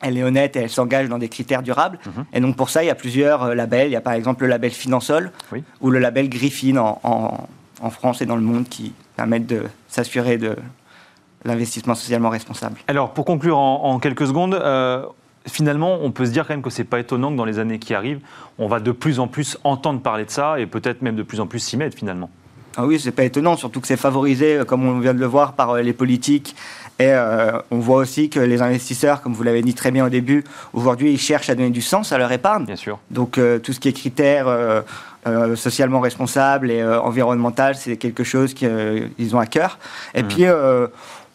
elle 0.00 0.16
est 0.16 0.22
honnête 0.22 0.56
et 0.56 0.60
elle 0.60 0.70
s'engage 0.70 1.08
dans 1.08 1.18
des 1.18 1.28
critères 1.28 1.62
durables. 1.62 1.98
Mhm. 2.06 2.24
Et 2.32 2.40
donc 2.40 2.56
pour 2.56 2.70
ça, 2.70 2.82
il 2.82 2.86
y 2.86 2.90
a 2.90 2.94
plusieurs 2.94 3.42
euh, 3.42 3.54
labels. 3.54 3.88
Il 3.88 3.92
y 3.92 3.96
a 3.96 4.00
par 4.00 4.12
exemple 4.12 4.44
le 4.44 4.50
label 4.50 4.70
Finansol 4.70 5.32
ou 5.80 5.90
le 5.90 5.98
label 5.98 6.28
Griffin 6.28 6.76
en, 6.76 7.48
en, 7.80 7.90
France 7.90 8.22
et 8.22 8.26
dans 8.26 8.36
le 8.36 8.42
monde 8.42 8.68
qui 8.68 8.92
permettent 9.16 9.46
de 9.46 9.64
s'assurer 9.88 10.38
de 10.38 10.56
l'investissement 11.44 11.94
socialement 11.94 12.30
responsable. 12.30 12.76
Alors 12.86 13.12
pour 13.12 13.24
conclure 13.24 13.58
en, 13.58 13.98
quelques 13.98 14.26
secondes, 14.26 14.54
euh, 14.54 15.04
finalement, 15.46 15.98
on 16.02 16.10
peut 16.10 16.26
se 16.26 16.30
dire 16.30 16.46
quand 16.46 16.54
même 16.54 16.62
que 16.62 16.70
c'est 16.70 16.84
pas 16.84 17.00
étonnant 17.00 17.30
que 17.30 17.36
dans 17.36 17.44
les 17.44 17.58
années 17.58 17.78
qui 17.78 17.94
arrivent, 17.94 18.20
on 18.58 18.68
va 18.68 18.80
de 18.80 18.92
plus 18.92 19.20
en 19.20 19.26
plus 19.26 19.58
entendre 19.64 20.00
parler 20.00 20.24
de 20.24 20.30
ça 20.30 20.60
et 20.60 20.66
peut-être 20.66 21.02
même 21.02 21.16
de 21.16 21.22
plus 21.22 21.40
en 21.40 21.46
plus 21.46 21.60
s'y 21.60 21.76
mettre 21.76 21.96
finalement. 21.96 22.30
Ah 22.76 22.86
oui, 22.86 23.00
c'est 23.00 23.10
pas 23.10 23.24
étonnant, 23.24 23.56
surtout 23.56 23.80
que 23.80 23.88
c'est 23.88 23.96
favorisé, 23.96 24.58
euh, 24.58 24.64
comme 24.64 24.86
on 24.86 25.00
vient 25.00 25.14
de 25.14 25.18
le 25.18 25.26
voir, 25.26 25.54
par 25.54 25.76
les 25.76 25.92
politiques 25.92 26.54
et 26.98 27.12
euh, 27.12 27.52
on 27.70 27.78
voit 27.78 27.98
aussi 27.98 28.28
que 28.28 28.40
les 28.40 28.60
investisseurs, 28.60 29.22
comme 29.22 29.32
vous 29.32 29.44
l'avez 29.44 29.62
dit 29.62 29.74
très 29.74 29.92
bien 29.92 30.04
au 30.06 30.08
début, 30.08 30.42
aujourd'hui, 30.72 31.12
ils 31.12 31.18
cherchent 31.18 31.48
à 31.48 31.54
donner 31.54 31.70
du 31.70 31.82
sens 31.82 32.12
à 32.12 32.18
leur 32.18 32.32
épargne. 32.32 32.64
Bien 32.64 32.76
sûr. 32.76 32.98
Donc 33.10 33.38
euh, 33.38 33.60
tout 33.60 33.72
ce 33.72 33.78
qui 33.78 33.88
est 33.88 33.92
critères 33.92 34.48
euh, 34.48 34.82
socialement 35.54 36.00
responsables 36.00 36.70
et 36.70 36.82
environnemental, 36.82 37.76
c'est 37.76 37.96
quelque 37.96 38.24
chose 38.24 38.54
qu'ils 38.54 39.36
ont 39.36 39.38
à 39.38 39.46
cœur. 39.46 39.78
Et 40.14 40.22
mmh. 40.22 40.28
puis 40.28 40.44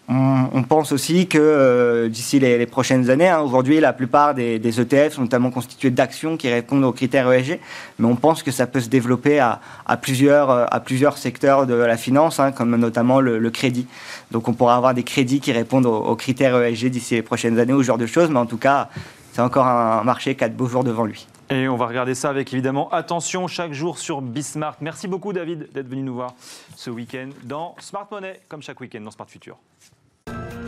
on, 0.09 0.63
pense 0.63 0.91
aussi 0.91 1.27
que 1.27 1.37
euh, 1.39 2.09
d'ici 2.09 2.37
les, 2.39 2.65
prochaines 2.65 3.09
années, 3.09 3.29
hein, 3.29 3.39
aujourd'hui, 3.39 3.79
la 3.79 3.93
plupart 3.93 4.33
des, 4.33 4.55
ETF 4.55 5.13
sont 5.13 5.21
notamment 5.21 5.49
constitués 5.49 5.91
d'actions 5.91 6.35
qui 6.35 6.49
répondent 6.49 6.83
aux 6.83 6.91
critères 6.91 7.31
ESG, 7.31 7.59
mais 7.99 8.07
on 8.07 8.15
pense 8.15 8.43
que 8.43 8.51
ça 8.51 8.67
peut 8.67 8.81
se 8.81 8.89
développer 8.89 9.39
à, 9.39 9.59
plusieurs, 10.01 10.49
euh, 10.49 10.65
à 10.69 10.79
plusieurs 10.81 11.17
secteurs 11.17 11.65
de 11.67 11.73
la 11.73 11.95
finance, 11.95 12.39
hein, 12.39 12.51
comme 12.51 12.75
notamment 12.75 13.21
le, 13.21 13.49
crédit. 13.49 13.87
Donc 14.31 14.47
on 14.47 14.53
pourra 14.53 14.75
avoir 14.75 14.93
des 14.93 15.03
crédits 15.03 15.39
qui 15.39 15.51
répondent 15.51 15.85
aux, 15.85 16.15
critères 16.15 16.61
ESG 16.61 16.87
d'ici 16.87 17.15
les 17.15 17.21
prochaines 17.21 17.59
années 17.59 17.73
ou 17.73 17.81
ce 17.81 17.87
genre 17.87 17.97
de 17.97 18.07
choses, 18.07 18.29
mais 18.29 18.39
en 18.39 18.45
tout 18.45 18.57
cas, 18.57 18.89
c'est 19.31 19.41
encore 19.41 19.67
un 19.67 20.03
marché 20.03 20.35
qui 20.35 20.43
a 20.43 20.49
de 20.49 20.55
beaux 20.55 20.67
jours 20.67 20.83
devant 20.83 21.05
lui. 21.05 21.27
Et 21.49 21.67
on 21.67 21.75
va 21.75 21.88
regarder 21.88 22.15
ça 22.15 22.29
avec 22.29 22.53
évidemment 22.53 22.89
attention 22.91 23.47
chaque 23.47 23.73
jour 23.73 23.97
sur 23.97 24.21
Bismart. 24.21 24.77
Merci 24.82 25.08
beaucoup 25.08 25.34
David 25.34 25.71
d'être 25.73 25.88
venu 25.88 26.01
nous 26.01 26.15
voir 26.15 26.34
ce 26.75 26.89
week-end 26.89 27.29
dans 27.43 27.75
Smart 27.79 28.08
Money, 28.10 28.39
comme 28.47 28.62
chaque 28.62 28.79
week-end 28.79 29.01
dans 29.01 29.12
Smart 29.12 29.27
Future. 29.27 29.58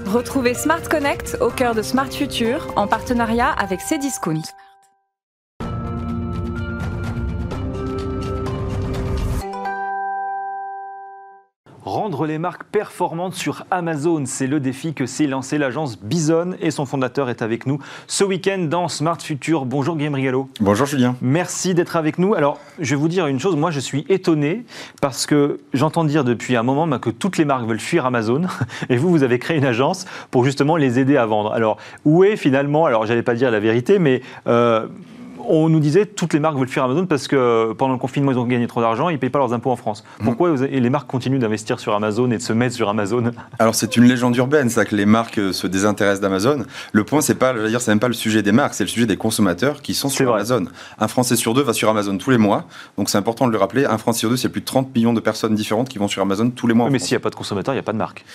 Retrouvez 0.05 0.53
Smart 0.53 0.81
Connect 0.87 1.37
au 1.41 1.49
cœur 1.49 1.73
de 1.73 1.81
Smart 1.81 2.11
Future 2.11 2.71
en 2.75 2.87
partenariat 2.87 3.49
avec 3.49 3.79
Cdiscount. 3.79 4.43
Rendre 11.85 12.25
les 12.25 12.39
marques 12.39 12.63
performantes 12.63 13.35
sur 13.35 13.63
Amazon, 13.69 14.23
c'est 14.25 14.47
le 14.47 14.59
défi 14.59 14.95
que 14.95 15.05
s'est 15.05 15.27
lancé 15.27 15.59
l'agence 15.59 15.99
Bison 15.99 16.55
et 16.59 16.71
son 16.71 16.87
fondateur 16.87 17.29
est 17.29 17.43
avec 17.43 17.67
nous 17.67 17.77
ce 18.07 18.23
week-end 18.23 18.57
dans 18.57 18.87
Smart 18.87 19.21
Future. 19.21 19.65
Bonjour 19.65 19.95
Guillaume 19.95 20.15
Rigallo. 20.15 20.49
Bonjour 20.59 20.87
Julien. 20.87 21.15
Merci 21.21 21.75
d'être 21.75 21.95
avec 21.95 22.17
nous. 22.17 22.33
Alors, 22.33 22.57
je 22.79 22.95
vais 22.95 22.99
vous 22.99 23.07
dire 23.07 23.27
une 23.27 23.39
chose, 23.39 23.55
moi 23.55 23.69
je 23.69 23.79
suis 23.79 24.03
étonné 24.09 24.65
parce 24.99 25.27
que 25.27 25.59
j'entends 25.75 26.05
dire 26.05 26.23
depuis 26.23 26.55
un 26.55 26.63
moment 26.63 26.97
que 26.97 27.11
toutes 27.11 27.37
les 27.37 27.45
marques 27.45 27.67
veulent 27.67 27.79
fuir 27.79 28.07
Amazon 28.07 28.47
et 28.89 28.97
vous, 28.97 29.09
vous 29.09 29.21
avez 29.21 29.37
créé 29.37 29.55
une 29.55 29.65
agence 29.65 30.07
pour 30.31 30.43
justement 30.43 30.77
les 30.77 30.97
aider 30.97 31.17
à 31.17 31.27
vendre. 31.27 31.53
Alors, 31.53 31.77
où 32.03 32.23
est 32.23 32.35
finalement, 32.35 32.87
alors 32.87 33.05
j'allais 33.05 33.21
pas 33.21 33.35
dire 33.35 33.51
la 33.51 33.59
vérité, 33.59 33.99
mais... 33.99 34.23
Euh, 34.47 34.87
on 35.47 35.69
nous 35.69 35.79
disait 35.79 36.05
toutes 36.05 36.33
les 36.33 36.39
marques 36.39 36.57
veulent 36.57 36.67
fuir 36.67 36.83
Amazon 36.83 37.05
parce 37.05 37.27
que 37.27 37.73
pendant 37.73 37.93
le 37.93 37.99
confinement, 37.99 38.31
ils 38.31 38.37
ont 38.37 38.45
gagné 38.45 38.67
trop 38.67 38.81
d'argent, 38.81 39.09
ils 39.09 39.13
ne 39.13 39.17
payent 39.17 39.29
pas 39.29 39.39
leurs 39.39 39.53
impôts 39.53 39.71
en 39.71 39.75
France. 39.75 40.03
Mhm. 40.19 40.25
Pourquoi 40.25 40.55
les 40.55 40.89
marques 40.89 41.07
continuent 41.07 41.39
d'investir 41.39 41.79
sur 41.79 41.93
Amazon 41.93 42.29
et 42.31 42.37
de 42.37 42.41
se 42.41 42.53
mettre 42.53 42.75
sur 42.75 42.89
Amazon? 42.89 43.31
Alors 43.59 43.75
c'est 43.75 43.97
une 43.97 44.05
légende 44.05 44.35
urbaine, 44.35 44.69
c'est 44.69 44.85
que 44.85 44.95
les 44.95 45.05
marques 45.05 45.39
euh, 45.39 45.53
se 45.53 45.67
désintéressent 45.67 46.21
d'Amazon. 46.21 46.65
Le 46.91 47.03
point, 47.03 47.21
c'est 47.21 47.35
pas, 47.35 47.53
dire, 47.53 47.81
c'est 47.81 47.91
même 47.91 47.99
pas 47.99 48.07
le 48.07 48.13
sujet 48.13 48.41
des 48.41 48.51
marques, 48.51 48.73
c'est 48.73 48.83
le 48.83 48.89
sujet 48.89 49.05
des 49.05 49.17
consommateurs 49.17 49.81
qui 49.81 49.93
sont 49.93 50.09
sur 50.09 50.33
Amazon. 50.33 50.65
Un 50.99 51.07
Français 51.07 51.35
sur 51.35 51.53
deux 51.53 51.63
va 51.63 51.73
sur 51.73 51.89
Amazon 51.89 52.17
tous 52.17 52.29
les 52.29 52.37
mois, 52.37 52.65
donc 52.97 53.09
c'est 53.09 53.17
important 53.17 53.47
de 53.47 53.51
le 53.51 53.57
rappeler. 53.57 53.85
Un 53.85 53.97
Français 53.97 54.19
sur 54.19 54.29
deux, 54.29 54.37
c'est 54.37 54.49
plus 54.49 54.61
de 54.61 54.65
30 54.65 54.93
millions 54.95 55.13
de 55.13 55.19
personnes 55.19 55.55
différentes 55.55 55.89
qui 55.89 55.97
vont 55.97 56.07
sur 56.07 56.21
Amazon 56.21 56.49
tous 56.49 56.67
les 56.67 56.73
mois. 56.73 56.89
mais 56.89 56.99
s'il 56.99 57.15
n'y 57.15 57.17
a 57.17 57.21
pas 57.21 57.29
de 57.29 57.35
consommateurs, 57.35 57.73
il 57.73 57.77
n'y 57.77 57.81
a 57.81 57.83
pas 57.83 57.93
de 57.93 57.97
marque. 57.97 58.25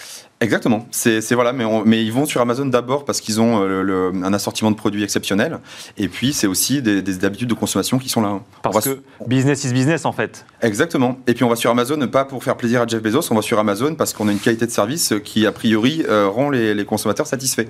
Exactement. 0.43 0.87
C'est 0.91 1.21
voilà, 1.33 1.53
mais, 1.53 1.65
mais 1.85 2.03
ils 2.03 2.13
vont 2.13 2.25
sur 2.25 2.41
Amazon 2.41 2.65
d'abord 2.65 3.05
parce 3.05 3.21
qu'ils 3.21 3.43
ont 3.43 3.63
euh, 3.63 4.11
un 4.25 4.33
assortiment 4.33 4.71
de 4.71 4.77
produits 4.77 5.03
exceptionnel, 5.03 5.59
et 5.99 6.09
puis 6.09 6.33
c'est 6.33 6.47
aussi 6.47 6.81
des, 6.81 7.03
des 7.03 7.25
habitudes 7.27 7.49
de 7.49 7.55
consommation 7.55 7.99
qui 7.99 8.09
sont 8.09 8.23
là. 8.23 8.41
Parce 8.63 8.87
que 8.87 9.03
business 9.27 9.65
is 9.65 9.73
business 9.75 10.07
en 10.07 10.13
fait. 10.13 10.47
Exactement. 10.63 11.19
Et 11.27 11.35
puis 11.35 11.45
on 11.45 11.49
va 11.51 11.57
sur 11.57 11.71
Amazon 11.71 11.99
pas 12.09 12.25
pour 12.25 12.43
faire 12.43 12.57
plaisir 12.57 12.81
à 12.81 12.87
Jeff 12.87 13.03
Bezos, 13.03 13.31
on 13.31 13.35
va 13.35 13.43
sur 13.43 13.59
Amazon 13.59 13.95
parce 13.95 14.15
qu'on 14.15 14.29
a 14.29 14.33
une 14.33 14.39
qualité 14.39 14.65
de 14.65 14.71
service 14.71 15.13
qui 15.23 15.47
a 15.47 15.53
priori 15.53 16.05
euh, 16.09 16.29
rend 16.29 16.49
les 16.49 16.85
consommateurs 16.87 17.27
satisfaits. 17.27 17.67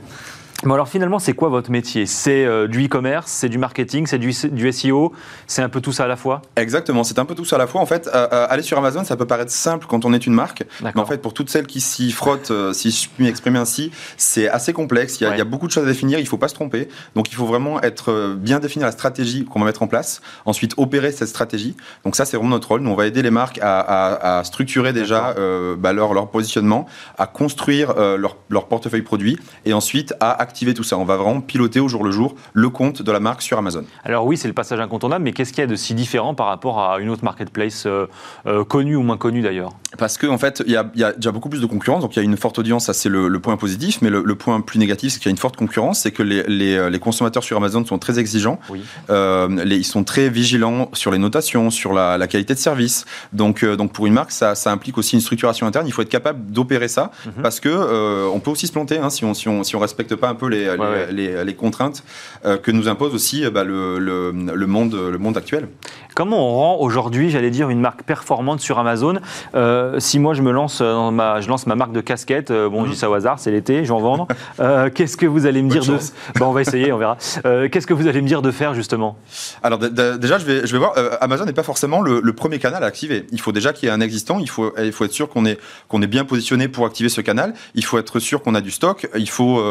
Bon 0.62 0.74
alors 0.74 0.88
finalement, 0.88 1.18
c'est 1.18 1.32
quoi 1.32 1.48
votre 1.48 1.70
métier? 1.70 2.04
C'est 2.04 2.44
euh, 2.44 2.68
du 2.68 2.84
e-commerce, 2.84 3.30
c'est 3.30 3.48
du 3.48 3.56
marketing, 3.56 4.06
c'est 4.06 4.18
du, 4.18 4.30
du, 4.50 4.72
SEO, 4.72 5.14
c'est 5.46 5.62
un 5.62 5.70
peu 5.70 5.80
tout 5.80 5.92
ça 5.92 6.04
à 6.04 6.06
la 6.06 6.16
fois? 6.16 6.42
Exactement, 6.56 7.02
c'est 7.02 7.18
un 7.18 7.24
peu 7.24 7.34
tout 7.34 7.46
ça 7.46 7.56
à 7.56 7.58
la 7.58 7.66
fois. 7.66 7.80
En 7.80 7.86
fait, 7.86 8.08
euh, 8.08 8.28
euh, 8.30 8.46
aller 8.50 8.62
sur 8.62 8.76
Amazon, 8.76 9.02
ça 9.02 9.16
peut 9.16 9.26
paraître 9.26 9.50
simple 9.50 9.86
quand 9.88 10.04
on 10.04 10.12
est 10.12 10.26
une 10.26 10.34
marque, 10.34 10.64
mais 10.82 10.98
en 10.98 11.06
fait, 11.06 11.22
pour 11.22 11.32
toutes 11.32 11.48
celles 11.48 11.66
qui 11.66 11.80
s'y 11.80 12.12
frottent, 12.12 12.52
si 12.74 12.90
je 12.90 13.08
puis 13.08 13.24
m'exprimer 13.24 13.58
ainsi, 13.58 13.90
c'est 14.18 14.50
assez 14.50 14.74
complexe. 14.74 15.18
Il 15.20 15.24
y, 15.24 15.26
a, 15.28 15.34
il 15.34 15.38
y, 15.38 15.40
a, 15.40 15.46
beaucoup 15.46 15.66
de 15.66 15.72
choses 15.72 15.84
à 15.84 15.86
définir, 15.86 16.18
il 16.18 16.24
ne 16.24 16.28
faut 16.28 16.36
pas 16.36 16.48
se 16.48 16.54
tromper. 16.54 16.88
Donc 17.16 17.32
il 17.32 17.36
faut 17.36 17.46
vraiment 17.46 17.80
être 17.80 18.34
bien 18.34 18.58
définir 18.58 18.86
la 18.86 18.92
stratégie 18.92 19.46
qu'on 19.46 19.60
va 19.60 19.64
mettre 19.64 19.82
en 19.82 19.86
place, 19.86 20.20
ensuite 20.44 20.74
opérer 20.76 21.10
cette 21.10 21.28
stratégie. 21.28 21.74
Donc 22.04 22.16
ça, 22.16 22.26
c'est 22.26 22.36
vraiment 22.36 22.50
notre 22.50 22.68
rôle. 22.68 22.82
Nous, 22.82 22.90
on 22.90 22.96
va 22.96 23.06
aider 23.06 23.22
les 23.22 23.30
marques 23.30 23.58
à, 23.62 23.80
à, 23.80 24.38
à 24.40 24.44
structurer 24.44 24.92
déjà 24.92 25.34
bah, 25.78 25.94
leur, 25.94 26.12
leur, 26.12 26.28
positionnement, 26.28 26.84
à 27.16 27.26
construire 27.26 27.94
leur, 27.94 28.36
leur 28.50 28.66
portefeuille 28.66 29.00
produit 29.00 29.38
et 29.64 29.72
ensuite 29.72 30.12
à 30.20 30.49
activer 30.50 30.74
tout 30.74 30.82
ça. 30.82 30.98
On 30.98 31.04
va 31.04 31.16
vraiment 31.16 31.40
piloter 31.40 31.78
au 31.78 31.86
jour 31.86 32.02
le 32.02 32.10
jour 32.10 32.34
le 32.52 32.68
compte 32.70 33.02
de 33.02 33.12
la 33.12 33.20
marque 33.20 33.40
sur 33.40 33.56
Amazon. 33.56 33.84
Alors 34.04 34.26
oui, 34.26 34.36
c'est 34.36 34.48
le 34.48 34.54
passage 34.54 34.80
incontournable, 34.80 35.24
mais 35.24 35.32
qu'est-ce 35.32 35.52
qu'il 35.52 35.60
y 35.60 35.64
a 35.64 35.68
de 35.68 35.76
si 35.76 35.94
différent 35.94 36.34
par 36.34 36.46
rapport 36.48 36.80
à 36.80 36.98
une 36.98 37.08
autre 37.08 37.24
marketplace 37.24 37.84
euh, 37.86 38.06
euh, 38.46 38.64
connue 38.64 38.96
ou 38.96 39.02
moins 39.02 39.16
connue 39.16 39.42
d'ailleurs? 39.42 39.70
Parce 39.96 40.18
qu'en 40.18 40.34
en 40.34 40.38
fait, 40.38 40.62
il 40.66 40.72
y, 40.72 40.76
a, 40.76 41.12
déjà 41.12 41.30
beaucoup 41.30 41.48
plus 41.48 41.60
de 41.60 41.66
concurrence, 41.66 42.02
donc 42.02 42.16
il 42.16 42.18
y 42.18 42.22
a 42.22 42.24
une 42.24 42.36
forte 42.36 42.58
audience, 42.58 42.86
ça 42.86 42.92
c'est 42.92 43.08
le, 43.08 43.40
point 43.40 43.56
positif, 43.56 44.02
mais 44.02 44.10
le, 44.10 44.34
point 44.34 44.60
plus 44.60 44.78
négatif, 44.78 45.12
c'est 45.12 45.18
qu'il 45.18 45.26
y 45.26 45.30
a 45.30 45.32
une 45.32 45.36
forte 45.36 45.56
concurrence, 45.56 46.00
c'est 46.00 46.10
que 46.10 46.22
les, 46.22 46.42
les, 46.90 46.98
consommateurs 46.98 47.42
sur 47.42 47.56
Amazon 47.56 47.84
sont 47.84 47.98
très 47.98 48.18
exigeants, 48.18 48.58
les, 49.08 49.76
ils 49.76 49.84
sont 49.84 50.04
très 50.04 50.28
vigilants 50.28 50.90
sur 50.92 51.10
les 51.10 51.18
notations, 51.18 51.70
sur 51.70 51.92
la, 51.92 52.26
qualité 52.28 52.54
de 52.54 52.58
service. 52.58 53.04
Donc, 53.32 53.64
donc 53.64 53.92
pour 53.92 54.06
une 54.06 54.14
marque, 54.14 54.30
ça, 54.30 54.54
ça, 54.54 54.70
implique 54.70 54.96
aussi 54.98 55.16
une 55.16 55.20
structuration 55.20 55.66
interne. 55.66 55.86
Il 55.86 55.92
faut 55.92 56.02
être 56.02 56.08
capable 56.08 56.50
d'opérer 56.50 56.88
ça, 56.88 57.10
mhm. 57.26 57.42
parce 57.42 57.60
que 57.60 58.30
on 58.30 58.40
peut 58.40 58.50
aussi 58.50 58.66
se 58.66 58.72
planter 58.72 58.98
hein, 58.98 59.10
si 59.10 59.24
on 59.24 59.34
si 59.34 59.48
on 59.48 59.64
si 59.64 59.76
on 59.76 59.80
respecte 59.80 60.14
pas 60.14 60.28
un 60.28 60.34
peu 60.40 60.48
les, 60.48 60.76
les, 61.10 61.44
les, 61.44 61.54
contraintes 61.54 62.02
que 62.42 62.70
nous 62.70 62.88
impose 62.88 63.14
aussi 63.14 63.48
bah, 63.50 63.64
le, 63.64 63.98
le, 63.98 64.32
le, 64.32 64.66
monde, 64.66 64.94
le 64.94 65.18
monde 65.18 65.36
actuel. 65.36 65.68
Comment 66.14 66.48
on 66.48 66.54
rend 66.54 66.76
aujourd'hui, 66.80 67.30
j'allais 67.30 67.50
dire, 67.50 67.70
une 67.70 67.80
marque 67.80 68.02
performante 68.02 68.60
sur 68.60 68.78
Amazon 68.78 69.18
euh, 69.54 70.00
Si 70.00 70.18
moi 70.18 70.34
je 70.34 70.42
me 70.42 70.50
lance 70.50 70.82
dans 70.82 71.12
ma, 71.12 71.40
je 71.40 71.48
lance 71.48 71.66
ma 71.66 71.76
marque 71.76 71.92
de 71.92 72.00
casquette, 72.00 72.50
euh, 72.50 72.68
bon, 72.68 72.84
je 72.84 72.90
dis 72.90 72.96
ça 72.96 73.08
au 73.08 73.14
hasard, 73.14 73.38
c'est 73.38 73.50
l'été, 73.50 73.84
j'en 73.84 73.98
vends. 73.98 74.26
Euh, 74.58 74.90
qu'est-ce 74.92 75.16
que 75.16 75.26
vous 75.26 75.46
allez 75.46 75.62
me 75.62 75.70
dire 75.70 75.84
de 75.84 75.96
bon, 76.38 76.46
On 76.46 76.52
va 76.52 76.62
essayer, 76.62 76.92
on 76.92 76.98
verra. 76.98 77.16
qu'est-ce 77.70 77.86
que 77.86 77.94
vous 77.94 78.08
allez 78.08 78.20
me 78.20 78.26
dire 78.26 78.42
de 78.42 78.50
faire 78.50 78.74
justement? 78.74 79.16
Alors 79.62 79.78
déjà, 79.78 80.38
je 80.38 80.44
vais, 80.44 80.66
je 80.66 80.72
vais 80.72 80.78
voir. 80.78 80.94
Amazon 81.20 81.44
n'est 81.44 81.52
pas 81.52 81.62
forcément 81.62 82.00
le, 82.00 82.32
premier 82.32 82.58
canal 82.58 82.82
à 82.82 82.86
activer. 82.86 83.26
Il 83.32 83.40
faut 83.40 83.52
déjà 83.52 83.72
qu'il 83.72 83.88
y 83.88 83.90
ait 83.90 83.94
un 83.94 84.00
existant. 84.00 84.38
Il 84.38 84.48
faut, 84.48 84.72
il 84.78 84.92
faut 84.92 85.04
être 85.04 85.12
sûr 85.12 85.28
qu'on 85.28 85.44
est, 85.44 85.58
qu'on 85.88 86.00
est 86.00 86.06
bien 86.06 86.24
positionné 86.24 86.68
pour 86.68 86.86
activer 86.86 87.08
ce 87.08 87.20
canal. 87.20 87.54
Il 87.74 87.84
faut 87.84 87.98
être 87.98 88.18
sûr 88.18 88.42
qu'on 88.42 88.54
a 88.54 88.60
du 88.60 88.70
stock. 88.70 89.08
Il 89.16 89.28
faut, 89.28 89.62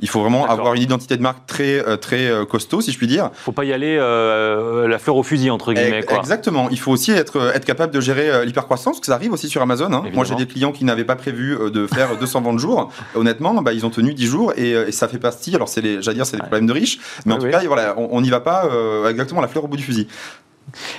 il 0.00 0.08
faut 0.08 0.20
vraiment 0.20 0.46
avoir 0.48 0.74
une 0.74 0.82
identité 0.82 1.16
de 1.16 1.22
marque 1.22 1.46
très, 1.46 1.96
très 1.98 2.30
costaud, 2.48 2.80
si 2.80 2.92
je 2.92 2.98
puis 2.98 3.06
dire. 3.06 3.30
Faut 3.34 3.52
pas 3.52 3.64
y 3.64 3.72
aller 3.72 3.96
la 3.96 4.98
fleur 4.98 5.16
au 5.16 5.22
fusil 5.22 5.50
entre 5.50 5.72
guillemets. 5.72 5.87
Exactement. 5.88 6.68
Il 6.70 6.78
faut 6.78 6.92
aussi 6.92 7.12
être, 7.12 7.52
être 7.54 7.64
capable 7.64 7.92
de 7.92 8.00
gérer 8.00 8.30
euh, 8.30 8.44
l'hypercroissance, 8.44 8.96
parce 8.96 9.00
que 9.00 9.06
ça 9.06 9.14
arrive 9.14 9.32
aussi 9.32 9.48
sur 9.48 9.62
Amazon. 9.62 9.92
Hein. 9.92 10.04
Moi, 10.12 10.24
j'ai 10.24 10.34
des 10.34 10.46
clients 10.46 10.72
qui 10.72 10.84
n'avaient 10.84 11.04
pas 11.04 11.16
prévu 11.16 11.56
euh, 11.56 11.70
de 11.70 11.86
faire 11.86 12.16
200 12.20 12.42
ventes 12.42 12.58
jour. 12.58 12.92
Honnêtement, 13.14 13.54
bah, 13.62 13.72
ils 13.72 13.84
ont 13.86 13.90
tenu 13.90 14.14
10 14.14 14.26
jours 14.26 14.52
et, 14.56 14.92
ça 14.92 15.08
fait 15.08 15.18
partie. 15.18 15.54
Alors, 15.54 15.68
c'est 15.68 15.80
les, 15.80 16.02
j'allais 16.02 16.16
dire, 16.16 16.26
c'est 16.26 16.36
des 16.36 16.42
problèmes 16.42 16.66
de 16.66 16.72
riches, 16.72 16.98
mais 17.26 17.34
en 17.34 17.38
tout 17.38 17.48
cas, 17.48 17.60
voilà, 17.66 17.94
on 17.96 18.20
n'y 18.20 18.30
va 18.30 18.40
pas 18.40 18.66
euh, 18.66 19.08
exactement 19.08 19.40
la 19.40 19.48
fleur 19.48 19.64
au 19.64 19.68
bout 19.68 19.76
du 19.76 19.82
fusil. 19.82 20.08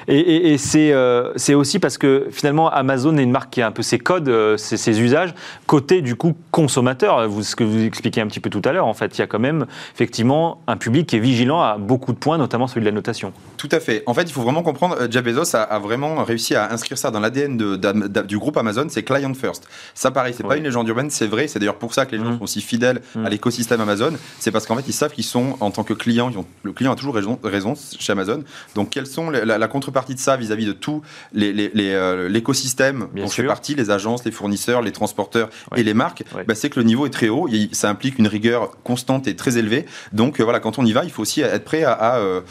Et, 0.08 0.58
euh, 0.76 1.32
c'est 1.36 1.54
aussi 1.54 1.80
parce 1.80 1.98
que 1.98 2.28
finalement 2.32 2.70
Amazon 2.70 3.18
est 3.18 3.24
une 3.24 3.32
marque 3.32 3.52
qui 3.52 3.62
a 3.62 3.68
un 3.68 3.72
peu 3.72 3.82
ses 3.82 4.00
codes, 4.00 4.30
euh, 4.30 4.58
ses, 4.58 5.02
usages, 5.02 5.34
côté 5.68 6.02
du 6.02 6.16
coup 6.16 6.36
consommateur. 6.52 7.28
Vous, 7.28 7.44
ce 7.44 7.56
que 7.56 7.64
vous 7.64 7.84
expliquez 7.84 8.22
un 8.22 8.28
petit 8.28 8.40
peu 8.40 8.50
tout 8.50 8.62
à 8.66 8.72
l'heure, 8.72 8.88
en 8.88 8.94
fait, 8.94 9.18
il 9.18 9.22
y 9.22 9.24
a 9.24 9.28
quand 9.28 9.40
même 9.40 9.66
effectivement 9.94 10.62
un 10.68 10.78
public 10.78 11.08
qui 11.08 11.16
est 11.16 11.20
vigilant 11.20 11.62
à 11.62 11.78
beaucoup 11.78 12.14
de 12.14 12.18
points, 12.18 12.38
notamment 12.38 12.68
celui 12.68 12.82
de 12.82 12.86
la 12.86 12.92
notation. 12.92 13.34
Tout 13.58 13.70
à 13.72 13.80
fait. 13.80 14.04
En 14.06 14.14
fait, 14.14 14.24
il 14.24 14.32
faut 14.32 14.42
vraiment 14.42 14.64
comprendre, 14.64 14.96
euh, 15.00 15.08
Jeff 15.10 15.24
Bezos 15.24 15.56
a, 15.56 15.80
vraiment 15.80 16.24
réussi 16.24 16.56
à 16.56 16.72
inscrire 16.72 16.98
ça 16.98 17.12
dans 17.12 17.20
l'ADN 17.20 17.58
du 17.58 18.38
groupe 18.38 18.58
Amazon, 18.58 18.88
c'est 18.90 19.04
client 19.04 19.34
first. 19.34 19.68
Ça 19.94 20.12
pareil, 20.12 20.34
c'est 20.36 20.44
pas 20.44 20.58
une 20.58 20.64
légende 20.64 20.88
urbaine, 20.88 21.10
c'est 21.10 21.28
vrai. 21.28 21.48
C'est 21.48 21.60
d'ailleurs 21.60 21.78
pour 21.78 21.94
ça 21.94 22.06
que 22.06 22.16
les 22.16 22.18
gens 22.18 22.32
mmh. 22.32 22.38
sont 22.38 22.44
aussi 22.44 22.62
fidèles 22.62 23.02
à 23.16 23.20
mmh. 23.20 23.28
l'écosystème 23.30 23.82
Amazon. 23.82 24.14
C'est 24.40 24.52
parce 24.52 24.66
qu'en 24.66 24.76
fait, 24.76 24.88
ils 24.88 24.94
savent 24.94 25.12
qu'ils 25.12 25.24
sont 25.24 25.56
en 25.60 25.72
tant 25.72 25.84
que 25.84 25.94
client, 25.94 26.32
le 26.64 26.74
client 26.74 26.92
a 26.92 26.96
toujours 26.96 27.16
raison, 27.16 27.40
raison 27.44 27.74
chez 28.00 28.12
Amazon. 28.12 28.44
Donc, 28.76 28.90
quelles 28.90 29.08
sont 29.08 29.30
la, 29.30 29.59
contrepartie 29.68 30.16
de 30.16 30.20
ça 30.20 30.38
vis-à-vis 30.38 30.66
de 30.66 30.72
tout 30.72 31.02
euh, 31.36 32.30
l'écosystème 32.30 33.08
les, 33.14 33.22
dont 33.22 33.28
fait 33.28 33.44
partie, 33.44 33.76
les 33.76 33.90
agences, 33.92 34.24
les 34.26 34.32
fournisseurs, 34.32 34.82
les 34.82 34.92
transporteurs 34.92 35.50
et 35.76 35.84
les 35.84 35.94
marques, 35.94 36.24
bah, 36.48 36.56
c'est 36.56 36.70
que 36.70 36.80
le 36.80 36.86
niveau 36.86 37.06
est 37.06 37.12
très 37.12 37.30
haut. 37.30 37.48
ça 37.72 37.90
implique 37.90 38.20
une 38.20 38.28
rigueur 38.28 38.72
constante 38.84 39.28
et 39.28 39.36
très 39.36 39.58
élevée. 39.58 39.86
Donc 40.14 40.40
euh, 40.40 40.44
voilà, 40.44 40.60
quand 40.60 40.80
on 40.80 40.86
y 40.86 40.94
va, 40.94 41.04
il 41.04 41.12
faut 41.12 41.22
aussi 41.22 41.42
être 41.42 41.66
prêt 41.66 41.84
à, 41.84 42.18
euh, 42.18 42.42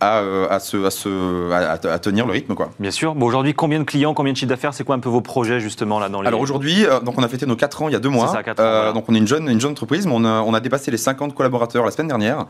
à, 0.00 0.18
euh, 0.18 0.46
à, 0.50 0.60
se, 0.60 0.84
à, 0.84 0.90
se, 0.90 1.50
à, 1.52 1.98
tenir 1.98 2.26
le 2.26 2.32
rythme. 2.32 2.54
Quoi. 2.54 2.70
Bien 2.78 2.90
sûr. 2.90 3.14
Bon, 3.14 3.26
aujourd'hui, 3.26 3.54
combien 3.54 3.78
de 3.78 3.84
clients, 3.84 4.12
combien 4.12 4.32
de 4.32 4.36
chiffres 4.36 4.50
d'affaires 4.50 4.74
C'est 4.74 4.84
quoi 4.84 4.94
un 4.94 4.98
peu 4.98 5.08
vos 5.08 5.22
projets 5.22 5.58
justement 5.58 5.98
là 5.98 6.08
dans 6.08 6.20
les... 6.20 6.28
Alors 6.28 6.40
aujourd'hui, 6.40 6.84
euh, 6.84 7.00
donc 7.00 7.18
on 7.18 7.22
a 7.22 7.28
fêté 7.28 7.46
nos 7.46 7.56
4 7.56 7.82
ans 7.82 7.88
il 7.88 7.92
y 7.92 7.96
a 7.96 7.98
2 7.98 8.08
mois. 8.08 8.28
Ça, 8.28 8.42
4 8.42 8.60
ans, 8.60 8.62
euh, 8.62 8.92
Donc 8.92 9.08
on 9.08 9.14
est 9.14 9.18
une 9.18 9.26
jeune, 9.26 9.48
une 9.48 9.60
jeune 9.60 9.72
entreprise, 9.72 10.06
mais 10.06 10.12
on 10.14 10.24
a, 10.24 10.42
on 10.42 10.52
a 10.52 10.60
dépassé 10.60 10.90
les 10.90 10.98
50 10.98 11.34
collaborateurs 11.34 11.84
la 11.84 11.90
semaine 11.90 12.08
dernière. 12.08 12.46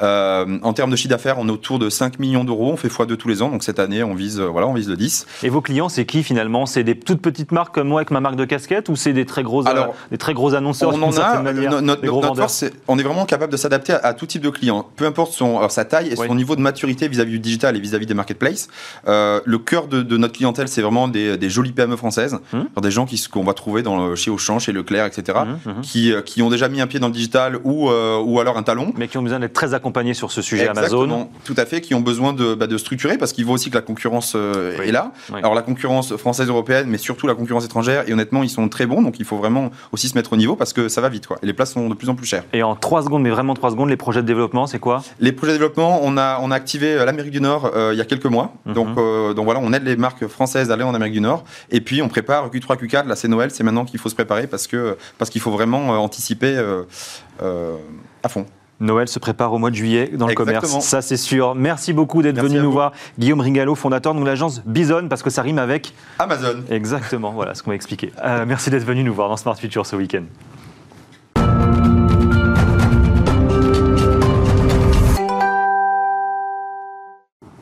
en 0.00 0.72
termes 0.72 0.90
de 0.90 0.96
chiffre 0.96 1.10
d'affaires, 1.10 1.36
on 1.38 1.48
est 1.48 1.52
autour 1.52 1.78
de 1.78 1.88
5 1.88 2.18
millions 2.18 2.44
d'euros. 2.44 2.72
On 2.72 2.76
fait 2.76 2.88
x2 2.88 3.16
tous 3.16 3.28
les 3.28 3.42
ans. 3.42 3.50
Donc 3.50 3.62
cette 3.62 3.78
année, 3.78 4.02
on 4.02 4.14
vise, 4.14 4.40
voilà, 4.40 4.66
on 4.66 4.74
vise 4.74 4.88
le 4.88 4.96
10. 4.96 5.26
Et 5.44 5.50
vos 5.50 5.60
clients, 5.60 5.88
c'est 5.88 6.04
qui 6.04 6.24
finalement? 6.24 6.66
C'est 6.66 6.82
des 6.82 6.98
toutes 6.98 7.22
petites 7.22 7.52
marques 7.52 7.74
comme 7.74 7.88
moi 7.88 8.00
avec 8.00 8.10
ma 8.10 8.20
marque 8.20 8.36
de 8.36 8.44
casquette 8.44 8.88
ou 8.88 8.96
c'est 8.96 9.12
des 9.12 9.24
très 9.24 9.44
gros, 9.44 9.66
Alors, 9.68 9.94
des 10.10 10.18
très 10.18 10.34
gros 10.34 10.54
annonceurs 10.54 10.92
On 10.92 11.02
en 11.02 11.16
a. 11.16 11.42
notre, 11.80 12.34
force, 12.34 12.64
on 12.88 12.98
est 12.98 13.02
vraiment 13.02 13.24
capable 13.24 13.52
de 13.52 13.56
s'adapter 13.56 13.92
à, 13.92 14.14
tout 14.14 14.26
type 14.26 14.42
de 14.42 14.50
client, 14.50 14.88
peu 14.96 15.06
importe 15.06 15.32
son, 15.32 15.68
sa 15.68 15.84
taille 15.84 16.08
et 16.08 16.16
son 16.16 16.34
niveau 16.34 16.56
de 16.56 16.60
maturité 16.60 16.87
vis-à-vis 16.92 17.32
du 17.32 17.38
digital 17.38 17.76
et 17.76 17.80
vis-à-vis 17.80 18.06
des 18.06 18.14
marketplaces. 18.14 18.68
Euh, 19.06 19.40
le 19.44 19.58
cœur 19.58 19.86
de, 19.86 20.16
notre 20.16 20.34
clientèle, 20.34 20.68
c'est 20.68 20.82
vraiment 20.82 21.08
des, 21.08 21.36
des, 21.36 21.50
jolies 21.50 21.72
PME 21.72 21.96
françaises, 21.96 22.38
mmh. 22.52 22.80
des 22.80 22.90
gens 22.90 23.06
qu'on 23.30 23.44
va 23.44 23.54
trouver 23.54 23.82
dans, 23.82 24.14
chez 24.16 24.30
Auchan, 24.30 24.58
chez 24.58 24.72
Leclerc, 24.72 25.06
etc., 25.06 25.38
mmh, 25.44 25.70
mmh. 25.70 25.80
Qui, 25.82 26.12
euh, 26.12 26.22
qui, 26.22 26.42
ont 26.42 26.50
déjà 26.50 26.68
mis 26.68 26.80
un 26.80 26.86
pied 26.86 26.98
dans 26.98 27.06
le 27.06 27.12
digital 27.12 27.58
ou, 27.64 27.90
euh, 27.90 28.20
ou 28.20 28.40
alors 28.40 28.56
un 28.58 28.62
talon. 28.62 28.92
Mais 28.96 29.08
qui 29.08 29.18
ont 29.18 29.22
besoin 29.22 29.38
d'être 29.38 29.52
très 29.52 29.74
accompagnés 29.74 30.14
sur 30.14 30.30
ce 30.30 30.42
sujet 30.42 30.68
Amazon. 30.68 31.28
Tout 31.44 31.54
à 31.56 31.66
fait, 31.66 31.80
qui 31.80 31.94
ont 31.94 32.00
besoin 32.00 32.32
de, 32.32 32.54
bah, 32.54 32.66
de 32.66 32.78
structurer 32.78 33.18
parce 33.18 33.32
qu'ils 33.32 33.44
voient 33.44 33.54
aussi 33.54 33.70
que 33.70 33.76
la 33.76 33.82
concurrence 33.82 34.34
est 34.34 34.92
là. 34.92 35.12
Alors 35.32 35.54
la 35.54 35.62
concurrence 35.62 36.16
française, 36.16 36.48
européenne, 36.48 36.86
mais 36.88 36.98
surtout 36.98 37.26
la 37.26 37.34
concurrence 37.34 37.64
étrangère. 37.64 38.08
Et 38.08 38.12
honnêtement, 38.12 38.42
ils 38.42 38.50
sont 38.50 38.68
très 38.68 38.86
bons, 38.86 39.02
donc 39.02 39.18
il 39.18 39.24
faut 39.24 39.36
vraiment 39.36 39.70
aussi 39.92 40.08
se 40.08 40.14
mettre 40.14 40.32
au 40.32 40.36
niveau 40.36 40.56
parce 40.56 40.72
que 40.72 40.88
ça 40.88 41.00
va 41.00 41.08
vite, 41.08 41.26
quoi. 41.26 41.38
Et 41.42 41.46
les 41.46 41.52
places 41.52 41.72
sont 41.72 41.88
de 41.88 41.94
plus 41.94 42.08
en 42.08 42.14
plus 42.14 42.26
chères. 42.26 42.44
Et 42.52 42.62
en 42.62 42.76
trois 42.76 43.02
secondes, 43.02 43.22
mais 43.22 43.30
vraiment 43.30 43.54
trois 43.54 43.70
secondes, 43.70 43.88
les 43.88 43.96
projets 43.96 44.22
de 44.22 44.26
développement, 44.26 44.66
c'est 44.66 44.78
quoi? 44.78 45.02
Les 45.20 45.32
projets 45.32 45.52
de 45.52 45.58
développement, 45.58 46.00
on 46.02 46.16
a, 46.16 46.38
on 46.42 46.50
a 46.50 46.54
activé 46.54 46.77
l'Amérique 46.78 47.32
du 47.32 47.40
Nord 47.40 47.70
il 47.92 47.98
y 47.98 48.00
a 48.00 48.04
quelques 48.04 48.26
mois. 48.26 48.54
Mhm. 48.66 48.74
Donc, 48.74 48.98
euh, 48.98 49.34
donc 49.34 49.44
voilà, 49.44 49.60
on 49.62 49.72
aide 49.72 49.84
les 49.84 49.96
marques 49.96 50.26
françaises 50.26 50.70
à 50.70 50.74
aller 50.74 50.82
en 50.82 50.94
Amérique 50.94 51.14
du 51.14 51.20
Nord. 51.20 51.44
Et 51.70 51.80
puis 51.80 52.02
on 52.02 52.08
prépare 52.08 52.50
Q3, 52.50 52.76
Q4. 52.76 53.06
Là, 53.06 53.16
c'est 53.16 53.28
Noël, 53.28 53.50
c'est 53.50 53.64
maintenant 53.64 53.84
qu'il 53.84 54.00
faut 54.00 54.08
se 54.08 54.14
préparer 54.14 54.46
parce 54.46 54.66
que 54.66 54.96
parce 55.18 55.30
qu'il 55.30 55.40
faut 55.40 55.50
vraiment 55.50 55.94
euh, 55.94 55.98
anticiper 55.98 56.56
euh, 56.56 57.76
à 58.22 58.28
fond. 58.28 58.46
Noël 58.80 59.08
se 59.08 59.18
prépare 59.18 59.52
au 59.52 59.58
mois 59.58 59.70
de 59.70 59.74
juillet 59.74 60.08
dans 60.14 60.28
le 60.28 60.34
commerce, 60.34 60.78
ça 60.80 61.02
c'est 61.02 61.16
sûr. 61.16 61.56
Merci 61.56 61.92
beaucoup 61.92 62.22
d'être 62.22 62.40
venu 62.40 62.60
nous 62.60 62.70
voir. 62.70 62.92
Guillaume 63.18 63.40
Ringalo, 63.40 63.74
fondateur 63.74 64.14
de 64.14 64.24
l'agence 64.24 64.62
Bison, 64.64 65.08
parce 65.08 65.24
que 65.24 65.30
ça 65.30 65.42
rime 65.42 65.58
avec 65.58 65.94
Amazon. 66.20 66.62
Exactement, 66.70 67.32
voilà 67.32 67.56
ce 67.56 67.64
qu'on 67.64 67.70
m'a 67.70 67.74
expliqué. 67.74 68.12
merci 68.46 68.70
d'être 68.70 68.84
venu 68.84 69.02
nous 69.02 69.14
voir 69.14 69.28
dans 69.28 69.36
Smart 69.36 69.56
Future 69.56 69.84
ce 69.84 69.96
week-end. 69.96 70.22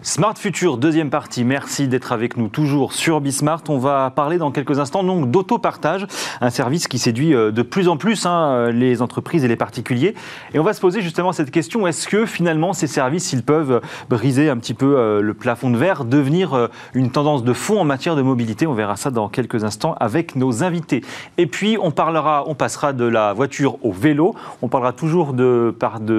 Smart 0.07 0.35
Future, 0.37 0.77
deuxième 0.77 1.11
partie. 1.11 1.43
Merci 1.43 1.89
d'être 1.89 2.13
avec 2.13 2.37
nous 2.37 2.47
toujours 2.47 2.93
sur 2.93 3.21
Bismart. 3.21 3.63
On 3.69 3.79
va 3.79 4.09
parler 4.11 4.39
dans 4.39 4.53
quelques 4.53 4.79
instants 4.79 5.03
donc 5.03 5.33
d'autopartage, 5.33 6.07
un 6.41 6.51
service 6.51 6.87
qui 6.87 7.01
séduit 7.01 7.35
euh, 7.35 7.51
de 7.51 7.63
plus 7.63 7.89
en 7.89 7.97
plus 7.97 8.25
hein, 8.25 8.71
les 8.71 9.03
entreprises 9.03 9.45
et 9.45 9.49
les 9.49 9.57
particuliers. 9.57 10.15
Et 10.55 10.61
on 10.61 10.63
va 10.63 10.75
se 10.75 10.81
poser 10.81 11.01
justement 11.01 11.33
cette 11.33 11.51
question 11.51 11.89
est-ce 11.89 12.07
que 12.07 12.25
finalement 12.25 12.73
ces 12.73 12.87
services, 12.87 13.33
ils 13.33 13.43
peuvent 13.43 13.81
briser 14.09 14.49
un 14.49 14.57
petit 14.59 14.75
peu 14.75 14.97
euh, 14.97 15.21
le 15.21 15.35
plafond 15.35 15.71
de 15.71 15.77
verre, 15.77 16.05
devenir 16.05 16.55
euh, 16.55 16.69
une 16.95 17.11
tendance 17.11 17.43
de 17.43 17.53
fond 17.53 17.81
en 17.81 17.85
matière 17.85 18.15
de 18.15 18.23
mobilité? 18.23 18.69
On 18.69 18.75
verra 18.75 18.95
ça 18.95 19.11
dans 19.11 19.29
quelques 19.29 19.65
instants 19.65 19.97
avec 19.99 20.37
nos 20.37 20.63
invités. 20.63 21.03
Et 21.37 21.49
puis 21.49 21.79
on 21.83 21.91
parlera, 21.91 22.45
on 22.47 22.55
passera 22.55 22.93
de 22.93 23.07
la 23.07 23.33
voiture 23.33 23.85
au 23.85 23.91
vélo. 23.91 24.37
On 24.63 24.69
parlera 24.69 24.93
toujours 24.93 25.33
de 25.33 25.75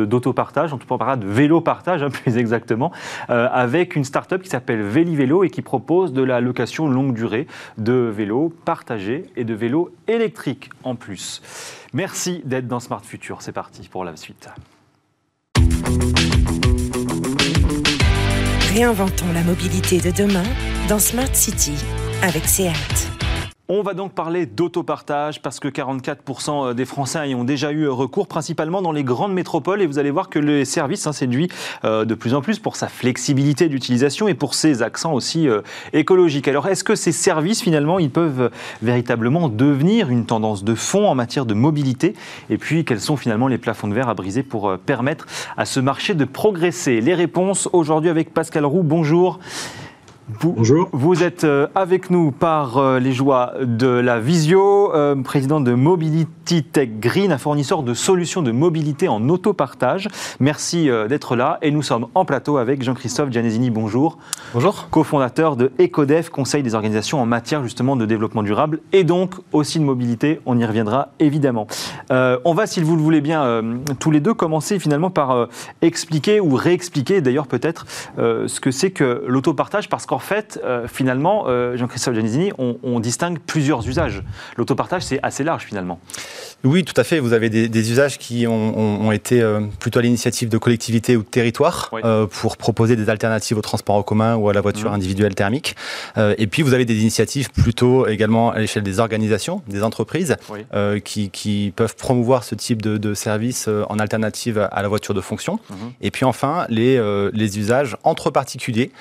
d'autopartage, 0.05 0.73
on 0.73 0.77
parlera 0.77 1.15
de 1.15 1.25
vélo 1.25 1.61
partage 1.61 2.03
hein, 2.03 2.09
plus 2.11 2.37
exactement 2.37 2.91
avec 3.29 3.76
avec 3.77 3.95
une 3.95 4.03
start-up 4.03 4.41
qui 4.41 4.49
s'appelle 4.49 4.81
Vélo 4.81 5.43
et 5.43 5.49
qui 5.49 5.61
propose 5.61 6.13
de 6.13 6.23
la 6.23 6.41
location 6.41 6.87
longue 6.87 7.13
durée 7.13 7.47
de 7.77 7.93
vélos 7.93 8.53
partagés 8.65 9.25
et 9.35 9.43
de 9.43 9.53
vélos 9.53 9.91
électriques 10.07 10.69
en 10.83 10.95
plus. 10.95 11.41
Merci 11.93 12.41
d'être 12.43 12.67
dans 12.67 12.79
Smart 12.79 13.03
Future. 13.03 13.41
C'est 13.41 13.51
parti 13.51 13.87
pour 13.87 14.03
la 14.03 14.15
suite. 14.15 14.49
Réinventons 18.73 19.31
la 19.33 19.43
mobilité 19.43 19.99
de 19.99 20.11
demain 20.11 20.43
dans 20.89 20.99
Smart 20.99 21.33
City 21.33 21.75
avec 22.21 22.45
SEAT. 22.45 23.16
On 23.69 23.81
va 23.81 23.93
donc 23.93 24.13
parler 24.13 24.45
d'autopartage 24.45 25.41
parce 25.41 25.59
que 25.59 25.67
44% 25.67 26.73
des 26.73 26.85
Français 26.85 27.31
y 27.31 27.35
ont 27.35 27.43
déjà 27.43 27.73
eu 27.73 27.89
recours, 27.89 28.25
principalement 28.25 28.81
dans 28.81 28.93
les 28.93 29.03
grandes 29.03 29.33
métropoles. 29.33 29.81
Et 29.81 29.87
vous 29.87 29.99
allez 29.99 30.09
voir 30.09 30.29
que 30.29 30.39
le 30.39 30.63
service 30.63 31.05
hein, 31.05 31.11
euh, 31.83 32.05
de 32.05 32.15
plus 32.15 32.33
en 32.33 32.39
plus 32.39 32.59
pour 32.59 32.77
sa 32.77 32.87
flexibilité 32.87 33.67
d'utilisation 33.67 34.29
et 34.29 34.35
pour 34.35 34.53
ses 34.53 34.83
accents 34.83 35.11
aussi 35.11 35.49
euh, 35.49 35.63
écologiques. 35.91 36.47
Alors, 36.47 36.69
est-ce 36.69 36.85
que 36.85 36.95
ces 36.95 37.11
services, 37.11 37.61
finalement, 37.61 37.99
ils 37.99 38.09
peuvent 38.09 38.51
véritablement 38.81 39.49
devenir 39.49 40.09
une 40.11 40.25
tendance 40.25 40.63
de 40.63 40.73
fond 40.73 41.05
en 41.05 41.13
matière 41.13 41.45
de 41.45 41.53
mobilité? 41.53 42.13
Et 42.49 42.57
puis, 42.57 42.85
quels 42.85 43.01
sont 43.01 43.17
finalement 43.17 43.49
les 43.49 43.57
plafonds 43.57 43.89
de 43.89 43.93
verre 43.93 44.07
à 44.07 44.13
briser 44.13 44.43
pour 44.43 44.69
euh, 44.69 44.77
permettre 44.77 45.25
à 45.57 45.65
ce 45.65 45.81
marché 45.81 46.13
de 46.13 46.23
progresser? 46.23 47.01
Les 47.01 47.15
réponses 47.15 47.67
aujourd'hui 47.73 48.09
avec 48.09 48.33
Pascal 48.33 48.65
Roux. 48.65 48.83
Bonjour. 48.83 49.39
Bonjour. 50.29 50.89
Vous 50.91 51.23
êtes 51.23 51.45
euh, 51.45 51.67
avec 51.73 52.09
nous 52.09 52.31
par 52.31 52.77
euh, 52.77 52.99
les 52.99 53.13
joies 53.13 53.53
de 53.61 53.87
la 53.87 54.19
Visio, 54.19 54.93
euh, 54.93 55.15
président 55.23 55.61
de 55.61 55.73
Mobility 55.73 56.63
Tech 56.63 56.89
Green, 56.99 57.31
un 57.31 57.37
fournisseur 57.37 57.81
de 57.81 57.93
solutions 57.93 58.41
de 58.41 58.51
mobilité 58.51 59.07
en 59.07 59.29
autopartage. 59.29 60.09
Merci 60.41 60.89
d'être 61.07 61.37
là 61.37 61.59
et 61.61 61.71
nous 61.71 61.81
sommes 61.81 62.07
en 62.13 62.25
plateau 62.25 62.57
avec 62.57 62.83
Jean-Christophe 62.83 63.29
Gianesini. 63.29 63.69
Bonjour. 63.69 64.17
Bonjour. 64.53 64.87
Co-fondateur 64.91 65.55
de 65.55 65.71
EcoDev, 65.79 66.29
conseil 66.29 66.61
des 66.61 66.75
organisations 66.75 67.21
en 67.21 67.25
matière 67.25 67.63
justement 67.63 67.95
de 67.95 68.05
développement 68.05 68.43
durable 68.43 68.79
et 68.91 69.05
donc 69.05 69.35
aussi 69.53 69.79
de 69.79 69.85
mobilité. 69.85 70.41
On 70.45 70.57
y 70.57 70.65
reviendra 70.65 71.09
évidemment. 71.19 71.67
on 72.09 72.53
va, 72.53 72.67
si 72.67 72.81
vous 72.81 72.95
le 72.95 73.01
voulez 73.01 73.21
bien, 73.21 73.61
tous 73.99 74.11
les 74.11 74.19
deux 74.19 74.33
commencer 74.33 74.79
finalement 74.79 75.09
par 75.09 75.47
expliquer 75.81 76.39
ou 76.39 76.55
réexpliquer 76.55 77.21
d'ailleurs 77.21 77.47
peut-être 77.47 77.85
ce 78.17 78.59
que 78.59 78.71
c'est 78.71 78.91
que 78.91 79.23
l'autopartage 79.27 79.89
parce 79.89 80.05
qu'en 80.05 80.16
en 80.17 80.19
fait, 80.19 80.59
euh, 80.63 80.87
finalement, 80.87 81.43
euh, 81.45 81.77
Jean-Christophe 81.77 82.15
Giannini, 82.15 82.51
on, 82.57 82.99
distingue 82.99 83.37
plusieurs 83.37 83.87
usages. 83.87 84.23
L'autopartage, 84.57 85.03
c'est 85.03 85.19
assez 85.21 85.43
large 85.43 85.63
finalement. 85.63 85.99
Oui, 86.63 86.83
tout 86.83 86.99
à 86.99 87.03
fait. 87.03 87.19
Vous 87.19 87.33
avez 87.33 87.51
des, 87.51 87.91
usages 87.91 88.17
qui 88.17 88.47
ont, 88.47 89.11
été 89.11 89.39
euh, 89.39 89.61
plutôt 89.79 89.99
à 89.99 90.01
l'initiative 90.01 90.49
de 90.49 90.57
collectivités 90.57 91.15
ou 91.15 91.21
de 91.21 91.27
territoires 91.27 91.91
pour 92.31 92.57
proposer 92.57 92.95
des 92.95 93.11
alternatives 93.11 93.59
au 93.59 93.61
transport 93.61 93.95
en 93.95 94.01
commun 94.01 94.35
ou 94.37 94.49
à 94.49 94.53
la 94.53 94.61
voiture 94.61 94.89
mmh. 94.89 94.95
individuelle 94.95 95.35
thermique. 95.35 95.75
et 96.17 96.47
puis, 96.47 96.63
vous 96.63 96.73
avez 96.73 96.85
des 96.85 96.99
initiatives 96.99 97.51
plutôt 97.51 98.07
également 98.07 98.49
à 98.49 98.57
l'échelle 98.57 98.81
des 98.81 98.99
organisations, 98.99 99.61
des 99.67 99.83
entreprises, 99.83 100.35
qui, 101.03 101.73
peuvent 101.75 101.95
promouvoir 101.95 102.43
ce 102.43 102.55
type 102.55 102.81
de, 102.81 103.13
services 103.13 103.69
en 103.89 103.99
alternative 103.99 104.67
à 104.71 104.81
la 104.81 104.87
voiture 104.87 105.13
de 105.13 105.21
fonction. 105.21 105.59
Mmh. 105.69 105.75
Et 106.01 106.09
puis 106.09 106.25
enfin, 106.25 106.65
les, 106.69 106.99
les 107.33 107.59
usages 107.59 107.95
entre 108.03 108.31
particuliers 108.31 108.91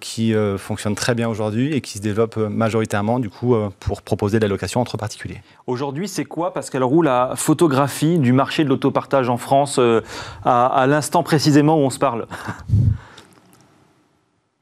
qui 0.00 0.34
euh, 0.46 0.58
fonctionne 0.58 0.94
très 0.94 1.14
bien 1.14 1.28
aujourd'hui 1.28 1.74
et 1.74 1.80
qui 1.80 1.98
se 1.98 2.02
développe 2.02 2.36
euh, 2.36 2.48
majoritairement 2.48 3.18
du 3.18 3.28
coup 3.28 3.54
euh, 3.54 3.68
pour 3.80 4.02
proposer 4.02 4.38
de 4.38 4.44
la 4.44 4.48
location 4.48 4.80
entre 4.80 4.96
particuliers. 4.96 5.42
Aujourd'hui, 5.66 6.08
c'est 6.08 6.24
quoi 6.24 6.52
Pascal 6.52 6.82
Roux 6.82 7.02
la 7.02 7.32
photographie 7.36 8.18
du 8.18 8.32
marché 8.32 8.64
de 8.64 8.68
l'autopartage 8.68 9.28
en 9.28 9.36
France 9.36 9.80
à, 10.44 10.86
l'instant 10.88 11.22
précisément 11.22 11.76
où 11.76 11.80
on 11.80 11.90
se 11.90 11.98
parle? 11.98 12.26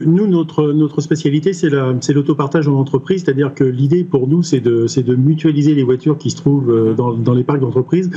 Nous, 0.00 0.26
notre, 0.26 0.72
notre 0.72 1.00
spécialité, 1.00 1.52
c'est 1.52 1.70
l'autopartage 1.70 2.66
en 2.66 2.74
entreprise, 2.74 3.22
c'est-à-dire 3.24 3.54
que 3.54 3.62
l'idée 3.62 4.02
pour 4.02 4.26
nous, 4.26 4.42
c'est 4.42 4.58
de, 4.58 4.86
de, 4.86 5.14
mutualiser 5.14 5.72
les 5.72 5.84
voitures 5.84 6.18
qui 6.18 6.30
se 6.30 6.36
trouvent 6.36 6.94
dans, 6.96 7.14
dans 7.14 7.32
les 7.32 7.44
parcs 7.44 7.60
d'entreprise 7.60 8.10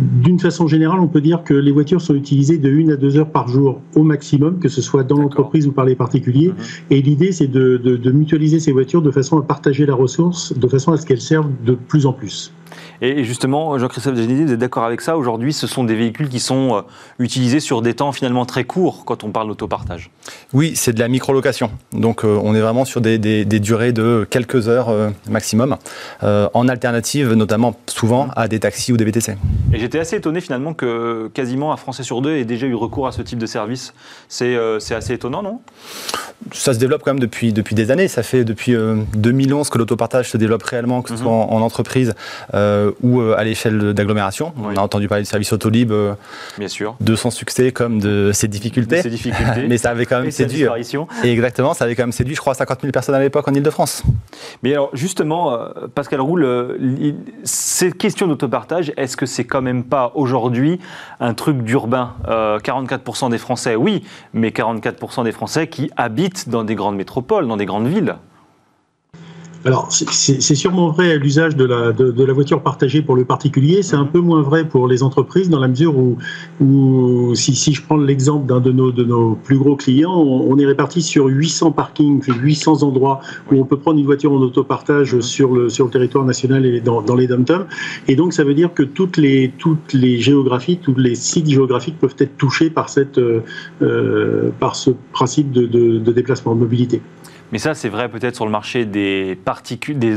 d'une 0.00 0.38
façon 0.38 0.66
générale, 0.66 1.00
on 1.00 1.08
peut 1.08 1.20
dire 1.20 1.44
que 1.44 1.54
les 1.54 1.72
voitures 1.72 2.00
sont 2.00 2.14
utilisées 2.14 2.58
de 2.58 2.70
1 2.70 2.94
à 2.94 2.96
2 2.96 3.18
heures 3.18 3.30
par 3.30 3.48
jour 3.48 3.80
au 3.94 4.02
maximum, 4.02 4.58
que 4.58 4.68
ce 4.68 4.80
soit 4.80 5.04
dans 5.04 5.18
l'entreprise 5.18 5.66
ou 5.66 5.72
par 5.72 5.84
les 5.84 5.94
particuliers. 5.94 6.48
Mhm. 6.48 6.54
Et 6.90 7.02
l'idée, 7.02 7.32
c'est 7.32 7.46
de, 7.46 7.76
de, 7.76 8.10
mutualiser 8.10 8.60
ces 8.60 8.72
voitures 8.72 9.02
de 9.02 9.10
façon 9.10 9.38
à 9.38 9.42
partager 9.42 9.86
la 9.86 9.94
ressource, 9.94 10.52
de 10.56 10.68
façon 10.68 10.92
à 10.92 10.96
ce 10.96 11.06
qu'elles 11.06 11.20
servent 11.20 11.50
de 11.64 11.74
plus 11.74 12.06
en 12.06 12.12
plus. 12.12 12.52
Et 13.02 13.24
justement, 13.24 13.78
Jean-Christophe 13.78 14.14
Degenidi, 14.14 14.44
vous 14.44 14.52
êtes 14.52 14.58
d'accord 14.58 14.84
avec 14.84 15.00
ça? 15.00 15.16
Aujourd'hui, 15.16 15.52
ce 15.52 15.66
sont 15.66 15.84
des 15.84 15.94
véhicules 15.94 16.28
qui 16.28 16.40
sont 16.40 16.76
euh, 16.76 16.80
utilisés 17.18 17.60
sur 17.60 17.82
des 17.82 17.94
temps 17.94 18.12
finalement 18.12 18.44
très 18.44 18.64
courts 18.64 19.04
quand 19.04 19.24
on 19.24 19.30
parle 19.30 19.48
d'autopartage. 19.48 20.10
Oui, 20.52 20.72
c'est 20.74 20.92
de 20.92 21.00
la 21.00 21.08
micro-location. 21.08 21.70
Donc 21.92 22.24
euh, 22.24 22.38
on 22.42 22.54
est 22.54 22.60
vraiment 22.60 22.84
sur 22.84 23.00
des, 23.00 23.18
durées 23.44 23.92
de 23.92 24.26
quelques 24.28 24.68
heures 24.68 24.88
euh, 24.88 25.10
maximum, 25.28 25.76
en 26.22 26.68
alternative 26.68 27.32
notamment 27.32 27.74
souvent 27.86 28.28
à 28.36 28.48
des 28.48 28.60
taxis 28.60 28.92
ou 28.92 28.96
des 28.96 29.04
VTC. 29.04 29.36
Et 29.72 29.78
j'étais 29.78 29.98
assez 29.98 30.16
étonné 30.16 30.40
finalement 30.40 30.74
que 30.74 31.30
quasiment 31.34 31.72
un 31.72 31.76
Français 31.76 32.02
sur 32.02 32.20
deux 32.22 32.36
ait 32.36 32.44
déjà 32.44 32.66
eu 32.66 32.74
recours 32.74 33.06
à 33.06 33.12
ce 33.12 33.22
type 33.22 33.38
de 33.38 33.46
service. 33.46 33.94
C'est 34.28 34.56
assez 34.56 35.14
étonnant, 35.14 35.42
non? 35.42 35.60
Ça 36.52 36.72
se 36.74 36.78
développe 36.78 37.02
quand 37.04 37.12
même 37.12 37.20
depuis, 37.20 37.52
depuis 37.52 37.74
des 37.74 37.90
années. 37.90 38.08
Ça 38.08 38.22
fait 38.22 38.44
depuis 38.44 38.74
2011 39.14 39.68
que 39.68 39.78
l'autopartage 39.78 40.30
se 40.30 40.36
développe 40.36 40.62
réellement, 40.62 41.02
que 41.02 41.10
ce 41.10 41.14
mhm. 41.14 41.20
soit 41.20 41.32
en, 41.32 41.60
entreprise 41.60 42.14
ou 43.02 43.20
euh, 43.20 43.34
à 43.36 43.44
l'échelle 43.44 43.94
d'agglomération. 43.94 44.52
On 44.62 44.76
a 44.76 44.80
entendu 44.80 45.08
parler 45.08 45.22
du 45.22 45.28
service 45.28 45.52
Autolib, 45.52 45.92
euh, 45.92 46.14
Bien 46.58 46.68
sûr. 46.68 46.96
de 47.00 47.14
son 47.14 47.30
succès 47.30 47.72
comme 47.72 48.00
de 48.00 48.30
ses 48.32 48.48
difficultés. 48.48 49.02
difficultés. 49.08 49.64
Mais 49.68 49.78
ça 49.78 49.90
avait 49.90 50.06
quand 50.06 50.19
même 50.19 50.19
séduit. 50.30 50.66
Et 51.24 51.32
exactement, 51.32 51.74
ça 51.74 51.84
avait 51.84 51.94
quand 51.94 52.02
même 52.02 52.12
séduit, 52.12 52.34
je 52.34 52.40
crois, 52.40 52.54
50 52.54 52.80
000 52.82 52.92
personnes 52.92 53.14
à 53.14 53.20
l'époque 53.20 53.46
en 53.48 53.54
Ile-de-France. 53.54 54.02
Mais 54.62 54.72
alors, 54.72 54.90
justement, 54.92 55.52
euh, 55.52 55.68
Pascal 55.94 56.20
Roule, 56.20 56.78
ces 57.44 57.92
questions 57.92 58.26
d'autopartage, 58.26 58.92
est-ce 58.96 59.16
que 59.16 59.26
c'est 59.26 59.44
quand 59.44 59.62
même 59.62 59.84
pas 59.84 60.12
aujourd'hui 60.14 60.80
un 61.20 61.34
truc 61.34 61.62
d'urbain? 61.62 62.14
44% 62.28 63.30
des 63.30 63.38
Français, 63.38 63.76
oui, 63.76 64.04
mais 64.32 64.50
44% 64.50 65.24
des 65.24 65.32
Français 65.32 65.68
qui 65.68 65.90
habitent 65.96 66.48
dans 66.48 66.64
des 66.64 66.74
grandes 66.74 66.96
métropoles, 66.96 67.46
dans 67.46 67.56
des 67.56 67.66
grandes 67.66 67.88
villes 67.88 68.16
alors, 69.66 69.88
c'est 69.90 70.54
sûrement 70.54 70.88
vrai 70.88 71.12
à 71.12 71.16
l'usage 71.16 71.54
de 71.54 71.64
la, 71.64 71.92
de, 71.92 72.24
la 72.24 72.32
voiture 72.32 72.62
partagée 72.62 73.02
pour 73.02 73.14
le 73.14 73.26
particulier. 73.26 73.82
C'est 73.82 73.96
un 73.96 74.06
peu 74.06 74.20
moins 74.20 74.40
vrai 74.40 74.66
pour 74.66 74.88
les 74.88 75.02
entreprises 75.02 75.50
dans 75.50 75.58
la 75.58 75.68
mesure 75.68 75.98
où, 75.98 76.16
où 76.62 77.34
si, 77.34 77.54
si 77.54 77.74
je 77.74 77.82
prends 77.82 77.98
l'exemple 77.98 78.46
d'un 78.46 78.60
de 78.60 78.72
nos, 78.72 78.90
de 78.90 79.04
nos 79.04 79.34
plus 79.34 79.58
gros 79.58 79.76
clients, 79.76 80.16
on, 80.16 80.58
est 80.58 80.64
réparti 80.64 81.02
sur 81.02 81.26
800 81.26 81.72
parkings, 81.72 82.22
800 82.26 82.82
endroits 82.82 83.20
où 83.52 83.60
on 83.60 83.66
peut 83.66 83.76
prendre 83.76 83.98
une 83.98 84.06
voiture 84.06 84.32
en 84.32 84.38
autopartage 84.38 85.20
sur 85.20 85.52
le, 85.52 85.68
sur 85.68 85.84
le 85.84 85.90
territoire 85.90 86.24
national 86.24 86.64
et 86.64 86.80
dans, 86.80 87.02
dans 87.02 87.14
les 87.14 87.26
dom 87.26 87.44
Et 88.08 88.16
donc, 88.16 88.32
ça 88.32 88.44
veut 88.44 88.54
dire 88.54 88.72
que 88.72 88.82
toutes 88.82 89.18
les, 89.18 89.52
toutes 89.58 89.92
les 89.92 90.20
géographies, 90.20 90.78
tous 90.78 90.94
les 90.94 91.14
sites 91.14 91.50
géographiques 91.50 91.98
peuvent 91.98 92.16
être 92.18 92.38
touchés 92.38 92.70
par, 92.70 92.88
cette, 92.88 93.18
euh, 93.18 94.50
par 94.58 94.74
ce 94.74 94.90
principe 95.12 95.52
de, 95.52 95.66
de, 95.66 95.98
de 95.98 96.12
déplacement 96.12 96.54
de 96.54 96.60
mobilité. 96.60 97.02
Mais 97.52 97.58
ça, 97.58 97.74
c'est 97.74 97.88
vrai 97.88 98.08
peut-être 98.08 98.36
sur 98.36 98.44
le 98.44 98.50
marché 98.50 98.84
des, 98.84 99.36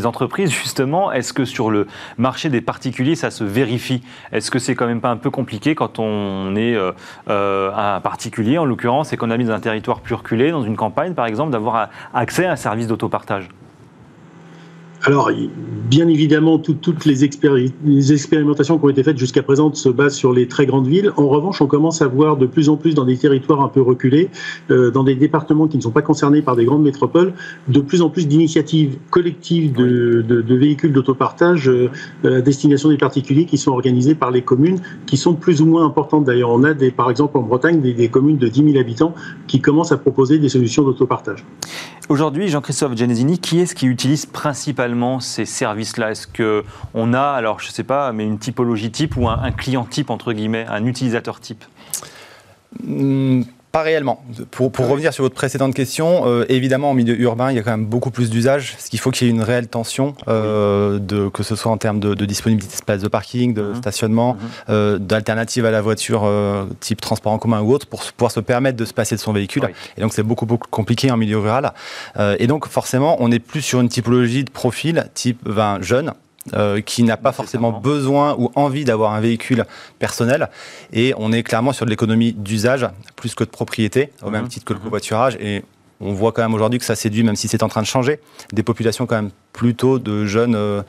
entreprises, 0.05 0.51
justement. 0.63 1.11
Est-ce 1.11 1.33
que 1.33 1.45
sur 1.45 1.71
le 1.71 1.87
marché 2.17 2.49
des 2.49 2.61
particuliers, 2.61 3.15
ça 3.15 3.31
se 3.31 3.43
vérifie? 3.43 4.03
Est-ce 4.31 4.51
que 4.51 4.59
c'est 4.59 4.75
quand 4.75 4.87
même 4.87 5.01
pas 5.01 5.09
un 5.09 5.17
peu 5.17 5.29
compliqué 5.29 5.75
quand 5.75 5.99
on 5.99 6.55
est 6.55 6.75
euh, 6.75 6.91
euh, 7.29 7.71
un 7.75 8.01
particulier, 8.01 8.57
en 8.57 8.65
l'occurrence, 8.65 9.13
et 9.13 9.17
qu'on 9.17 9.31
habite 9.31 9.47
dans 9.47 9.53
un 9.53 9.59
territoire 9.59 10.01
plus 10.01 10.15
reculé, 10.15 10.51
dans 10.51 10.63
une 10.63 10.75
campagne, 10.75 11.13
par 11.13 11.25
exemple, 11.25 11.51
d'avoir 11.51 11.89
accès 12.13 12.45
à 12.45 12.51
un 12.51 12.55
service 12.55 12.87
d'autopartage? 12.87 13.49
Alors, 15.05 15.29
bien 15.89 16.07
évidemment, 16.07 16.57
toutes 16.57 17.03
les, 17.03 17.25
expérimentations 17.25 18.77
qui 18.77 18.85
ont 18.85 18.89
été 18.89 19.03
faites 19.03 19.17
jusqu'à 19.17 19.43
présent 19.43 19.73
se 19.73 19.89
basent 19.89 20.15
sur 20.15 20.31
les 20.31 20.47
très 20.47 20.65
grandes 20.65 20.87
villes. 20.87 21.11
En 21.17 21.27
revanche, 21.27 21.61
on 21.61 21.67
commence 21.67 22.01
à 22.01 22.07
voir 22.07 22.37
de 22.37 22.45
plus 22.45 22.69
en 22.69 22.77
plus 22.77 22.95
dans 22.95 23.03
des 23.03 23.17
territoires 23.17 23.59
un 23.61 23.67
peu 23.67 23.81
reculés, 23.81 24.29
euh, 24.71 24.91
dans 24.91 25.03
des 25.03 25.15
départements 25.15 25.67
qui 25.67 25.75
ne 25.75 25.81
sont 25.81 25.91
pas 25.91 26.01
concernés 26.01 26.41
par 26.41 26.55
des 26.55 26.63
grandes 26.63 26.83
métropoles, 26.83 27.33
de 27.67 27.81
plus 27.81 28.01
en 28.01 28.09
plus 28.09 28.29
d'initiatives 28.29 28.97
collectives 29.09 29.73
de, 29.73 30.55
véhicules 30.55 30.93
d'autopartage 30.93 31.69
euh, 31.69 31.89
à 32.23 32.39
destination 32.39 32.87
des 32.87 32.97
particuliers 32.97 33.45
qui 33.45 33.57
sont 33.57 33.71
organisées 33.71 34.15
par 34.15 34.31
les 34.31 34.41
communes, 34.41 34.79
qui 35.05 35.17
sont 35.17 35.33
plus 35.33 35.61
ou 35.61 35.65
moins 35.65 35.85
importantes. 35.85 36.23
D'ailleurs, 36.23 36.51
on 36.51 36.63
a 36.63 36.73
des, 36.73 36.91
par 36.91 37.09
exemple 37.09 37.37
en 37.37 37.41
Bretagne 37.41 37.81
des, 37.81 38.07
communes 38.07 38.37
de 38.37 38.47
10 38.47 38.71
000 38.71 38.77
habitants 38.79 39.13
qui 39.47 39.59
commencent 39.59 39.91
à 39.91 39.97
proposer 39.97 40.39
des 40.39 40.49
solutions 40.49 40.83
d'autopartage. 40.83 41.43
Aujourd'hui, 42.09 42.49
Jean-Christophe 42.49 42.97
Genesini, 42.97 43.39
qui 43.39 43.59
est-ce 43.59 43.73
qui 43.73 43.87
utilise 43.87 44.25
principalement 44.25 45.21
ces 45.21 45.45
services-là? 45.45 46.11
Est-ce 46.11 46.27
qu'on 46.27 47.13
a, 47.13 47.21
alors 47.21 47.61
je 47.61 47.67
ne 47.67 47.71
sais 47.71 47.85
pas, 47.85 48.11
mais 48.11 48.25
une 48.25 48.39
typologie 48.39 48.91
type 48.91 49.15
ou 49.15 49.29
un, 49.29 49.51
client 49.51 49.85
type, 49.85 50.09
entre 50.09 50.33
guillemets, 50.33 50.65
un 50.67 50.85
utilisateur 50.85 51.39
type? 51.39 51.63
Hmm, 52.83 53.43
pas 53.73 53.81
réellement. 53.81 54.23
Pour, 54.51 54.71
pour, 54.71 54.87
revenir 54.87 55.11
sur 55.13 55.23
votre 55.23 55.33
précédente 55.33 55.73
question, 55.73 56.27
euh, 56.27 56.45
évidemment, 56.47 56.91
en 56.91 56.93
milieu 56.93 57.19
urbain, 57.19 57.49
il 57.49 57.55
y 57.55 57.59
a 57.59 57.63
quand 57.63 57.71
même 57.71 57.87
beaucoup 57.87 58.11
plus 58.11 58.29
d'usages, 58.29 58.75
ce 58.77 58.87
qu'il 58.87 58.99
faut 58.99 59.09
qu'il 59.09 59.25
y 59.25 59.31
ait 59.31 59.33
une 59.33 59.41
réelle 59.41 59.67
tension, 59.67 60.13
euh, 60.27 60.99
de, 60.99 61.27
que 61.27 61.41
ce 61.41 61.55
soit 61.55 61.71
en 61.71 61.77
termes 61.77 61.99
de, 61.99 62.13
disponibilité 62.25 62.71
d'espace 62.71 63.01
de 63.01 63.07
parking, 63.07 63.55
de 63.55 63.63
mhm. 63.63 63.75
stationnement, 63.77 64.35
mhm. 64.35 64.39
euh, 64.69 64.97
d'alternatives 64.99 65.65
à 65.65 65.71
la 65.71 65.81
voiture 65.81 66.31
type 66.81 67.01
transport 67.01 67.33
en 67.33 67.39
commun 67.39 67.61
ou 67.61 67.73
autre, 67.73 67.87
pour 67.87 68.03
pouvoir 68.03 68.31
se 68.31 68.41
permettre 68.41 68.77
de 68.77 68.85
se 68.85 68.93
passer 68.93 69.15
de 69.15 69.19
son 69.19 69.33
véhicule. 69.33 69.67
Et 69.97 70.01
donc, 70.01 70.13
c'est 70.13 70.21
beaucoup, 70.21 70.45
beaucoup 70.45 70.67
compliqué 70.69 71.09
en 71.09 71.17
milieu 71.17 71.39
rural. 71.39 71.73
et 72.37 72.45
donc, 72.45 72.67
forcément, 72.67 73.17
on 73.21 73.31
est 73.31 73.39
plus 73.39 73.63
sur 73.63 73.81
une 73.81 73.89
typologie 73.89 74.43
de 74.43 74.51
profil 74.51 75.09
type 75.15 75.39
20 75.45 75.81
jeune, 75.81 76.13
euh, 76.53 76.81
qui 76.81 77.03
n'a 77.03 77.15
pas 77.15 77.31
forcément 77.31 77.71
besoin 77.71 78.35
ou 78.37 78.51
envie 78.55 78.83
d'avoir 78.83 79.13
un 79.13 79.21
véhicule 79.21 79.65
personnel. 79.97 80.49
Et 80.91 81.13
on 81.17 81.31
est 81.31 81.41
clairement 81.41 81.71
sur 81.71 81.85
de 81.85 81.89
l'économie 81.89 82.33
d'usage 82.33 82.87
plus 83.15 83.33
que 83.33 83.45
de 83.45 83.49
propriété, 83.49 84.11
au 84.21 84.29
même 84.29 84.43
mhm. 84.43 84.49
titre 84.49 84.65
que 84.65 84.73
le 84.73 84.79
mhm. 84.79 84.85
covoiturage. 84.85 85.37
Et 85.39 85.63
on 86.01 86.13
voit 86.13 86.31
quand 86.31 86.41
même 86.41 86.53
aujourd'hui 86.53 86.79
que 86.79 86.85
ça 86.85 86.95
séduit, 86.95 87.23
même 87.23 87.35
si 87.35 87.47
c'est 87.47 87.63
en 87.63 87.69
train 87.69 87.81
de 87.81 87.87
changer, 87.87 88.19
des 88.51 88.63
populations 88.63 89.05
quand 89.05 89.15
même 89.15 89.31
plutôt 89.53 89.99
de 89.99 90.25
jeunes 90.25 90.55
euh, 90.55 90.81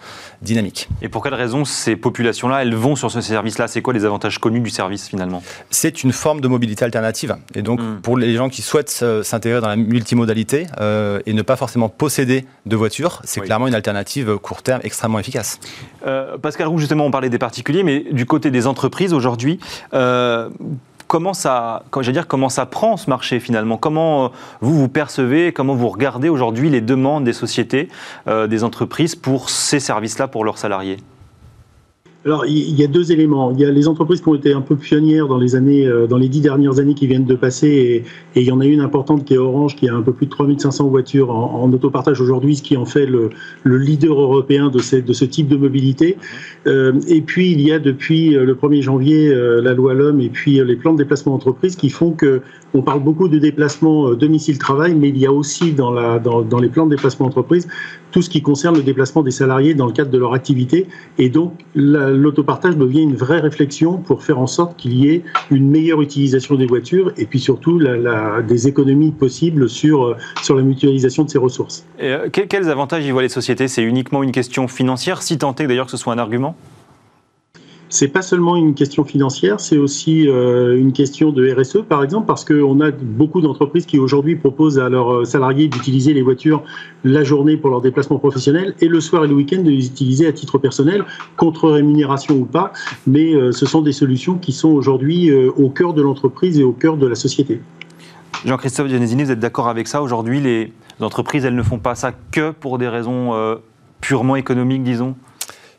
dynamiques. 0.42 0.88
Et 1.02 1.08
pour 1.08 1.22
quelle 1.22 1.34
raison 1.34 1.64
ces 1.64 1.96
populations-là, 1.96 2.62
elles 2.62 2.74
vont 2.74 2.96
sur 2.96 3.10
ce 3.10 3.20
service-là? 3.20 3.68
C'est 3.68 3.82
quoi 3.82 3.92
les 3.92 4.04
avantages 4.04 4.38
connus 4.38 4.60
du 4.60 4.70
service 4.70 5.08
finalement? 5.08 5.42
C'est 5.70 6.02
une 6.02 6.12
forme 6.12 6.40
de 6.40 6.48
mobilité 6.48 6.84
alternative. 6.84 7.36
Et 7.54 7.62
donc 7.62 7.80
hmm. 7.80 8.00
pour 8.02 8.16
les 8.16 8.34
gens 8.34 8.48
qui 8.48 8.62
souhaitent 8.62 9.04
s'intégrer 9.22 9.60
dans 9.60 9.68
la 9.68 9.76
multimodalité 9.76 10.66
euh, 10.80 11.20
et 11.26 11.34
ne 11.34 11.42
pas 11.42 11.56
forcément 11.56 11.88
posséder 11.88 12.46
de 12.66 12.76
voiture, 12.76 13.20
c'est 13.24 13.40
clairement 13.40 13.66
une 13.66 13.74
alternative 13.74 14.38
court 14.38 14.62
terme 14.62 14.80
extrêmement 14.82 15.18
efficace. 15.18 15.60
Euh, 16.06 16.38
Pascal 16.38 16.68
Roux, 16.68 16.78
justement, 16.78 17.06
on 17.06 17.10
parlait 17.10 17.30
des 17.30 17.38
particuliers, 17.38 17.82
mais 17.82 18.00
du 18.10 18.26
côté 18.26 18.50
des 18.50 18.66
entreprises 18.66 19.12
aujourd'hui, 19.12 19.60
comment 21.06 21.34
ça, 21.34 21.82
prend 22.70 22.96
ce 22.96 23.10
marché 23.10 23.40
finalement? 23.40 23.76
Comment 23.76 24.32
vous 24.60 24.74
vous 24.74 24.88
percevez, 24.88 25.52
comment 25.52 25.74
vous 25.74 25.88
regardez 25.88 26.28
aujourd'hui 26.28 26.70
les 26.70 26.80
demandes 26.80 27.24
des 27.24 27.32
sociétés, 27.32 27.88
des 28.26 28.64
entreprises 28.64 29.14
pour 29.14 29.50
ces 29.50 29.80
services-là 29.80 30.28
pour 30.28 30.44
leurs 30.44 30.58
salariés? 30.58 30.98
Alors, 32.26 32.46
il 32.46 32.80
y 32.80 32.82
a 32.82 32.86
deux 32.86 33.12
éléments. 33.12 33.52
Il 33.52 33.60
y 33.60 33.66
a 33.66 33.70
les 33.70 33.86
entreprises 33.86 34.22
qui 34.22 34.28
ont 34.28 34.34
été 34.34 34.54
un 34.54 34.62
peu 34.62 34.76
pionnières 34.76 35.28
dans 35.28 35.36
les 35.36 35.56
années, 35.56 35.86
euh, 35.86 36.06
dans 36.06 36.16
les 36.16 36.28
dix 36.30 36.40
dernières 36.40 36.78
années 36.78 36.94
qui 36.94 37.06
viennent 37.06 37.26
de 37.26 37.34
passer, 37.34 38.02
et, 38.34 38.40
il 38.40 38.44
y 38.44 38.50
en 38.50 38.60
a 38.60 38.66
une 38.66 38.80
importante 38.80 39.26
qui 39.26 39.34
est 39.34 39.38
Orange, 39.38 39.76
qui 39.76 39.90
a 39.90 39.94
un 39.94 40.00
peu 40.00 40.14
plus 40.14 40.24
de 40.24 40.30
3500 40.30 40.88
voitures 40.88 41.30
en, 41.30 41.62
en 41.62 41.72
autopartage 41.72 42.22
aujourd'hui, 42.22 42.56
ce 42.56 42.62
qui 42.62 42.78
en 42.78 42.86
fait 42.86 43.04
le, 43.04 43.28
le 43.62 43.76
leader 43.76 44.18
européen 44.18 44.70
de, 44.70 44.78
ce 44.78 45.24
type 45.26 45.48
de 45.48 45.56
mobilité. 45.56 46.16
Euh, 46.66 46.98
et 47.08 47.20
puis, 47.20 47.52
il 47.52 47.60
y 47.60 47.70
a 47.72 47.78
depuis 47.78 48.34
euh, 48.34 48.44
le 48.44 48.54
1er 48.54 48.80
janvier 48.80 49.34
la 49.34 49.74
loi 49.74 49.92
L'Homme 49.92 50.20
et 50.20 50.30
puis 50.30 50.64
les 50.64 50.76
plans 50.76 50.92
de 50.92 50.98
déplacement 50.98 51.32
d'entreprise 51.32 51.76
qui 51.76 51.90
font 51.90 52.12
que 52.12 52.40
on 52.72 52.82
parle 52.82 53.02
beaucoup 53.02 53.28
de 53.28 53.38
déplacement 53.38 54.14
domicile-travail, 54.14 54.94
mais 54.94 55.10
il 55.10 55.18
y 55.18 55.26
a 55.26 55.32
aussi 55.32 55.72
dans, 55.72 55.92
la, 55.92 56.18
dans, 56.18 56.42
dans 56.42 56.58
les 56.58 56.68
plans 56.68 56.86
de 56.86 56.94
déplacement 56.96 57.26
d'entreprise 57.26 57.68
tout 58.14 58.22
ce 58.22 58.30
qui 58.30 58.42
concerne 58.42 58.76
le 58.76 58.84
déplacement 58.84 59.22
des 59.22 59.32
salariés 59.32 59.74
dans 59.74 59.86
le 59.86 59.92
cadre 59.92 60.12
de 60.12 60.18
leur 60.18 60.34
activité. 60.34 60.86
Et 61.18 61.28
donc, 61.28 61.52
la, 61.74 62.10
l'autopartage 62.10 62.76
devient 62.76 63.02
une 63.02 63.16
vraie 63.16 63.40
réflexion 63.40 63.96
pour 63.96 64.22
faire 64.22 64.38
en 64.38 64.46
sorte 64.46 64.76
qu'il 64.76 64.92
y 64.94 65.08
ait 65.08 65.24
une 65.50 65.68
meilleure 65.68 66.00
utilisation 66.00 66.54
des 66.54 66.66
voitures 66.66 67.12
et 67.16 67.26
puis 67.26 67.40
surtout 67.40 67.80
des 68.46 68.68
économies 68.68 69.10
possibles 69.10 69.68
sur, 69.68 70.04
euh, 70.04 70.16
sur 70.42 70.54
la 70.54 70.62
mutualisation 70.62 71.24
de 71.24 71.30
ces 71.30 71.38
ressources. 71.38 71.84
Euh, 72.00 72.28
quels 72.30 72.70
avantages 72.70 73.04
y 73.04 73.10
voient 73.10 73.22
les 73.22 73.28
sociétés? 73.28 73.66
C'est 73.66 73.82
uniquement 73.82 74.22
une 74.22 74.30
question 74.30 74.68
financière, 74.68 75.20
si 75.20 75.36
tant 75.36 75.52
est 75.56 75.66
d'ailleurs 75.66 75.86
que 75.86 75.90
ce 75.90 75.96
soit 75.96 76.12
un 76.12 76.18
argument? 76.18 76.54
C'est 77.94 78.08
pas 78.08 78.22
seulement 78.22 78.56
une 78.56 78.74
question 78.74 79.04
financière, 79.04 79.60
c'est 79.60 79.76
aussi 79.76 80.28
euh, 80.28 80.76
une 80.76 80.92
question 80.92 81.30
de 81.30 81.48
RSE, 81.48 81.82
par 81.88 82.02
exemple, 82.02 82.26
parce 82.26 82.44
qu'on 82.44 82.80
a 82.80 82.90
beaucoup 82.90 83.40
d'entreprises 83.40 83.86
qui 83.86 84.00
aujourd'hui 84.00 84.34
proposent 84.34 84.80
à 84.80 84.88
leurs 84.88 85.12
euh, 85.12 85.24
salariés 85.24 85.68
d'utiliser 85.68 86.12
les 86.12 86.22
voitures 86.22 86.64
la 87.04 87.22
journée 87.22 87.56
pour 87.56 87.70
leur 87.70 87.80
déplacement 87.80 88.18
professionnel 88.18 88.74
et 88.80 88.88
le 88.88 89.00
soir 89.00 89.24
et 89.24 89.28
le 89.28 89.34
week-end 89.34 89.62
de 89.62 89.70
les 89.70 89.86
utiliser 89.86 90.26
à 90.26 90.32
titre 90.32 90.58
personnel, 90.58 91.04
contre 91.36 91.70
rémunération 91.70 92.34
ou 92.34 92.46
pas. 92.46 92.72
Mais 93.06 93.32
euh, 93.32 93.52
ce 93.52 93.64
sont 93.64 93.80
des 93.80 93.92
solutions 93.92 94.38
qui 94.38 94.50
sont 94.50 94.70
aujourd'hui 94.70 95.32
au 95.32 95.68
cœur 95.68 95.94
de 95.94 96.02
l'entreprise 96.02 96.58
et 96.58 96.64
au 96.64 96.72
cœur 96.72 96.96
de 96.96 97.06
la 97.06 97.14
société. 97.14 97.60
Jean-Christophe 98.44 98.88
Dionésini, 98.88 99.22
vous 99.22 99.30
êtes 99.30 99.38
d'accord 99.38 99.68
avec 99.68 99.86
ça? 99.86 100.02
Aujourd'hui, 100.02 100.40
les 100.40 100.72
entreprises, 100.98 101.44
elles 101.44 101.54
ne 101.54 101.62
font 101.62 101.78
pas 101.78 101.94
ça 101.94 102.10
que 102.32 102.50
pour 102.50 102.78
des 102.78 102.88
raisons 102.88 103.32
purement 104.00 104.34
économiques, 104.34 104.82
disons? 104.82 105.14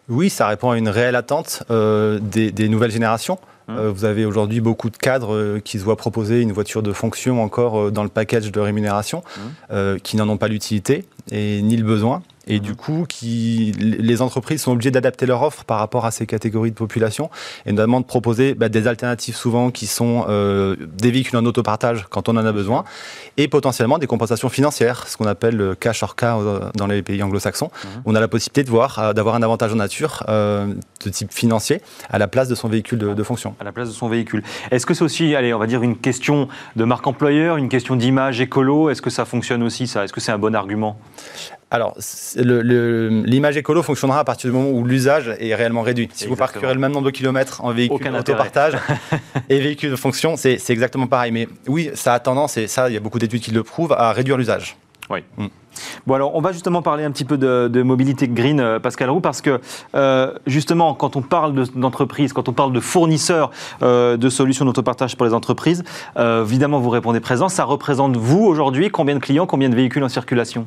Oui, 0.09 0.29
ça 0.29 0.47
répond 0.47 0.71
à 0.71 0.77
une 0.77 0.89
réelle 0.89 1.15
attente 1.15 1.63
euh, 1.71 2.19
des, 2.19 2.69
nouvelles 2.69 2.91
générations. 2.91 3.39
Mmh. 3.67 3.77
Euh, 3.77 3.91
vous 3.91 4.05
avez 4.05 4.25
aujourd'hui 4.25 4.61
beaucoup 4.61 4.89
de 4.89 4.97
cadres 4.97 5.33
euh, 5.33 5.59
qui 5.63 5.79
se 5.79 5.83
voient 5.83 5.95
proposer 5.95 6.41
une 6.41 6.51
voiture 6.51 6.83
de 6.83 6.93
fonction 6.93 7.41
encore 7.41 7.91
dans 7.91 8.03
le 8.03 8.09
package 8.09 8.51
de 8.51 8.59
rémunération, 8.59 9.23
mmh. 9.71 9.97
qui 10.03 10.17
n'en 10.17 10.29
ont 10.29 10.37
pas 10.37 10.47
l'utilité 10.47 11.05
et 11.31 11.61
ni 11.61 11.75
le 11.77 11.83
besoin 11.83 12.21
et 12.47 12.59
du 12.59 12.75
coup 12.75 13.05
qui, 13.07 13.73
les 13.79 14.21
entreprises 14.21 14.61
sont 14.61 14.71
obligées 14.71 14.91
d'adapter 14.91 15.25
leur 15.25 15.41
offre 15.43 15.63
par 15.63 15.79
rapport 15.79 16.05
à 16.05 16.11
ces 16.11 16.25
catégories 16.25 16.71
de 16.71 16.75
population 16.75 17.29
et 17.65 17.71
notamment 17.71 18.01
de 18.01 18.05
proposer 18.05 18.53
bah, 18.53 18.69
des 18.69 18.87
alternatives 18.87 19.35
souvent 19.35 19.71
qui 19.71 19.87
sont 19.87 20.25
euh, 20.29 20.75
des 20.79 21.11
véhicules 21.11 21.37
en 21.37 21.45
autopartage 21.45 22.05
quand 22.09 22.29
on 22.29 22.33
en 22.37 22.45
a 22.45 22.51
besoin 22.51 22.83
et 23.37 23.47
potentiellement 23.47 23.97
des 23.97 24.07
compensations 24.07 24.49
financières, 24.49 25.07
ce 25.07 25.17
qu'on 25.17 25.25
appelle 25.25 25.55
le 25.55 25.75
cash 25.75 26.03
or 26.03 26.15
car 26.15 26.39
euh, 26.39 26.59
dans 26.75 26.87
les 26.87 27.01
pays 27.01 27.21
anglo-saxons. 27.23 27.71
Mhm. 27.83 28.01
On 28.05 28.15
a 28.15 28.19
la 28.19 28.27
possibilité 28.27 28.63
de 28.63 28.69
voir 28.69 28.99
euh, 28.99 29.13
d'avoir 29.13 29.35
un 29.35 29.43
avantage 29.43 29.73
en 29.73 29.75
nature 29.75 30.23
de 30.27 31.09
type 31.09 31.31
financier 31.31 31.81
à 32.09 32.17
la 32.17 32.27
place 32.27 32.47
de 32.47 32.55
son 32.55 32.67
véhicule 32.67 32.99
de, 32.99 33.13
de 33.13 33.23
fonction. 33.23 33.55
À 33.59 33.63
la 33.63 33.71
place 33.71 33.89
de 33.89 33.93
son 33.93 34.07
véhicule. 34.07 34.43
Est-ce 34.71 34.85
que 34.85 34.93
c'est 34.93 35.03
aussi, 35.03 35.35
allez, 35.35 35.53
on 35.53 35.59
va 35.59 35.67
dire 35.67 35.83
une 35.83 35.97
question 35.97 36.47
de 36.75 36.83
marque 36.83 37.07
employeur, 37.07 37.57
une 37.57 37.69
question 37.69 37.95
d'image 37.95 38.41
écolo? 38.41 38.89
Est-ce 38.89 39.01
que 39.01 39.09
ça 39.09 39.25
fonctionne 39.25 39.63
aussi 39.63 39.87
ça? 39.87 40.03
Est-ce 40.03 40.13
que 40.13 40.21
c'est 40.21 40.31
un 40.31 40.37
bon 40.37 40.55
argument? 40.55 40.97
Alors, 41.75 41.93
l'image 42.37 43.57
écolo 43.57 43.83
fonctionnera 43.83 44.19
à 44.19 44.23
partir 44.23 44.49
du 44.49 44.55
moment 44.55 44.69
où 44.69 44.85
l'usage 44.85 45.35
est 45.39 45.53
réellement 45.53 45.81
réduit. 45.81 46.07
Si 46.13 46.25
vous 46.25 46.37
parcurez 46.37 46.73
le 46.73 46.79
même 46.79 46.93
nombre 46.93 47.07
de 47.07 47.11
kilomètres 47.11 47.65
en 47.65 47.73
véhicule 47.73 48.15
autopartage 48.15 48.77
et 49.49 49.59
véhicule 49.59 49.91
de 49.91 49.97
fonction, 49.97 50.37
c'est 50.37 50.69
exactement 50.69 51.07
pareil. 51.07 51.33
Mais 51.33 51.49
oui, 51.67 51.91
ça 51.93 52.13
a 52.13 52.19
tendance, 52.19 52.55
et 52.55 52.67
ça, 52.67 52.89
il 52.89 52.93
y 52.93 52.97
a 52.97 53.01
beaucoup 53.01 53.19
d'études 53.19 53.41
qui 53.41 53.51
le 53.51 53.63
prouvent, 53.63 53.91
à 53.91 54.13
réduire 54.13 54.37
l'usage. 54.37 54.77
Oui. 55.09 55.19
Mm. 55.37 55.47
Bon 56.07 56.13
alors 56.13 56.33
on 56.35 56.39
va 56.39 56.53
justement 56.53 56.81
parler 56.81 57.03
un 57.03 57.11
petit 57.11 57.25
peu 57.25 57.37
de, 57.37 57.83
mobilité 57.83 58.29
green, 58.29 58.61
euh, 58.61 58.79
Pascal 58.79 59.09
Roux, 59.09 59.19
parce 59.19 59.41
que 59.41 59.59
euh, 59.93 60.33
justement 60.47 60.93
quand 60.93 61.17
on 61.17 61.21
parle 61.21 61.53
d'entreprise, 61.75 62.31
quand 62.31 62.47
on 62.47 62.53
parle 62.53 62.71
de 62.71 62.79
fournisseurs 62.79 63.51
euh, 63.83 64.15
de 64.15 64.29
solutions 64.29 64.63
d'autopartage 64.63 65.17
pour 65.17 65.25
les 65.25 65.33
entreprises, 65.33 65.83
évidemment 66.17 66.79
vous 66.79 66.89
répondez 66.89 67.19
présent. 67.19 67.49
Ça 67.49 67.65
représente 67.65 68.15
vous 68.15 68.45
aujourd'hui 68.45 68.89
combien 68.89 69.15
de 69.15 69.19
clients, 69.19 69.45
combien 69.45 69.67
de 69.67 69.75
véhicules 69.75 70.03
en 70.03 70.09
circulation? 70.09 70.65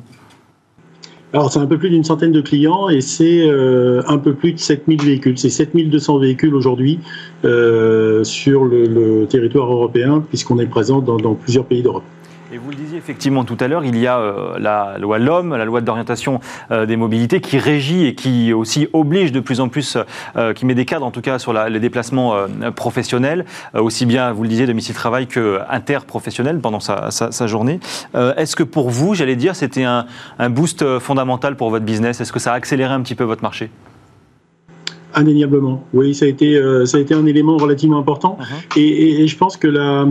Alors, 1.31 1.51
c'est 1.51 1.59
un 1.59 1.67
peu 1.67 1.77
plus 1.77 1.91
d'une 1.91 2.03
centaine 2.03 2.31
de 2.31 2.41
clients 2.41 2.89
et 2.89 3.01
c'est 3.01 3.47
euh, 3.47 4.01
un 4.07 4.17
peu 4.17 4.33
plus 4.33 4.53
de 4.53 4.59
7000 4.59 5.01
véhicules. 5.01 5.37
C'est 5.37 5.51
7200 5.51 6.17
véhicules 6.17 6.55
aujourd'hui 6.55 6.99
euh, 7.45 8.23
sur 8.23 8.65
le, 8.65 9.27
territoire 9.29 9.71
européen, 9.71 10.23
puisqu'on 10.27 10.57
est 10.57 10.65
présent 10.65 11.01
dans 11.01 11.35
plusieurs 11.35 11.65
pays 11.65 11.83
d'Europe. 11.83 12.03
Et 12.51 12.57
vous 12.57 12.71
le 12.71 12.75
disiez 12.75 12.97
effectivement 12.97 13.45
tout 13.45 13.57
à 13.59 13.67
l'heure, 13.67 13.85
il 13.85 13.95
y 13.95 14.07
a 14.07 14.17
euh, 14.17 14.57
la 14.57 14.97
loi 14.97 15.19
LOM, 15.19 15.55
la 15.55 15.65
loi 15.65 15.81
d'orientation 15.81 16.39
euh, 16.71 16.87
des 16.87 16.95
mobilités, 16.95 17.41
qui 17.41 17.59
régit 17.59 18.07
et 18.07 18.15
qui 18.15 18.53
aussi 18.53 18.87
oblige 18.91 19.31
de 19.31 19.39
plus 19.39 19.59
en 19.59 19.69
plus, 19.69 19.99
euh, 20.35 20.53
qui 20.53 20.65
met 20.65 20.73
des 20.73 20.85
cadres 20.85 21.05
en 21.05 21.11
tout 21.11 21.21
cas 21.21 21.37
sur 21.37 21.53
les 21.53 21.79
déplacements 21.79 22.35
professionnels, 22.75 23.45
aussi 23.73 24.05
bien, 24.05 24.31
vous 24.31 24.43
le 24.43 24.49
disiez, 24.49 24.65
domicile-travail 24.65 25.27
que 25.27 25.59
interprofessionnel 25.69 26.59
pendant 26.59 26.79
sa, 26.79 27.11
sa, 27.11 27.47
journée. 27.47 27.79
Est-ce 28.13 28.55
que 28.55 28.63
pour 28.63 28.89
vous, 28.89 29.13
j'allais 29.13 29.35
dire, 29.35 29.55
c'était 29.55 29.83
un, 29.83 30.05
un 30.39 30.49
boost 30.49 30.99
fondamental 30.99 31.55
pour 31.55 31.69
votre 31.69 31.85
business? 31.85 32.21
Est-ce 32.21 32.33
que 32.33 32.39
ça 32.39 32.53
a 32.53 32.55
accéléré 32.55 32.93
un 32.93 33.01
petit 33.01 33.15
peu 33.15 33.23
votre 33.23 33.43
marché? 33.43 33.69
Indéniablement, 35.15 35.83
oui, 35.93 36.13
ça 36.13 36.25
a 36.25 36.27
été, 36.27 36.61
ça 36.85 36.97
a 36.97 36.99
été 36.99 37.13
un 37.13 37.25
élément 37.25 37.57
relativement 37.57 37.97
important. 37.97 38.37
Uh-huh. 38.39 38.79
et, 38.79 39.23
et, 39.23 39.27
je 39.27 39.37
pense 39.37 39.57
que 39.57 39.67
la, 39.67 40.07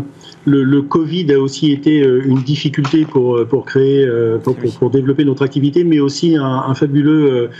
le, 0.48 0.82
Covid 0.82 1.32
a 1.32 1.38
aussi 1.38 1.72
été 1.72 2.00
euh, 2.00 2.22
une 2.24 2.42
difficulté 2.42 3.04
pour, 3.04 3.36
euh, 3.36 3.44
pour 3.44 3.64
créer, 3.64 4.04
euh, 4.04 4.38
pour, 4.38 4.56
pour, 4.78 4.90
développer 4.90 5.24
notre 5.24 5.44
activité, 5.44 5.84
mais 5.84 6.00
aussi 6.00 6.36
un, 6.36 6.74
fabuleux 6.74 7.50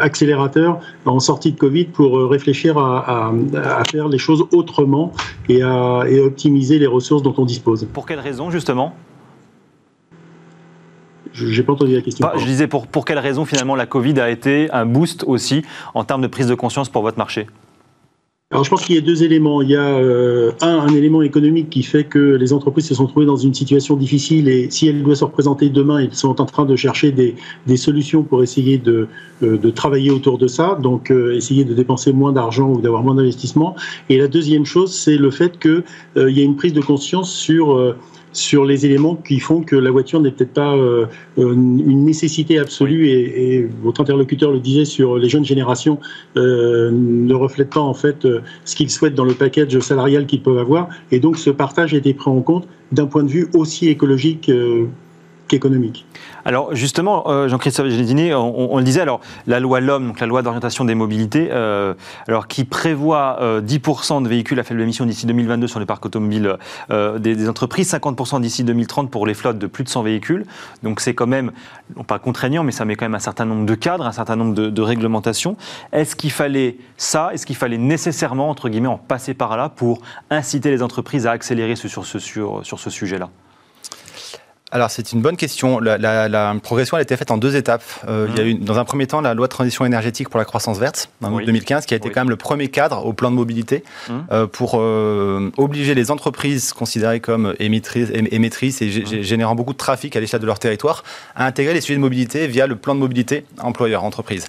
accélérateur 0.00 0.80
en 1.04 1.20
sortie 1.20 1.52
de 1.52 1.58
Covid 1.58 1.84
pour 1.84 2.30
réfléchir 2.30 2.78
à, 2.78 3.32
à, 3.54 3.82
faire 3.84 4.08
les 4.08 4.18
choses 4.18 4.44
autrement 4.52 5.12
et 5.48 5.62
à 5.62 6.02
et 6.08 6.20
optimiser 6.20 6.78
les 6.78 6.86
ressources 6.86 7.22
dont 7.22 7.34
on 7.38 7.44
dispose. 7.44 7.86
Pour 7.92 8.06
quelle 8.06 8.20
raison, 8.20 8.50
justement? 8.50 8.94
Je 11.46 11.60
n'ai 11.60 11.66
pas 11.66 11.72
entendu 11.72 11.94
la 11.94 12.02
question. 12.02 12.26
je 12.36 12.44
disais 12.44 12.66
pour, 12.66 12.86
pour 12.86 13.04
quelle 13.04 13.18
raison 13.18 13.44
finalement 13.44 13.74
la 13.76 13.86
Covid 13.86 14.20
a 14.20 14.30
été 14.30 14.70
un 14.72 14.86
boost 14.86 15.24
aussi 15.26 15.62
en 15.94 16.04
termes 16.04 16.22
de 16.22 16.26
prise 16.26 16.46
de 16.46 16.54
conscience 16.54 16.88
pour 16.88 17.02
votre 17.02 17.18
marché? 17.18 17.46
Alors 18.50 18.64
je 18.64 18.70
pense 18.70 18.82
qu'il 18.82 18.94
y 18.94 18.98
a 18.98 19.02
deux 19.02 19.24
éléments. 19.24 19.60
Il 19.60 19.68
y 19.68 19.76
a 19.76 19.82
euh, 19.82 20.52
un, 20.62 20.78
un 20.78 20.88
élément 20.88 21.20
économique 21.20 21.68
qui 21.68 21.82
fait 21.82 22.04
que 22.04 22.18
les 22.18 22.54
entreprises 22.54 22.88
se 22.88 22.94
sont 22.94 23.06
trouvées 23.06 23.26
dans 23.26 23.36
une 23.36 23.52
situation 23.52 23.94
difficile 23.94 24.48
et 24.48 24.70
si 24.70 24.88
elles 24.88 25.02
doivent 25.02 25.18
se 25.18 25.24
représenter 25.24 25.68
demain, 25.68 25.98
elles 25.98 26.14
sont 26.14 26.40
en 26.40 26.46
train 26.46 26.64
de 26.64 26.74
chercher 26.74 27.12
des, 27.12 27.36
des 27.66 27.76
solutions 27.76 28.22
pour 28.22 28.42
essayer 28.42 28.78
de, 28.78 29.06
euh, 29.42 29.58
de, 29.58 29.68
travailler 29.68 30.10
autour 30.10 30.38
de 30.38 30.46
ça, 30.46 30.78
donc 30.80 31.10
euh, 31.10 31.36
essayer 31.36 31.66
de 31.66 31.74
dépenser 31.74 32.14
moins 32.14 32.32
d'argent 32.32 32.70
ou 32.70 32.80
d'avoir 32.80 33.02
moins 33.02 33.16
d'investissement. 33.16 33.76
Et 34.08 34.16
la 34.16 34.28
deuxième 34.28 34.64
chose, 34.64 34.94
c'est 34.94 35.18
le 35.18 35.30
fait 35.30 35.58
qu'il 35.58 35.82
y 36.16 36.40
a 36.40 36.42
une 36.42 36.56
prise 36.56 36.72
de 36.72 36.80
conscience 36.80 37.30
sur 37.30 37.94
sur 38.32 38.64
les 38.64 38.86
éléments 38.86 39.16
qui 39.16 39.40
font 39.40 39.62
que 39.62 39.76
la 39.76 39.90
voiture 39.90 40.20
n'est 40.20 40.30
peut-être 40.30 40.52
pas 40.52 40.74
euh, 40.74 41.06
euh, 41.38 41.52
une 41.52 42.04
nécessité 42.04 42.58
absolue 42.58 43.08
et, 43.08 43.68
votre 43.82 44.00
interlocuteur 44.00 44.52
le 44.52 44.60
disait 44.60 44.84
sur 44.84 45.16
les 45.16 45.28
jeunes 45.28 45.44
générations 45.44 45.98
euh, 46.36 46.90
ne 46.92 47.34
reflètent 47.34 47.70
pas 47.70 47.80
en 47.80 47.94
fait 47.94 48.26
ce 48.64 48.76
qu'ils 48.76 48.90
souhaitent 48.90 49.14
dans 49.14 49.24
le 49.24 49.34
package 49.34 49.78
salarial 49.80 50.26
qu'ils 50.26 50.42
peuvent 50.42 50.58
avoir 50.58 50.88
et 51.10 51.20
donc 51.20 51.38
ce 51.38 51.50
partage 51.50 51.94
a 51.94 51.96
été 51.96 52.14
pris 52.14 52.30
en 52.30 52.40
compte 52.40 52.68
d'un 52.92 53.06
point 53.06 53.22
de 53.22 53.30
vue 53.30 53.48
aussi 53.54 53.88
écologique 53.88 54.50
qu'économique. 55.48 56.06
Alors 56.48 56.74
justement, 56.74 57.28
euh, 57.28 57.46
Jean-Christophe 57.46 57.88
Génédini, 57.88 58.32
on, 58.32 58.78
le 58.78 58.82
disait, 58.82 59.02
alors 59.02 59.20
la 59.46 59.60
loi 59.60 59.80
LOM, 59.80 60.06
donc 60.06 60.18
la 60.18 60.26
loi 60.26 60.40
d'orientation 60.40 60.86
des 60.86 60.94
mobilités, 60.94 61.50
euh, 61.52 61.92
alors 62.26 62.48
qui 62.48 62.64
prévoit 62.64 63.38
10% 63.60 64.16
euh, 64.16 64.20
de 64.22 64.28
véhicules 64.28 64.58
à 64.58 64.62
faible 64.62 64.80
émission 64.80 65.04
d'ici 65.04 65.26
2022 65.26 65.66
sur 65.66 65.78
les 65.78 65.84
parcs 65.84 66.06
automobiles 66.06 66.56
des, 66.88 67.48
entreprises, 67.50 67.92
50% 67.92 68.40
d'ici 68.40 68.64
2030 68.64 69.10
pour 69.10 69.26
les 69.26 69.34
flottes 69.34 69.58
de 69.58 69.66
plus 69.66 69.84
de 69.84 69.90
100 69.90 70.02
véhicules. 70.02 70.46
Donc 70.82 71.00
c'est 71.00 71.12
quand 71.12 71.26
même, 71.26 71.52
pas 72.06 72.18
contraignant, 72.18 72.64
mais 72.64 72.72
ça 72.72 72.86
met 72.86 72.96
quand 72.96 73.04
même 73.04 73.14
un 73.14 73.18
certain 73.18 73.44
nombre 73.44 73.66
de 73.66 73.74
cadres, 73.74 74.06
un 74.06 74.12
certain 74.12 74.36
nombre 74.36 74.54
de, 74.54 74.82
réglementations. 74.82 75.58
Est-ce 75.92 76.16
qu'il 76.16 76.32
fallait 76.32 76.78
ça? 76.96 77.28
Est-ce 77.34 77.44
qu'il 77.44 77.56
fallait 77.56 77.76
nécessairement, 77.76 78.48
entre 78.48 78.70
guillemets, 78.70 78.88
en 78.88 78.96
passer 78.96 79.34
par 79.34 79.58
là 79.58 79.68
pour 79.68 80.00
inciter 80.30 80.70
les 80.70 80.82
entreprises 80.82 81.26
à 81.26 81.32
accélérer 81.32 81.76
sur 81.76 82.06
ce 82.06 82.90
sujet-là? 82.90 83.28
Alors 84.70 84.90
c'est 84.90 85.12
une 85.12 85.22
bonne 85.22 85.36
question. 85.36 85.80
La, 85.80 86.54
progression 86.62 86.96
elle 86.96 87.00
a 87.00 87.02
été 87.02 87.16
faite 87.16 87.30
en 87.30 87.38
deux 87.38 87.56
étapes. 87.56 87.82
Euh, 88.06 88.28
il 88.30 88.38
y 88.38 88.40
a 88.40 88.44
eu 88.44 88.54
dans 88.54 88.78
un 88.78 88.84
premier 88.84 89.06
temps 89.06 89.20
la 89.20 89.34
loi 89.34 89.46
de 89.46 89.52
transition 89.52 89.84
énergétique 89.84 90.28
pour 90.28 90.38
la 90.38 90.44
croissance 90.44 90.78
verte 90.78 91.10
en 91.22 91.38
2015 91.38 91.86
qui 91.86 91.94
a 91.94 91.96
été 91.96 92.10
quand 92.10 92.20
même 92.20 92.30
le 92.30 92.36
premier 92.36 92.68
cadre 92.68 93.04
au 93.06 93.12
plan 93.12 93.30
de 93.30 93.36
mobilité 93.36 93.82
mmh. 94.08 94.12
euh, 94.30 94.46
pour 94.46 94.72
euh, 94.74 95.50
obliger 95.56 95.94
les 95.94 96.10
entreprises 96.10 96.72
considérées 96.72 97.20
comme 97.20 97.54
émettrices, 97.58 98.10
émettrices 98.12 98.82
et 98.82 98.88
mmh. 98.88 99.22
générant 99.22 99.54
beaucoup 99.54 99.72
de 99.72 99.78
trafic 99.78 100.16
à 100.16 100.20
l'échelle 100.20 100.40
de 100.40 100.46
leur 100.46 100.58
territoire 100.58 101.02
à 101.34 101.46
intégrer 101.46 101.72
les 101.72 101.80
sujets 101.80 101.96
de 101.96 102.00
mobilité 102.00 102.46
via 102.46 102.66
le 102.66 102.76
plan 102.76 102.94
de 102.94 103.00
mobilité 103.00 103.44
employeur 103.60 104.04
entreprise. 104.04 104.46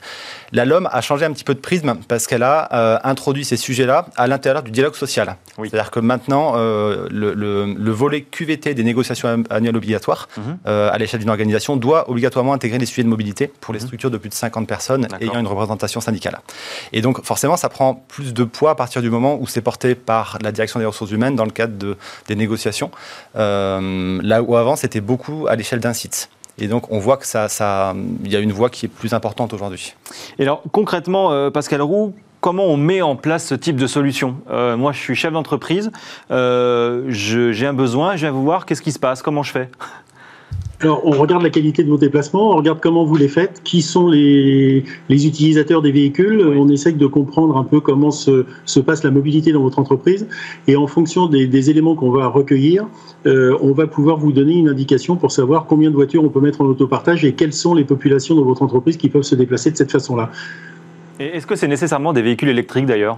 La 0.52 0.66
LOM 0.66 0.89
a 0.91 1.02
changé 1.02 1.26
un 1.26 1.32
petit 1.32 1.43
peu 1.43 1.54
de 1.54 1.60
prisme 1.60 1.95
parce 2.08 2.28
qu'elle 2.28 2.43
a 2.43 3.08
introduit 3.08 3.45
ces 3.45 3.58
sujets-là 3.58 4.08
à 4.16 4.28
l'intérieur 4.28 4.64
du 4.64 4.72
dialogue 4.72 4.95
social. 4.95 5.36
C'est-à-dire 5.58 5.91
que 5.91 6.00
maintenant 6.00 6.56
le, 6.56 7.34
le 7.34 7.91
volet 7.91 8.22
QVT 8.22 8.74
des 8.74 8.84
négociations 8.84 9.43
annuelles 9.50 9.78
obligatoires 9.78 10.28
Mhm. 10.38 10.60
Euh, 10.68 10.89
à 10.91 10.97
l'échelle 10.97 11.20
d'une 11.20 11.30
organisation 11.30 11.76
doit 11.78 12.10
obligatoirement 12.10 12.54
intégrer 12.54 12.78
les 12.78 12.86
sujets 12.86 13.04
de 13.04 13.08
mobilité 13.08 13.47
pour 13.47 13.74
les 13.74 13.80
mhm. 13.80 13.86
structures 13.86 14.12
de 14.12 14.18
plus 14.18 14.30
de 14.30 14.34
50 14.34 14.68
personnes 14.68 15.08
ayant 15.20 15.39
une 15.39 15.47
représentation 15.47 16.02
syndicale. 16.02 16.39
Et 16.93 17.02
donc 17.02 17.24
forcément, 17.24 17.58
ça 17.58 17.70
prend 17.70 17.95
plus 17.95 18.34
de 18.34 18.43
poids 18.43 18.72
à 18.72 18.76
partir 18.76 19.02
du 19.02 19.10
moment 19.10 19.38
où 19.39 19.47
c'est 19.47 19.62
porté 19.62 19.95
par 19.95 20.38
la 20.41 20.52
direction 20.52 20.80
des 20.80 20.86
ressources 20.86 21.12
humaines 21.12 21.36
dans 21.36 21.45
le 21.45 21.52
cadre 21.52 21.78
de, 21.78 21.97
des 22.28 22.36
négociations, 22.36 22.91
euh, 23.36 24.20
là 24.24 24.41
où 24.41 24.56
avant 24.56 24.76
c'était 24.76 25.02
beaucoup 25.02 25.47
à 25.47 25.56
l'échelle 25.56 25.80
d'un 25.80 25.93
site. 25.93 26.30
Et 26.60 26.68
donc, 26.68 26.91
on 26.91 26.99
voit 26.99 27.18
que 27.18 27.26
ça, 27.26 27.47
ça, 27.49 27.95
y 28.26 28.36
a 28.36 28.39
une 28.39 28.51
voie 28.51 28.70
qui 28.70 28.86
est 28.86 28.89
plus 28.89 29.14
importante 29.14 29.53
aujourd'hui. 29.53 29.95
Et 30.38 30.43
alors, 30.43 30.62
concrètement, 30.72 31.32
euh, 31.32 31.49
Pascal 31.49 31.82
Roux, 31.82 32.14
comment 32.41 32.66
on 32.66 32.78
met 32.78 33.01
en 33.01 33.16
place 33.16 33.45
ce 33.45 33.55
type 33.55 33.76
de 33.76 33.88
solution? 33.88 34.38
Moi, 34.49 34.91
je 34.93 34.99
suis 34.99 35.16
chef 35.16 35.34
d'entreprise, 35.34 35.91
j'ai 36.30 37.66
un 37.66 37.74
besoin, 37.74 38.16
je 38.16 38.22
viens 38.22 38.32
vous 38.32 38.43
voir, 38.43 38.66
qu'est-ce 38.66 38.82
qui 38.82 38.91
se 38.91 38.99
passe? 38.99 39.22
Comment 39.22 39.43
je 39.43 39.51
fais? 39.51 39.70
Alors, 40.82 41.05
on 41.05 41.11
regarde 41.11 41.43
la 41.43 41.49
qualité 41.49 41.84
de 41.84 41.89
vos 41.89 41.97
déplacements, 41.97 42.51
on 42.51 42.55
regarde 42.55 42.80
comment 42.80 43.03
vous 43.03 43.17
les 43.17 43.27
faites, 43.27 43.61
qui 43.65 43.82
sont 43.82 44.07
les, 44.07 44.86
les 45.09 45.27
utilisateurs 45.27 45.82
des 45.82 45.91
véhicules, 45.91 46.41
on 46.41 46.69
essaye 46.69 46.93
de 46.93 47.05
comprendre 47.05 47.57
un 47.57 47.65
peu 47.65 47.82
comment 47.82 48.11
se, 48.11 48.45
se, 48.63 48.80
passe 48.80 49.03
la 49.03 49.11
mobilité 49.11 49.51
dans 49.51 49.61
votre 49.61 49.80
entreprise, 49.80 50.25
et 50.67 50.77
en 50.77 50.88
fonction 50.88 51.27
des, 51.27 51.47
des 51.47 51.69
éléments 51.69 51.95
qu'on 51.95 52.11
va 52.11 52.27
recueillir, 52.27 52.88
euh, 53.25 53.57
on 53.61 53.73
va 53.73 53.88
pouvoir 53.88 54.15
vous 54.15 54.32
donner 54.32 54.53
une 54.53 54.69
indication 54.69 55.17
pour 55.17 55.34
savoir 55.34 55.65
combien 55.65 55.89
de 55.89 55.95
voitures 55.95 56.23
on 56.23 56.30
peut 56.30 56.39
mettre 56.39 56.61
en 56.61 56.65
autopartage 56.65 57.25
et 57.25 57.34
quelles 57.34 57.53
sont 57.53 57.73
les 57.73 57.84
populations 57.84 58.36
dans 58.36 58.45
votre 58.45 58.61
entreprise 58.61 58.95
qui 58.95 59.09
peuvent 59.09 59.23
se 59.23 59.36
déplacer 59.36 59.71
de 59.71 59.75
cette 59.75 59.91
façon-là. 59.91 60.32
Est-ce 61.19 61.45
que 61.45 61.57
c'est 61.57 61.67
nécessairement 61.67 62.13
des 62.13 62.21
véhicules 62.21 62.47
électriques 62.47 62.86
d'ailleurs? 62.86 63.17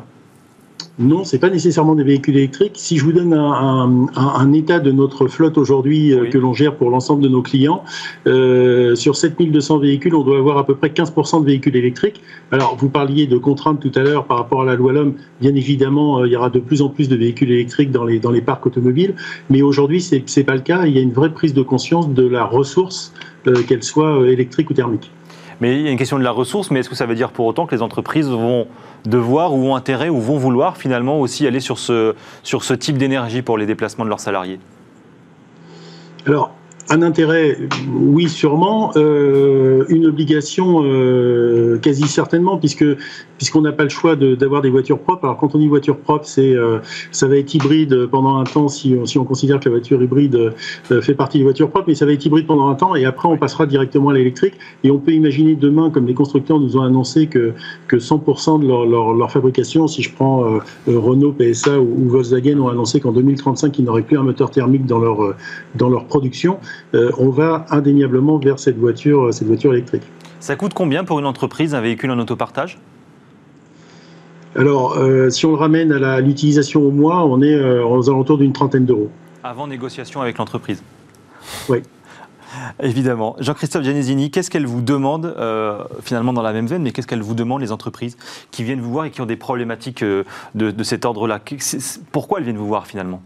Non, 0.99 1.23
ce 1.23 1.35
n'est 1.35 1.39
pas 1.39 1.49
nécessairement 1.49 1.95
des 1.95 2.03
véhicules 2.03 2.37
électriques. 2.37 2.73
Si 2.75 2.97
je 2.97 3.05
vous 3.05 3.11
donne 3.11 3.33
un, 3.33 4.53
état 4.53 4.79
de 4.79 4.91
notre 4.91 5.27
flotte 5.27 5.57
aujourd'hui 5.57 6.13
euh, 6.13 6.29
que 6.29 6.37
l'on 6.37 6.53
gère 6.53 6.75
pour 6.75 6.89
l'ensemble 6.89 7.23
de 7.23 7.29
nos 7.29 7.41
clients, 7.41 7.83
euh, 8.27 8.95
sur 8.95 9.15
7200 9.15 9.79
véhicules, 9.79 10.13
on 10.13 10.23
doit 10.23 10.37
avoir 10.37 10.57
à 10.57 10.65
peu 10.65 10.75
près 10.75 10.89
15% 10.89 11.41
de 11.41 11.45
véhicules 11.45 11.75
électriques. 11.75 12.21
Alors, 12.51 12.75
vous 12.77 12.89
parliez 12.89 13.27
de 13.27 13.37
contraintes 13.37 13.79
tout 13.79 13.91
à 13.95 14.03
l'heure 14.03 14.25
par 14.25 14.37
rapport 14.37 14.61
à 14.61 14.65
la 14.65 14.75
loi 14.75 14.93
LOM. 14.93 15.13
Bien 15.39 15.55
évidemment, 15.55 16.19
euh, 16.19 16.27
il 16.27 16.33
y 16.33 16.35
aura 16.35 16.49
de 16.49 16.59
plus 16.59 16.81
en 16.81 16.89
plus 16.89 17.09
de 17.09 17.15
véhicules 17.15 17.51
électriques 17.51 17.91
dans 17.91 18.03
les, 18.03 18.19
dans 18.19 18.31
les 18.31 18.41
parcs 18.41 18.65
automobiles. 18.65 19.15
Mais 19.49 19.61
aujourd'hui, 19.61 20.01
ce 20.01 20.15
n'est 20.15 20.43
pas 20.43 20.55
le 20.55 20.61
cas. 20.61 20.85
Il 20.85 20.93
y 20.93 20.99
a 20.99 21.01
une 21.01 21.13
vraie 21.13 21.33
prise 21.33 21.53
de 21.53 21.61
conscience 21.61 22.09
de 22.09 22.27
la 22.27 22.45
ressource, 22.45 23.13
qu'elle 23.67 23.83
soit 23.83 24.27
électrique 24.27 24.69
ou 24.69 24.73
thermique. 24.73 25.11
Mais 25.61 25.75
il 25.75 25.81
y 25.83 25.87
a 25.87 25.91
une 25.91 25.97
question 25.97 26.17
de 26.17 26.23
la 26.23 26.31
ressource, 26.31 26.71
mais 26.71 26.79
est-ce 26.79 26.89
que 26.89 26.95
ça 26.95 27.05
veut 27.05 27.13
dire 27.13 27.31
pour 27.31 27.45
autant 27.45 27.67
que 27.67 27.75
les 27.75 27.83
entreprises 27.83 28.27
vont 28.27 28.67
devoir 29.05 29.53
ou 29.53 29.67
ont 29.67 29.75
intérêt 29.75 30.09
ou 30.09 30.19
vont 30.19 30.37
vouloir 30.37 30.75
finalement 30.75 31.19
aussi 31.19 31.45
aller 31.45 31.59
sur 31.59 31.77
ce, 31.77 32.15
type 32.73 32.97
d'énergie 32.97 33.43
pour 33.43 33.59
les 33.59 33.67
déplacements 33.67 34.03
de 34.03 34.09
leurs 34.09 34.19
salariés? 34.19 34.59
Un 36.89 37.01
intérêt, 37.01 37.57
oui, 37.93 38.27
sûrement. 38.27 38.91
Euh, 38.95 39.85
une 39.89 40.05
obligation, 40.05 40.81
euh, 40.83 41.77
quasi 41.79 42.07
certainement, 42.07 42.57
puisque 42.57 42.85
puisqu'on 43.37 43.61
n'a 43.61 43.71
pas 43.71 43.83
le 43.83 43.89
choix 43.89 44.15
d'avoir 44.15 44.61
des 44.61 44.69
voitures 44.69 44.99
propres. 44.99 45.23
Alors 45.23 45.37
quand 45.37 45.55
on 45.55 45.57
dit 45.57 45.67
voiture 45.67 45.97
propre, 45.97 46.25
c'est 46.25 46.53
euh, 46.55 46.77
ça 47.11 47.27
va 47.27 47.37
être 47.37 47.55
hybride 47.55 48.05
pendant 48.05 48.37
un 48.37 48.43
temps 48.43 48.67
si, 48.67 48.95
si 49.05 49.17
on 49.17 49.23
considère 49.23 49.59
que 49.59 49.65
la 49.65 49.71
voiture 49.71 49.99
hybride 50.01 50.53
fait 50.83 51.15
partie 51.15 51.39
des 51.39 51.43
voitures 51.43 51.71
propres, 51.71 51.85
mais 51.87 51.95
ça 51.95 52.05
va 52.05 52.13
être 52.13 52.23
hybride 52.23 52.45
pendant 52.45 52.67
un 52.67 52.75
temps 52.75 52.95
et 52.95 53.03
après 53.03 53.27
on 53.27 53.37
passera 53.37 53.65
directement 53.65 54.09
à 54.09 54.13
l'électrique. 54.13 54.53
Et 54.83 54.91
on 54.91 54.99
peut 54.99 55.13
imaginer 55.13 55.55
demain, 55.55 55.89
comme 55.89 56.05
les 56.05 56.13
constructeurs 56.13 56.59
nous 56.59 56.77
ont 56.77 56.83
annoncé 56.83 57.25
que 57.25 57.53
que 57.87 57.95
100% 57.95 58.61
de 58.61 58.67
leur, 58.67 58.85
leur, 58.85 59.13
leur, 59.13 59.31
fabrication, 59.31 59.87
si 59.87 60.03
je 60.03 60.13
prends 60.13 60.59
Renault, 60.85 61.31
PSA 61.31 61.79
ou, 61.79 62.09
Volkswagen, 62.09 62.59
ont 62.59 62.69
annoncé 62.69 62.99
qu'en 62.99 63.11
2035 63.11 63.79
ils 63.79 63.85
n'auraient 63.85 64.03
plus 64.03 64.19
un 64.19 64.23
moteur 64.23 64.51
thermique 64.51 64.85
dans 64.85 64.99
leur 64.99 65.33
dans 65.73 65.89
leur 65.89 66.05
production. 66.05 66.59
Euh, 66.93 67.11
on 67.17 67.29
va 67.29 67.65
indéniablement 67.69 68.37
vers 68.37 68.59
cette 68.59 68.77
voiture, 68.77 69.27
euh, 69.27 69.31
cette 69.31 69.47
voiture 69.47 69.73
électrique. 69.73 70.03
Ça 70.39 70.55
coûte 70.55 70.73
combien 70.73 71.03
pour 71.03 71.19
une 71.19 71.25
entreprise 71.25 71.75
un 71.75 71.81
véhicule 71.81 72.11
en 72.11 72.19
autopartage? 72.19 72.79
Alors, 74.55 74.97
euh, 74.97 75.29
si 75.29 75.45
on 75.45 75.51
le 75.51 75.57
ramène 75.57 75.91
à 75.91 76.19
l'utilisation 76.19 76.81
au 76.81 76.91
mois, 76.91 77.25
on 77.25 77.41
est 77.41 77.57
aux 77.81 78.09
alentours 78.09 78.37
d'une 78.37 78.51
trentaine 78.51 78.85
d'euros. 78.85 79.09
Avant 79.43 79.67
négociation 79.67 80.21
avec 80.21 80.37
l'entreprise? 80.37 80.83
Oui. 81.69 81.79
Évidemment. 82.83 83.37
Jean-Christophe 83.39 83.83
Gianesini, 83.83 84.29
qu'est-ce 84.29 84.51
qu'elle 84.51 84.65
vous 84.65 84.81
demande, 84.81 85.33
finalement 86.01 86.33
dans 86.33 86.41
la 86.41 86.51
même 86.51 86.67
veine, 86.67 86.81
mais 86.81 86.91
qu'est-ce 86.91 87.07
qu'elle 87.07 87.21
vous 87.21 87.35
demande, 87.35 87.61
les 87.61 87.71
entreprises 87.71 88.17
qui 88.51 88.63
viennent 88.63 88.81
vous 88.81 88.91
voir 88.91 89.05
et 89.05 89.11
qui 89.11 89.21
ont 89.21 89.25
des 89.25 89.37
problématiques 89.37 90.03
de, 90.03 90.25
de 90.55 90.83
cet 90.83 91.05
ordre-là? 91.05 91.39
Pourquoi 92.11 92.39
elles 92.39 92.43
viennent 92.43 92.57
vous 92.57 92.67
voir 92.67 92.87
finalement? 92.87 93.21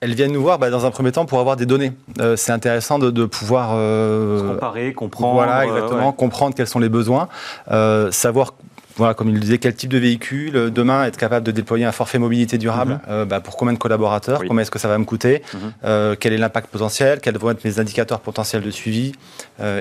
Elles 0.00 0.14
viennent 0.14 0.32
nous 0.32 0.42
voir 0.42 0.58
bah, 0.58 0.70
dans 0.70 0.86
un 0.86 0.90
premier 0.90 1.12
temps 1.12 1.26
pour 1.26 1.40
avoir 1.40 1.56
des 1.56 1.66
données. 1.66 1.92
Euh, 2.20 2.36
c'est 2.36 2.52
intéressant 2.52 2.98
de, 2.98 3.24
pouvoir 3.24 3.70
euh, 3.74 4.54
comparer, 4.54 4.92
comprendre. 4.92 5.34
Voilà, 5.34 5.66
exactement, 5.66 6.12
comprendre 6.12 6.54
quels 6.54 6.66
sont 6.66 6.78
les 6.78 6.88
besoins, 6.88 7.28
euh, 7.70 8.10
savoir 8.12 8.54
voilà, 8.98 9.14
comme 9.14 9.28
il 9.28 9.34
le 9.34 9.40
disait, 9.40 9.58
quel 9.58 9.74
type 9.74 9.90
de 9.90 9.98
véhicule, 9.98 10.56
euh, 10.56 10.70
demain 10.70 11.04
être 11.04 11.16
capable 11.16 11.46
de 11.46 11.52
déployer 11.52 11.84
un 11.84 11.92
forfait 11.92 12.18
mobilité 12.18 12.58
durable, 12.58 12.94
mhm. 12.94 13.00
euh, 13.08 13.24
bah, 13.24 13.40
pour 13.40 13.56
combien 13.56 13.72
de 13.72 13.78
collaborateurs, 13.78 14.42
combien 14.46 14.62
est-ce 14.62 14.70
que 14.70 14.78
ça 14.78 14.88
va 14.88 14.98
me 14.98 15.04
coûter, 15.04 15.42
mhm. 15.54 15.60
euh, 15.84 16.16
quel 16.18 16.32
est 16.32 16.38
l'impact 16.38 16.68
potentiel, 16.68 17.20
quels 17.20 17.38
vont 17.38 17.50
être 17.50 17.64
mes 17.64 17.78
indicateurs 17.78 18.20
potentiels 18.20 18.62
de 18.62 18.70
suivi, 18.70 19.12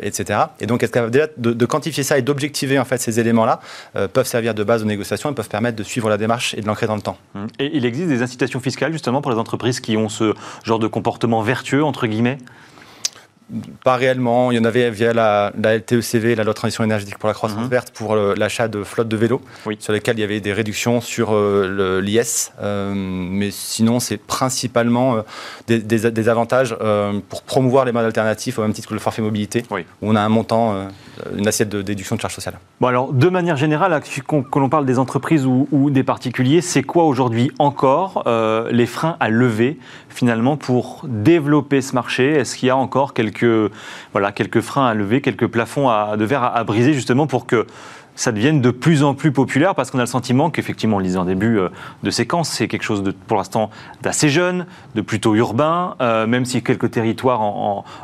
etc. 0.01 0.39
Et 0.59 0.67
donc 0.67 0.83
être 0.83 0.91
capable 0.91 1.11
de, 1.37 1.53
de, 1.53 1.65
quantifier 1.65 2.03
ça 2.03 2.17
et 2.17 2.21
d'objectiver 2.21 2.79
en 2.79 2.85
fait 2.85 2.97
ces 2.99 3.19
éléments-là 3.19 3.59
peuvent 4.13 4.27
servir 4.27 4.53
de 4.53 4.63
base 4.63 4.83
aux 4.83 4.85
négociations 4.85 5.31
et 5.31 5.33
peuvent 5.33 5.49
permettre 5.49 5.75
de 5.75 5.83
suivre 5.83 6.09
la 6.09 6.17
démarche 6.17 6.53
et 6.53 6.61
de 6.61 6.67
l'ancrer 6.67 6.87
dans 6.87 6.95
le 6.95 7.01
temps. 7.01 7.17
Mhm. 7.35 7.47
Et 7.59 7.77
il 7.77 7.85
existe 7.85 8.07
des 8.07 8.21
incitations 8.21 8.59
fiscales 8.59 8.91
justement 8.91 9.21
pour 9.21 9.31
les 9.31 9.37
entreprises 9.37 9.79
qui 9.79 9.97
ont 9.97 10.09
ce 10.09 10.33
genre 10.63 10.79
de 10.79 10.87
comportement 10.87 11.41
vertueux 11.41 11.83
entre 11.83 12.07
guillemets? 12.07 12.37
Pas 13.83 13.95
réellement. 13.95 14.51
Il 14.51 14.57
y 14.57 14.59
en 14.59 14.65
avait 14.65 14.89
via 14.89 15.13
la, 15.13 15.51
LTECV, 15.57 16.35
la 16.35 16.43
loi 16.43 16.53
de 16.53 16.57
transition 16.57 16.83
énergétique 16.83 17.17
pour 17.17 17.27
la 17.27 17.33
croissance 17.33 17.61
mhm. 17.61 17.69
verte, 17.69 17.91
pour 17.91 18.15
l'achat 18.15 18.67
de 18.67 18.83
flottes 18.83 19.07
de 19.07 19.17
vélos, 19.17 19.41
sur 19.79 19.93
lesquels 19.93 20.17
il 20.17 20.21
y 20.21 20.23
avait 20.23 20.41
des 20.41 20.53
réductions 20.53 21.01
sur 21.01 21.33
euh, 21.33 22.01
l'IS. 22.01 22.51
Euh, 22.61 22.93
mais 22.95 23.51
sinon, 23.51 23.99
c'est 23.99 24.17
principalement 24.17 25.17
euh, 25.69 25.79
des, 25.79 26.29
avantages 26.29 26.75
pour 27.29 27.43
promouvoir 27.43 27.85
les 27.85 27.91
modes 27.91 28.05
alternatifs, 28.05 28.59
au 28.59 28.61
même 28.61 28.73
titre 28.73 28.89
que 28.89 28.93
le 28.93 28.99
forfait 28.99 29.21
mobilité, 29.21 29.63
où 29.71 29.77
on 30.01 30.15
a 30.15 30.21
un 30.21 30.29
montant, 30.29 30.87
une 31.37 31.47
assiette 31.47 31.69
de 31.69 31.81
déduction 31.81 32.15
de 32.15 32.21
charges 32.21 32.35
sociales. 32.35 32.59
Bon, 32.81 32.87
alors, 32.87 33.13
de 33.13 33.29
manière 33.29 33.55
générale, 33.55 33.99
que 34.01 34.59
l'on 34.59 34.69
parle 34.69 34.85
des 34.85 34.99
entreprises 34.99 35.45
ou, 35.45 35.67
ou 35.71 35.89
des 35.89 36.03
particuliers, 36.03 36.61
c'est 36.61 36.83
quoi 36.83 37.05
aujourd'hui 37.05 37.51
encore 37.59 38.23
les 38.71 38.85
freins 38.85 39.15
à 39.19 39.29
lever, 39.29 39.79
finalement, 40.09 40.57
pour 40.57 41.01
développer 41.05 41.81
ce 41.81 41.93
marché? 41.93 42.31
Est-ce 42.31 42.57
qu'il 42.57 42.67
y 42.67 42.71
a 42.71 42.77
encore 42.77 43.13
quelques 43.13 43.36
quelques, 43.37 43.71
voilà, 44.11 44.31
quelques 44.31 44.61
freins 44.61 44.87
à 44.87 44.93
lever, 44.93 45.21
quelques 45.21 45.47
plafonds 45.47 45.89
à, 45.89 46.17
de 46.17 46.25
verre 46.25 46.43
à, 46.43 46.63
briser, 46.63 46.93
justement 46.93 47.27
pour 47.27 47.45
que 47.45 47.65
ça 48.15 48.31
devienne 48.31 48.61
de 48.61 48.71
plus 48.71 49.03
en 49.03 49.13
plus 49.13 49.31
populaire 49.31 49.75
parce 49.75 49.91
qu'on 49.91 49.99
a 49.99 50.01
le 50.01 50.07
sentiment 50.07 50.49
qu'effectivement, 50.49 50.95
on 50.95 50.99
le 50.99 51.05
disait 51.05 51.19
en 51.19 51.25
début 51.25 51.59
euh, 51.59 51.69
de 52.01 52.09
séquence, 52.09 52.49
c'est 52.49 52.67
quelque 52.67 52.83
chose 52.83 53.03
de, 53.03 53.11
pour 53.11 53.37
l'instant 53.37 53.69
d'assez 54.01 54.29
jeune, 54.29 54.65
de 54.95 55.01
plutôt 55.01 55.35
urbain, 55.35 55.95
euh, 56.01 56.25
même 56.25 56.43
si 56.43 56.63
quelques 56.63 56.89
territoires, 56.89 57.41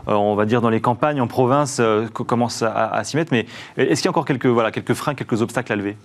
euh, 0.08 0.14
on 0.14 0.36
va 0.36 0.46
dire 0.46 0.62
dans 0.62 0.70
les 0.70 0.82
campagnes, 0.82 1.20
en 1.20 1.28
province, 1.28 1.82
commencent 2.14 2.62
à, 2.62 2.94
à 2.94 3.04
s'y 3.04 3.18
mettre. 3.18 3.32
Mais 3.32 3.48
est-ce 3.78 4.02
qu'il 4.02 4.06
y 4.06 4.08
a 4.08 4.12
encore 4.12 4.26
quelques, 4.26 4.46
voilà, 4.46 4.72
quelques 4.72 4.94
freins, 4.94 5.16
quelques 5.16 5.42
obstacles 5.42 5.74
à 5.74 5.76
lever? 5.76 5.98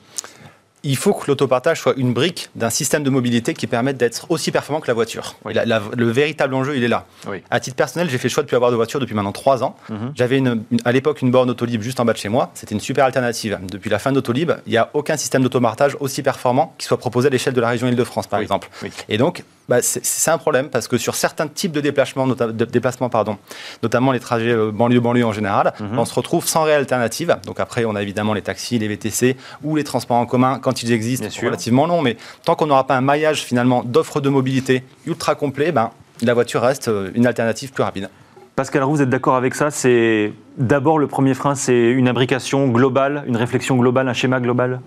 Il 0.82 0.96
faut 0.96 1.12
que 1.12 1.26
l'autopartage 1.26 1.80
soit 1.80 1.94
une 1.96 2.12
brique 2.12 2.50
d'un 2.54 2.70
système 2.70 3.02
de 3.02 3.10
mobilité 3.10 3.54
qui 3.54 3.66
permette 3.66 3.96
d'être 3.96 4.30
aussi 4.30 4.50
performant 4.50 4.80
que 4.80 4.88
la 4.88 4.94
voiture. 4.94 5.36
le 5.44 6.10
véritable 6.10 6.54
enjeu, 6.54 6.76
il 6.76 6.84
est 6.84 6.88
là. 6.88 7.06
À 7.50 7.60
titre 7.60 7.76
personnel, 7.76 8.08
j'ai 8.10 8.18
fait 8.18 8.28
le 8.28 8.32
choix 8.32 8.42
de 8.42 8.46
ne 8.46 8.48
plus 8.48 8.56
avoir 8.56 8.70
de 8.70 8.76
voiture 8.76 9.00
depuis 9.00 9.14
maintenant 9.14 9.32
trois 9.32 9.62
ans. 9.62 9.76
Mhm. 9.88 10.12
J'avais 10.14 10.42
à 10.84 10.92
l'époque 10.92 11.22
une 11.22 11.30
borne 11.30 11.50
Autolib 11.50 11.82
juste 11.82 12.00
en 12.00 12.04
bas 12.04 12.12
de 12.12 12.18
chez 12.18 12.28
moi. 12.28 12.50
C'était 12.54 12.74
une 12.74 12.80
super 12.80 13.04
alternative. 13.04 13.58
Depuis 13.70 13.90
la 13.90 13.98
fin 13.98 14.12
d'Autolib, 14.12 14.52
il 14.66 14.70
n'y 14.70 14.76
a 14.78 14.90
aucun 14.94 15.16
système 15.16 15.42
d'autopartage 15.42 15.96
aussi 16.00 16.22
performant 16.22 16.74
qui 16.78 16.86
soit 16.86 16.98
proposé 16.98 17.28
à 17.28 17.30
l'échelle 17.30 17.54
de 17.54 17.60
la 17.60 17.68
région 17.68 17.88
Île-de-France, 17.88 18.26
par 18.26 18.40
exemple. 18.40 18.68
Et 19.08 19.18
donc, 19.18 19.44
bah, 19.68 19.78
c'est 19.82 20.30
un 20.30 20.38
problème 20.38 20.68
parce 20.68 20.88
que 20.88 20.96
sur 20.96 21.14
certains 21.14 21.46
types 21.46 21.72
de 21.72 21.80
déplacements, 21.80 22.26
de 22.26 22.64
déplacements 22.64 23.08
pardon, 23.08 23.36
notamment 23.82 24.12
les 24.12 24.20
trajets 24.20 24.56
banlieue-banlieue 24.72 25.24
en 25.24 25.32
général, 25.32 25.74
mhm. 25.78 25.98
on 25.98 26.04
se 26.04 26.14
retrouve 26.14 26.46
sans 26.46 26.62
réelle 26.62 26.80
alternative. 26.80 27.36
Donc 27.44 27.60
après, 27.60 27.84
on 27.84 27.94
a 27.94 28.02
évidemment 28.02 28.34
les 28.34 28.42
taxis, 28.42 28.78
les 28.78 28.88
VTC 28.88 29.36
ou 29.62 29.76
les 29.76 29.84
transports 29.84 30.16
en 30.16 30.26
commun 30.26 30.58
quand 30.58 30.82
ils 30.82 30.92
existent, 30.92 31.28
relativement 31.42 31.86
longs. 31.86 32.02
Mais 32.02 32.16
tant 32.44 32.54
qu'on 32.54 32.66
n'aura 32.66 32.86
pas 32.86 32.96
un 32.96 33.00
maillage 33.00 33.42
finalement 33.42 33.82
d'offres 33.84 34.20
de 34.20 34.28
mobilité 34.28 34.82
ultra 35.06 35.34
complet, 35.34 35.72
ben, 35.72 35.90
la 36.22 36.34
voiture 36.34 36.62
reste 36.62 36.88
euh, 36.88 37.10
une 37.14 37.26
alternative 37.26 37.72
plus 37.72 37.82
rapide. 37.82 38.08
Pascal 38.56 38.82
Roux, 38.82 38.96
vous 38.96 39.02
êtes 39.02 39.10
d'accord 39.10 39.36
avec 39.36 39.54
ça? 39.54 39.70
C'est 39.70 40.32
d'abord 40.56 40.98
le 40.98 41.06
premier 41.06 41.34
frein, 41.34 41.54
c'est 41.54 41.90
une 41.90 42.08
imbrication 42.08 42.66
globale, 42.68 43.22
une 43.28 43.36
réflexion 43.36 43.76
globale, 43.76 44.08
un 44.08 44.14
schéma 44.14 44.40
global? 44.40 44.80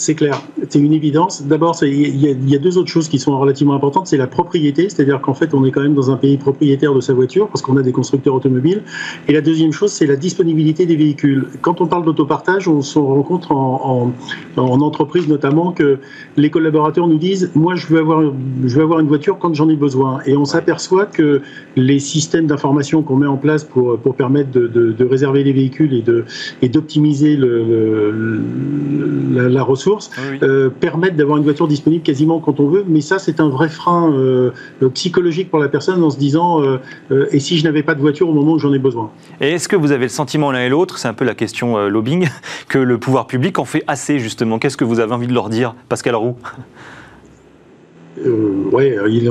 C'est 0.00 0.14
clair, 0.14 0.40
c'est 0.70 0.78
une 0.78 0.94
évidence. 0.94 1.42
D'abord, 1.42 1.76
il 1.82 2.48
y, 2.48 2.54
a 2.54 2.58
deux 2.58 2.78
autres 2.78 2.88
choses 2.88 3.06
qui 3.06 3.18
sont 3.18 3.38
relativement 3.38 3.74
importantes. 3.74 4.06
C'est 4.06 4.16
la 4.16 4.26
propriété, 4.26 4.88
c'est-à-dire 4.88 5.20
qu'en 5.20 5.34
fait, 5.34 5.52
on 5.52 5.62
est 5.66 5.70
quand 5.70 5.82
même 5.82 5.92
dans 5.92 6.10
un 6.10 6.16
pays 6.16 6.38
propriétaire 6.38 6.94
de 6.94 7.02
sa 7.02 7.12
voiture 7.12 7.48
parce 7.48 7.60
qu'on 7.60 7.76
a 7.76 7.82
des 7.82 7.92
constructeurs 7.92 8.34
automobiles. 8.34 8.82
Et 9.28 9.34
la 9.34 9.42
deuxième 9.42 9.72
chose, 9.72 9.92
c'est 9.92 10.06
la 10.06 10.16
disponibilité 10.16 10.86
des 10.86 10.96
véhicules. 10.96 11.48
Quand 11.60 11.82
on 11.82 11.86
parle 11.86 12.06
d'autopartage, 12.06 12.66
on 12.66 12.80
se 12.80 12.98
rencontre 12.98 13.52
en, 13.52 14.14
entreprise 14.56 15.28
notamment 15.28 15.72
que 15.72 15.98
les 16.38 16.48
collaborateurs 16.48 17.06
nous 17.06 17.18
disent 17.18 17.50
Moi, 17.54 17.74
je 17.74 17.86
veux 17.88 17.98
avoir, 17.98 19.00
une 19.00 19.08
voiture 19.08 19.38
quand 19.38 19.52
j'en 19.52 19.68
ai 19.68 19.76
besoin. 19.76 20.20
Et 20.24 20.34
on 20.34 20.46
s'aperçoit 20.46 21.04
que 21.04 21.42
les 21.76 21.98
systèmes 21.98 22.46
d'information 22.46 23.02
qu'on 23.02 23.16
met 23.16 23.26
en 23.26 23.36
place 23.36 23.64
pour, 23.64 23.98
permettre 24.16 24.50
de, 24.50 25.04
réserver 25.04 25.44
les 25.44 25.52
véhicules 25.52 26.02
et, 26.62 26.68
d'optimiser 26.70 27.36
la 27.36 29.62
ressource, 29.62 29.89
euh, 30.42 30.70
permettent 30.70 31.16
d'avoir 31.16 31.38
une 31.38 31.44
voiture 31.44 31.68
disponible 31.68 32.02
quasiment 32.02 32.40
quand 32.40 32.60
on 32.60 32.68
veut. 32.68 32.84
Mais 32.86 33.00
ça, 33.00 33.18
c'est 33.18 33.40
un 33.40 33.48
vrai 33.48 33.68
frein 33.68 34.12
euh, 34.12 34.50
psychologique 34.94 35.50
pour 35.50 35.58
la 35.58 35.68
personne 35.68 36.02
en 36.02 36.10
se 36.10 36.18
disant 36.18 36.62
euh, 36.62 36.78
et 37.30 37.40
si 37.40 37.58
je 37.58 37.64
n'avais 37.64 37.82
pas 37.82 37.94
de 37.94 38.00
voiture 38.00 38.28
au 38.28 38.32
moment 38.32 38.52
où 38.52 38.58
j'en 38.58 38.72
ai 38.72 38.78
besoin. 38.78 39.10
Et 39.40 39.52
est-ce 39.52 39.68
que 39.68 39.76
vous 39.76 39.92
avez 39.92 40.04
le 40.04 40.10
sentiment 40.10 40.50
l'un 40.52 40.60
et 40.60 40.68
l'autre, 40.68 40.98
c'est 40.98 41.08
un 41.08 41.14
peu 41.14 41.24
la 41.24 41.34
question 41.34 41.88
lobbying, 41.88 42.28
que 42.68 42.78
le 42.78 42.98
pouvoir 42.98 43.26
public 43.26 43.58
en 43.58 43.64
fait 43.64 43.84
assez 43.86 44.18
justement? 44.18 44.58
Qu'est-ce 44.58 44.76
que 44.76 44.84
vous 44.84 45.00
avez 45.00 45.12
envie 45.12 45.26
de 45.26 45.34
leur 45.34 45.48
dire, 45.48 45.74
Pascal 45.88 46.14
Roux 46.14 46.36
ouais, 48.72 48.96
il, 49.08 49.28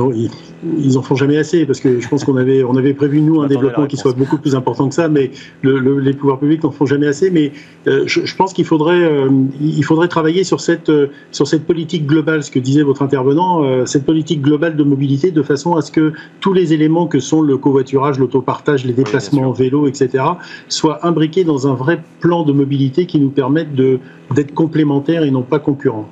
ils 0.63 0.97
en 0.97 1.01
font 1.01 1.15
jamais 1.15 1.37
assez 1.37 1.65
parce 1.65 1.79
que 1.79 1.99
je 1.99 2.07
pense 2.07 2.23
qu'on 2.23 2.37
avait, 2.37 2.63
on 2.63 2.75
avait 2.75 2.93
prévu 2.93 3.21
nous 3.21 3.41
un 3.41 3.47
développement 3.47 3.87
qui 3.87 3.97
soit 3.97 4.13
beaucoup 4.13 4.37
plus 4.37 4.55
important 4.55 4.89
que 4.89 4.95
ça, 4.95 5.07
mais 5.07 5.31
les 5.63 6.13
pouvoirs 6.13 6.39
publics 6.39 6.63
n'en 6.63 6.71
font 6.71 6.85
jamais 6.85 7.07
assez. 7.07 7.29
Mais 7.29 7.51
euh, 7.87 8.03
je, 8.05 8.35
pense 8.35 8.53
qu'il 8.53 8.65
faudrait, 8.65 9.03
euh, 9.03 9.29
il 9.61 9.83
faudrait 9.83 10.07
travailler 10.07 10.43
sur 10.43 10.59
cette, 10.59 10.89
euh, 10.89 11.07
sur 11.31 11.47
cette 11.47 11.65
politique 11.65 12.05
globale, 12.05 12.43
ce 12.43 12.51
que 12.51 12.59
disait 12.59 12.83
votre 12.83 13.01
intervenant, 13.01 13.85
cette 13.85 14.05
politique 14.05 14.41
globale 14.41 14.75
de 14.75 14.83
mobilité, 14.83 15.31
de 15.31 15.41
façon 15.41 15.75
à 15.75 15.81
ce 15.81 15.91
que 15.91 16.13
tous 16.39 16.53
les 16.53 16.73
éléments 16.73 17.07
que 17.07 17.19
sont 17.19 17.41
le 17.41 17.57
covoiturage, 17.57 18.19
l'autopartage, 18.19 18.85
les 18.85 18.93
déplacements 18.93 19.49
en 19.49 19.51
vélo, 19.51 19.87
etc., 19.87 20.23
soient 20.67 21.05
imbriqués 21.05 21.43
dans 21.43 21.67
un 21.67 21.73
vrai 21.73 22.01
plan 22.19 22.43
de 22.43 22.53
mobilité 22.53 23.05
qui 23.05 23.19
nous 23.19 23.29
permette 23.29 23.73
d'être 23.75 24.53
complémentaires 24.53 25.23
et 25.23 25.31
non 25.31 25.43
pas 25.43 25.59
concurrents. 25.59 26.09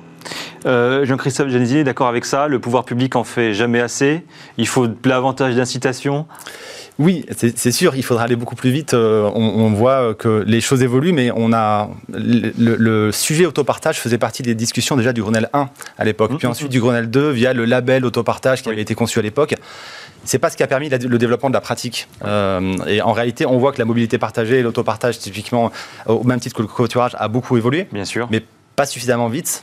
Euh, 0.66 1.04
Jean-Christophe 1.04 1.52
est 1.52 1.84
d'accord 1.84 2.08
avec 2.08 2.24
ça 2.24 2.48
Le 2.48 2.58
pouvoir 2.58 2.84
public 2.84 3.16
en 3.16 3.24
fait 3.24 3.54
jamais 3.54 3.80
assez 3.80 4.24
Il 4.56 4.66
faut 4.66 4.86
davantage 4.86 5.54
d'incitation 5.54 6.26
oui, 6.98 7.24
c'est 7.36 7.70
sûr, 7.70 7.94
il 7.94 8.02
faudra 8.02 8.24
aller 8.24 8.34
beaucoup 8.34 8.56
plus 8.56 8.70
vite. 8.70 8.92
Euh, 8.92 9.30
on, 9.32 9.70
voit 9.70 10.14
que 10.14 10.42
les 10.44 10.60
choses 10.60 10.82
évoluent, 10.82 11.12
mais 11.12 11.30
on 11.32 11.52
a 11.52 11.90
le, 12.12 13.12
sujet 13.12 13.46
autopartage 13.46 14.00
faisait 14.00 14.18
partie 14.18 14.42
des 14.42 14.56
discussions 14.56 14.96
déjà 14.96 15.12
du 15.12 15.22
Grenelle 15.22 15.48
1 15.52 15.68
à 15.96 16.04
l'époque, 16.04 16.36
puis 16.36 16.48
mmh. 16.48 16.50
ensuite 16.50 16.68
du 16.70 16.80
Grenelle 16.80 17.08
2 17.08 17.30
via 17.30 17.52
le 17.52 17.66
label 17.66 18.04
autopartage 18.04 18.62
qui 18.62 18.68
avait 18.68 18.82
été 18.82 18.96
conçu 18.96 19.20
à 19.20 19.22
l'époque. 19.22 19.54
C'est 20.24 20.40
pas 20.40 20.50
ce 20.50 20.56
qui 20.56 20.64
a 20.64 20.66
permis 20.66 20.88
le 20.88 21.18
développement 21.18 21.50
de 21.50 21.54
la 21.54 21.60
pratique. 21.60 22.08
Euh, 22.24 22.76
et 22.88 23.00
en 23.00 23.12
réalité, 23.12 23.46
on 23.46 23.58
voit 23.58 23.70
que 23.70 23.78
la 23.78 23.84
mobilité 23.84 24.18
partagée, 24.18 24.62
l'autopartage 24.62 25.20
typiquement, 25.20 25.70
au 26.06 26.24
même 26.24 26.40
titre 26.40 26.56
que 26.56 26.62
le 26.62 26.68
covoiturage, 26.68 27.12
a 27.16 27.28
beaucoup 27.28 27.56
évolué. 27.56 27.86
Bien 27.92 28.04
sûr. 28.04 28.26
Mais 28.32 28.42
pas 28.74 28.86
suffisamment 28.86 29.28
vite 29.28 29.62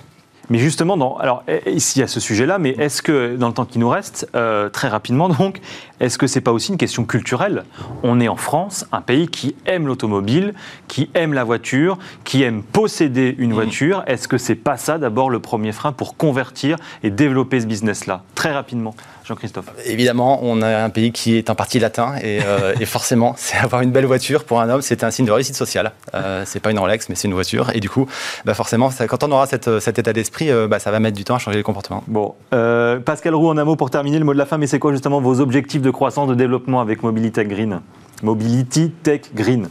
mais 0.50 0.58
justement, 0.58 0.98
dans, 0.98 1.18
alors 1.18 1.44
ici 1.66 2.00
il 2.00 2.02
y 2.02 2.04
a 2.04 2.08
ce 2.08 2.20
sujet-là, 2.20 2.58
mais 2.58 2.72
est-ce 2.72 3.02
que 3.02 3.36
dans 3.36 3.48
le 3.48 3.54
temps 3.54 3.66
qui 3.66 3.80
nous 3.80 3.90
reste, 3.90 4.30
euh, 4.36 4.70
très 4.70 4.88
rapidement 4.88 5.30
donc, 5.40 5.62
est-ce 6.00 6.18
que 6.18 6.28
c'est 6.28 6.42
pas 6.42 6.52
aussi 6.52 6.72
une 6.72 6.78
question 6.78 7.06
culturelle? 7.06 7.64
On 8.04 8.20
est 8.20 8.28
en 8.28 8.36
France, 8.36 8.86
un 8.92 9.02
pays 9.02 9.28
qui 9.28 9.56
aime 9.66 9.88
l'automobile, 9.88 10.54
qui 10.88 11.10
aime 11.14 11.34
la 11.34 11.44
voiture, 11.44 11.98
qui 12.24 12.44
aime 12.44 12.64
posséder 12.64 13.36
une 13.38 13.54
voiture. 13.54 14.04
Est-ce 14.08 14.28
que 14.28 14.38
c'est 14.38 14.56
pas 14.56 14.78
ça 14.78 14.98
d'abord 14.98 15.30
le 15.30 15.40
premier 15.40 15.72
frein 15.72 15.92
pour 15.92 16.18
convertir 16.18 16.78
et 17.04 17.10
développer 17.10 17.62
ce 17.62 17.66
business-là? 17.66 18.24
Très 18.36 18.52
rapidement. 18.52 18.96
Jean-Christophe 19.26 19.72
Évidemment, 19.86 20.40
on 20.44 20.62
a 20.62 20.84
un 20.84 20.90
pays 20.90 21.12
qui 21.12 21.36
est 21.36 21.50
un 21.50 21.56
parti 21.56 21.80
latin 21.80 22.14
et, 22.22 22.42
euh, 22.44 22.76
forcément, 22.86 23.34
c'est 23.38 23.58
avoir 23.58 23.82
une 23.82 23.92
belle 23.92 24.06
voiture 24.06 24.44
pour 24.44 24.62
un 24.62 24.70
homme, 24.70 24.82
c'est 24.82 25.04
un 25.04 25.12
signe 25.12 25.26
de 25.26 25.32
réussite 25.32 25.56
sociale. 25.56 25.94
Euh, 26.14 26.44
c'est 26.46 26.60
pas 26.60 26.72
une 26.72 26.80
Rolex, 26.80 27.10
mais 27.10 27.16
c'est 27.16 27.28
une 27.28 27.34
voiture. 27.34 27.72
Et 27.74 27.80
du 27.80 27.90
coup, 27.90 28.08
bah 28.46 28.54
forcément, 28.54 28.92
quand 29.08 29.24
on 29.24 29.32
aura 29.32 29.48
cet 29.48 30.00
état 30.00 30.14
d'esprit, 30.14 30.52
euh, 30.52 30.68
bah, 30.68 30.80
ça 30.80 30.92
va 30.92 31.00
mettre 31.00 31.18
du 31.18 31.24
temps 31.24 31.36
à 31.36 31.40
changer 31.40 31.58
les 31.58 31.64
comportements. 31.64 32.04
Bon, 32.08 32.36
euh, 32.54 33.00
Pascal 33.00 33.34
Roux, 33.34 33.50
en 33.50 33.58
un 33.58 33.64
mot 33.64 33.76
pour 33.76 33.90
terminer, 33.90 34.20
le 34.20 34.26
mot 34.26 34.34
de 34.34 34.38
la 34.38 34.46
fin, 34.46 34.58
mais 34.58 34.68
c'est 34.68 34.80
quoi 34.80 34.92
justement 34.92 35.20
vos 35.20 35.40
objectifs 35.40 35.82
de 35.86 35.92
croissance, 35.92 36.28
de 36.28 36.36
développement 36.36 36.82
avec 36.82 37.04
Mobility 37.04 37.44
Green. 37.46 37.82
Mobility 38.24 38.90
Tech 38.90 39.22
Green 39.36 39.70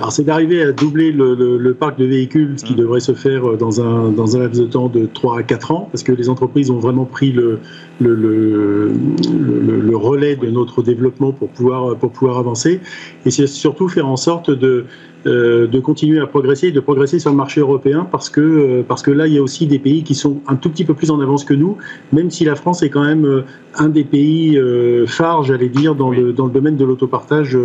alors 0.00 0.12
c'est 0.12 0.24
d'arriver 0.24 0.62
à 0.62 0.72
doubler 0.72 1.12
le, 1.12 1.74
parc 1.74 1.98
de 1.98 2.06
véhicules, 2.06 2.54
ce 2.58 2.64
qui 2.64 2.72
mmh. 2.72 2.76
devrait 2.76 3.00
se 3.00 3.12
faire 3.12 3.50
euh, 3.50 3.56
dans 3.56 3.82
un, 3.82 4.10
dans 4.10 4.34
un 4.34 4.40
laps 4.40 4.58
de 4.58 4.66
temps 4.66 4.88
de 4.88 5.04
3 5.04 5.40
à 5.40 5.42
4 5.42 5.72
ans, 5.72 5.88
parce 5.92 6.02
que 6.02 6.12
les 6.12 6.30
entreprises 6.30 6.70
ont 6.70 6.78
vraiment 6.78 7.04
pris 7.04 7.32
le, 7.32 7.58
le, 8.00 8.90
relais 9.94 10.36
de 10.36 10.48
notre 10.48 10.82
développement 10.82 11.32
pour 11.32 11.50
pouvoir, 11.50 11.96
pour 11.96 12.12
pouvoir 12.12 12.38
avancer. 12.38 12.80
Et 13.26 13.30
c'est 13.30 13.46
surtout 13.46 13.88
faire 13.88 14.08
en 14.08 14.16
sorte 14.16 14.50
de, 14.50 14.86
euh, 15.26 15.66
de 15.66 15.80
continuer 15.80 16.18
à 16.18 16.26
progresser 16.26 16.70
de 16.70 16.80
progresser 16.80 17.18
sur 17.18 17.28
le 17.28 17.36
marché 17.36 17.60
européen 17.60 18.08
parce 18.10 18.30
que, 18.30 18.40
euh, 18.40 18.82
parce 18.86 19.02
que 19.02 19.10
là, 19.10 19.26
il 19.26 19.34
y 19.34 19.38
a 19.38 19.42
aussi 19.42 19.66
des 19.66 19.78
pays 19.78 20.02
qui 20.02 20.14
sont 20.14 20.40
un 20.48 20.56
tout 20.56 20.70
petit 20.70 20.86
peu 20.86 20.94
plus 20.94 21.10
en 21.10 21.20
avance 21.20 21.44
que 21.44 21.52
nous, 21.52 21.76
même 22.14 22.30
si 22.30 22.46
la 22.46 22.54
France 22.54 22.82
est 22.82 22.88
quand 22.88 23.04
même 23.04 23.44
un 23.74 23.88
des 23.90 24.04
pays 24.04 24.58
phares, 25.06 25.42
j'allais 25.42 25.68
dire, 25.68 25.94
dans, 25.94 26.10
le, 26.10 26.32
dans 26.32 26.46
le 26.46 26.52
domaine 26.52 26.76
de 26.76 26.86
l'autopartage 26.86 27.58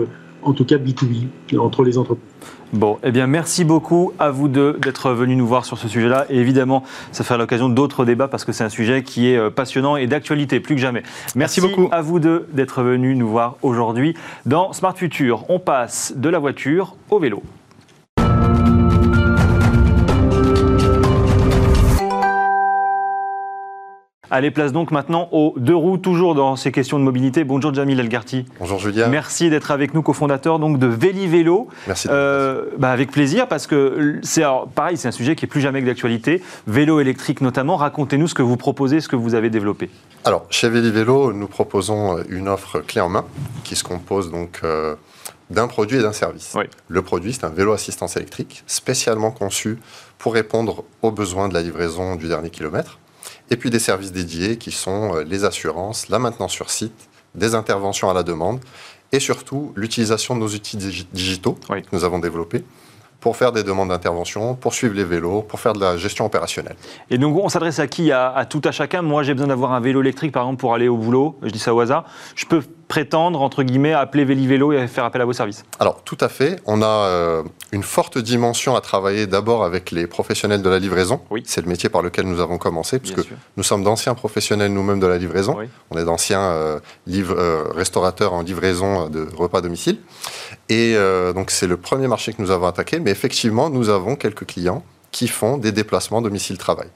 en 0.45 0.53
tout 0.53 0.65
cas 0.65 0.77
B2B, 0.77 1.57
entre 1.57 1.83
les 1.83 1.97
entreprises. 1.97 2.23
Bon, 2.73 2.97
eh 3.03 3.11
bien, 3.11 3.27
merci 3.27 3.63
beaucoup 3.63 4.13
à 4.19 4.31
vous 4.31 4.47
deux 4.47 4.73
d'être 4.73 5.11
venus 5.11 5.37
nous 5.37 5.47
voir 5.47 5.65
sur 5.65 5.77
ce 5.77 5.87
sujet-là. 5.87 6.25
Et 6.29 6.37
évidemment, 6.37 6.83
ça 7.11 7.23
fera 7.23 7.37
l'occasion 7.37 7.69
d'autres 7.69 8.05
débats 8.05 8.27
parce 8.27 8.45
que 8.45 8.51
c'est 8.51 8.63
un 8.63 8.69
sujet 8.69 9.03
qui 9.03 9.29
est 9.29 9.37
euh, 9.37 9.49
passionnant 9.49 9.95
et 9.97 10.07
d'actualité 10.07 10.59
plus 10.59 10.75
que 10.75 10.81
jamais. 10.81 11.01
Merci, 11.35 11.61
merci 11.61 11.61
beaucoup 11.61 11.89
à 11.91 12.01
vous 12.01 12.19
deux 12.19 12.47
d'être 12.53 12.81
venus 12.81 13.17
nous 13.17 13.27
voir 13.27 13.57
aujourd'hui. 13.61 14.13
Dans 14.45 14.73
Smart 14.73 14.95
Future, 14.95 15.45
on 15.49 15.59
passe 15.59 16.13
de 16.15 16.29
la 16.29 16.39
voiture 16.39 16.95
au 17.09 17.19
vélo. 17.19 17.43
Allez, 24.35 24.51
place 24.51 24.73
donc 24.73 24.91
maintenant 24.91 25.29
aux 25.31 25.53
deux 25.55 25.77
roues, 25.77 25.97
toujours 25.97 26.35
dans 26.35 26.57
ces 26.57 26.73
questions 26.73 26.99
de 26.99 27.05
mobilité. 27.05 27.45
Bonjour 27.45 27.73
Jamil 27.73 27.97
Elgarti. 28.01 28.43
Bonjour 28.59 28.79
Julien. 28.79 29.07
Merci 29.07 29.49
d'être 29.49 29.71
avec 29.71 29.93
nous, 29.93 30.01
cofondateur 30.01 30.59
donc 30.59 30.77
de 30.77 30.87
Véli 30.87 31.25
Vélo. 31.25 31.69
Merci. 31.87 32.09
Euh, 32.11 32.65
bah 32.77 32.91
avec 32.91 33.11
plaisir, 33.11 33.47
parce 33.47 33.65
que 33.65 34.19
c'est 34.23 34.43
pareil, 34.75 34.97
c'est 34.97 35.07
un 35.07 35.11
sujet 35.11 35.37
qui 35.37 35.45
est 35.45 35.47
plus 35.47 35.61
jamais 35.61 35.79
que 35.79 35.85
d'actualité. 35.85 36.43
Vélo 36.67 36.99
électrique 36.99 37.39
notamment. 37.39 37.77
Racontez-nous 37.77 38.27
ce 38.27 38.33
que 38.33 38.41
vous 38.41 38.57
proposez, 38.57 38.99
ce 38.99 39.07
que 39.07 39.15
vous 39.15 39.35
avez 39.35 39.49
développé. 39.49 39.89
Alors, 40.25 40.45
chez 40.49 40.67
Véli 40.67 40.91
Vélo, 40.91 41.31
nous 41.31 41.47
proposons 41.47 42.17
une 42.27 42.49
offre 42.49 42.81
clé 42.81 42.99
en 42.99 43.07
main 43.07 43.23
qui 43.63 43.77
se 43.77 43.85
compose 43.85 44.31
donc 44.31 44.59
euh, 44.65 44.95
d'un 45.49 45.69
produit 45.69 45.99
et 45.99 46.01
d'un 46.01 46.11
service. 46.11 46.57
Le 46.89 47.01
produit, 47.01 47.31
c'est 47.31 47.45
un 47.45 47.51
vélo 47.51 47.71
assistance 47.71 48.17
électrique 48.17 48.65
spécialement 48.67 49.31
conçu 49.31 49.77
pour 50.17 50.33
répondre 50.33 50.83
aux 51.03 51.11
besoins 51.11 51.47
de 51.47 51.53
la 51.53 51.61
livraison 51.61 52.17
du 52.17 52.27
dernier 52.27 52.49
kilomètre 52.49 52.99
et 53.49 53.57
puis 53.57 53.69
des 53.69 53.79
services 53.79 54.11
dédiés 54.11 54.57
qui 54.57 54.71
sont 54.71 55.15
euh, 55.15 55.23
les 55.23 55.43
assurances, 55.43 56.09
la 56.09 56.19
maintenance 56.19 56.51
sur 56.51 56.69
site, 56.69 57.09
des 57.35 57.55
interventions 57.55 58.09
à 58.09 58.13
la 58.13 58.23
demande, 58.23 58.59
et 59.11 59.19
surtout 59.19 59.71
l'utilisation 59.75 60.35
de 60.35 60.39
nos 60.39 60.47
outils 60.47 60.77
digitaux 61.13 61.53
que 61.53 61.81
nous 61.91 62.03
avons 62.03 62.19
développés 62.19 62.63
pour 63.25 63.37
faire 63.37 63.51
des 63.51 63.63
demandes 63.63 63.89
d'intervention, 63.89 64.53
pour 64.53 64.75
suivre 64.75 64.93
les 64.93 65.03
vélos, 65.03 65.41
pour 65.41 65.59
faire 65.59 65.73
de 65.73 65.79
la 65.79 65.97
gestion 65.97 66.25
opérationnelle. 66.25 66.75
Et 67.09 67.17
donc 67.17 67.35
on 67.35 67.49
s'adresse 67.49 67.79
à 67.79 67.87
qui? 67.87 68.11
À, 68.11 68.45
tout 68.47 68.61
à 68.63 68.71
chacun 68.71 69.01
Moi 69.01 69.23
j'ai 69.23 69.33
besoin 69.33 69.47
d'avoir 69.47 69.73
un 69.73 69.79
vélo 69.79 70.01
électrique 70.01 70.31
par 70.31 70.43
exemple 70.43 70.59
pour 70.59 70.75
aller 70.75 70.87
au 70.87 70.97
boulot, 70.97 71.37
je 71.41 71.49
dis 71.49 71.57
ça 71.59 71.73
au 71.73 71.79
hasard. 71.79 72.05
Je 72.35 72.45
peux 72.45 72.61
prétendre, 72.87 73.41
entre 73.41 73.63
guillemets, 73.63 73.93
à 73.93 73.99
appeler 73.99 74.25
Vélo 74.25 74.71
et 74.71 74.87
faire 74.87 75.05
appel 75.05 75.21
à 75.21 75.25
vos 75.25 75.33
services 75.33 75.63
Alors, 75.79 76.01
tout 76.03 76.17
à 76.19 76.29
fait. 76.29 76.59
On 76.65 76.81
a 76.81 76.85
euh, 76.85 77.43
une 77.71 77.83
forte 77.83 78.17
dimension 78.17 78.75
à 78.75 78.81
travailler 78.81 79.27
d'abord 79.27 79.63
avec 79.63 79.91
les 79.91 80.07
professionnels 80.07 80.61
de 80.61 80.69
la 80.69 80.79
livraison. 80.79 81.21
Oui. 81.29 81.43
C'est 81.45 81.61
le 81.61 81.67
métier 81.67 81.89
par 81.89 82.01
lequel 82.01 82.25
nous 82.25 82.39
avons 82.39 82.57
commencé, 82.57 82.99
puisque 82.99 83.21
nous 83.57 83.63
sommes 83.63 83.83
d'anciens 83.83 84.13
professionnels 84.13 84.71
nous-mêmes 84.71 84.99
de 84.99 85.07
la 85.07 85.17
livraison. 85.17 85.57
On 85.91 85.97
est 85.97 86.05
d'anciens 86.05 86.41
euh, 86.41 86.79
euh, 87.09 87.63
restaurateurs 87.73 88.33
en 88.33 88.41
livraison 88.41 89.09
de 89.09 89.27
repas 89.35 89.59
à 89.59 89.61
domicile. 89.61 89.97
Et 90.69 90.95
donc, 91.33 91.51
c'est 91.51 91.67
le 91.67 91.77
premier 91.77 92.07
marché 92.07 92.33
que 92.33 92.41
nous 92.41 92.51
avons 92.51 92.67
attaqué. 92.67 92.99
Mais 92.99 93.11
effectivement, 93.11 93.69
nous 93.69 93.89
avons 93.89 94.15
quelques 94.15 94.45
clients 94.45 94.83
qui 95.11 95.29
font 95.29 95.57
des 95.57 95.71
déplacements 95.71 96.21
domicile-travail. 96.21 96.89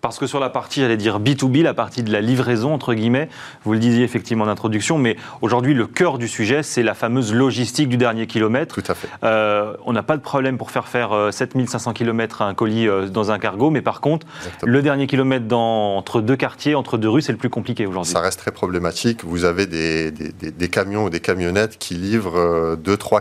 Parce 0.00 0.20
que 0.20 0.28
sur 0.28 0.38
la 0.38 0.48
partie, 0.48 0.80
j'allais 0.80 0.96
dire 0.96 1.18
B2B, 1.18 1.62
la 1.62 1.74
partie 1.74 2.04
de 2.04 2.12
la 2.12 2.20
livraison, 2.20 2.72
entre 2.72 2.94
guillemets, 2.94 3.28
vous 3.64 3.72
le 3.72 3.80
disiez 3.80 4.04
effectivement 4.04 4.44
en 4.44 4.48
introduction, 4.48 4.96
mais 4.96 5.16
aujourd'hui, 5.42 5.74
le 5.74 5.88
cœur 5.88 6.18
du 6.18 6.28
sujet, 6.28 6.62
c'est 6.62 6.84
la 6.84 6.94
fameuse 6.94 7.34
logistique 7.34 7.88
du 7.88 7.96
dernier 7.96 8.28
kilomètre. 8.28 8.76
Tout 8.76 8.90
à 8.90 8.94
fait. 8.94 9.08
Euh, 9.24 9.74
on 9.86 9.92
n'a 9.92 10.04
pas 10.04 10.16
de 10.16 10.22
problème 10.22 10.56
pour 10.56 10.70
faire 10.70 10.86
faire 10.86 11.10
7500 11.32 11.90
euh, 11.90 11.94
km 11.94 12.42
un 12.42 12.54
colis 12.54 12.86
euh, 12.86 13.08
dans 13.08 13.32
un 13.32 13.40
cargo, 13.40 13.70
mais 13.70 13.82
par 13.82 14.00
contre, 14.00 14.24
le 14.62 14.82
dernier 14.82 15.08
kilomètre 15.08 15.46
dans, 15.46 15.96
entre 15.96 16.20
deux 16.20 16.36
quartiers, 16.36 16.76
entre 16.76 16.96
deux 16.96 17.08
rues, 17.08 17.22
c'est 17.22 17.32
le 17.32 17.38
plus 17.38 17.50
compliqué 17.50 17.84
aujourd'hui. 17.84 18.12
Ça 18.12 18.20
reste 18.20 18.38
très 18.38 18.52
problématique. 18.52 19.24
Vous 19.24 19.44
avez 19.44 19.66
des, 19.66 20.12
des, 20.12 20.52
des, 20.52 20.68
camions 20.68 21.06
ou 21.06 21.10
des 21.10 21.20
camionnettes 21.20 21.76
qui 21.76 21.94
livrent 21.94 22.76
deux, 22.76 22.96
trois 22.96 23.20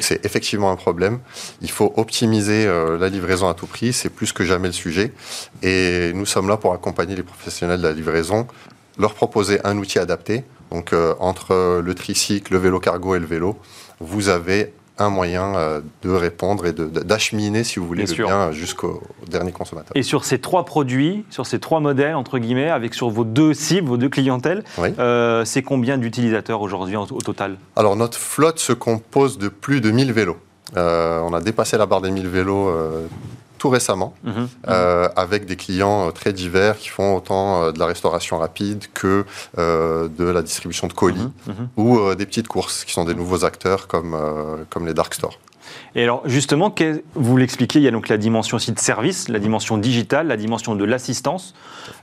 C'est 0.00 0.24
effectivement 0.24 0.70
un 0.70 0.76
problème. 0.76 1.20
Il 1.60 1.70
faut 1.70 1.92
optimiser 1.96 2.66
la 2.66 3.08
livraison 3.08 3.48
à 3.48 3.54
tout 3.54 3.66
prix. 3.66 3.92
C'est 3.92 4.10
plus 4.10 4.32
que 4.32 4.44
jamais 4.44 4.68
le 4.68 4.72
sujet. 4.72 5.12
Et 5.62 5.72
et 5.72 6.12
nous 6.12 6.26
sommes 6.26 6.48
là 6.48 6.56
pour 6.56 6.72
accompagner 6.72 7.16
les 7.16 7.22
professionnels 7.22 7.80
de 7.80 7.86
la 7.86 7.92
livraison, 7.92 8.46
leur 8.98 9.14
proposer 9.14 9.60
un 9.64 9.78
outil 9.78 9.98
adapté. 9.98 10.44
Donc 10.70 10.92
euh, 10.92 11.14
entre 11.20 11.80
le 11.80 11.94
tricycle, 11.94 12.52
le 12.52 12.58
vélo 12.58 12.80
cargo 12.80 13.14
et 13.14 13.18
le 13.18 13.26
vélo, 13.26 13.58
vous 14.00 14.28
avez 14.28 14.72
un 14.98 15.10
moyen 15.10 15.54
euh, 15.54 15.80
de 16.02 16.10
répondre 16.10 16.66
et 16.66 16.72
d'acheminer, 16.72 17.64
si 17.64 17.78
vous 17.78 17.86
voulez, 17.86 18.04
le 18.04 18.24
bien 18.24 18.52
jusqu'au 18.52 19.02
dernier 19.28 19.52
consommateur. 19.52 19.92
Et 19.96 20.02
sur 20.02 20.24
ces 20.24 20.38
trois 20.38 20.64
produits, 20.64 21.24
sur 21.30 21.46
ces 21.46 21.58
trois 21.58 21.80
modèles, 21.80 22.14
entre 22.14 22.38
guillemets, 22.38 22.70
avec 22.70 22.94
sur 22.94 23.08
vos 23.08 23.24
deux 23.24 23.54
cibles, 23.54 23.88
vos 23.88 23.96
deux 23.96 24.08
clientèles, 24.08 24.64
euh, 24.98 25.44
c'est 25.44 25.62
combien 25.62 25.98
d'utilisateurs 25.98 26.60
aujourd'hui 26.60 26.96
au 26.96 27.20
total? 27.20 27.56
Alors 27.76 27.96
notre 27.96 28.18
flotte 28.18 28.58
se 28.58 28.72
compose 28.72 29.38
de 29.38 29.48
plus 29.48 29.80
de 29.80 29.90
1000 29.90 30.12
vélos. 30.12 30.36
on 30.76 31.32
a 31.32 31.40
dépassé 31.40 31.78
la 31.78 31.86
barre 31.86 32.02
des 32.02 32.10
1000 32.10 32.28
vélos 32.28 32.70
tout 33.62 33.70
récemment, 33.70 34.12
mhm. 34.24 34.48
Euh, 34.66 35.08
avec 35.14 35.46
des 35.46 35.54
clients 35.54 36.08
euh, 36.08 36.10
très 36.10 36.32
divers 36.32 36.76
qui 36.76 36.88
font 36.88 37.14
autant 37.14 37.62
euh, 37.62 37.70
de 37.70 37.78
la 37.78 37.86
restauration 37.86 38.36
rapide 38.38 38.86
que 38.92 39.24
de 39.56 40.24
la 40.24 40.42
distribution 40.42 40.88
de 40.88 40.92
colis 40.92 41.28
mhm. 41.46 41.54
Mhm. 41.54 41.68
ou 41.76 42.14
des 42.16 42.26
petites 42.26 42.48
courses 42.48 42.84
qui 42.84 42.92
sont 42.92 43.04
des 43.04 43.14
nouveaux 43.14 43.44
acteurs 43.44 43.86
comme, 43.86 44.16
comme 44.68 44.84
les 44.84 44.94
dark 44.94 45.14
stores. 45.14 45.38
Et 45.94 46.02
alors 46.02 46.22
justement, 46.24 46.74
vous 47.14 47.36
l'expliquez, 47.36 47.78
il 47.78 47.82
y 47.82 47.88
a 47.88 47.90
donc 47.90 48.08
la 48.08 48.16
dimension 48.16 48.56
aussi 48.56 48.72
de 48.72 48.78
service, 48.78 49.28
la 49.28 49.38
dimension 49.38 49.78
digitale, 49.78 50.26
la 50.26 50.36
dimension 50.36 50.74
de 50.74 50.84
l'assistance. 50.84 51.54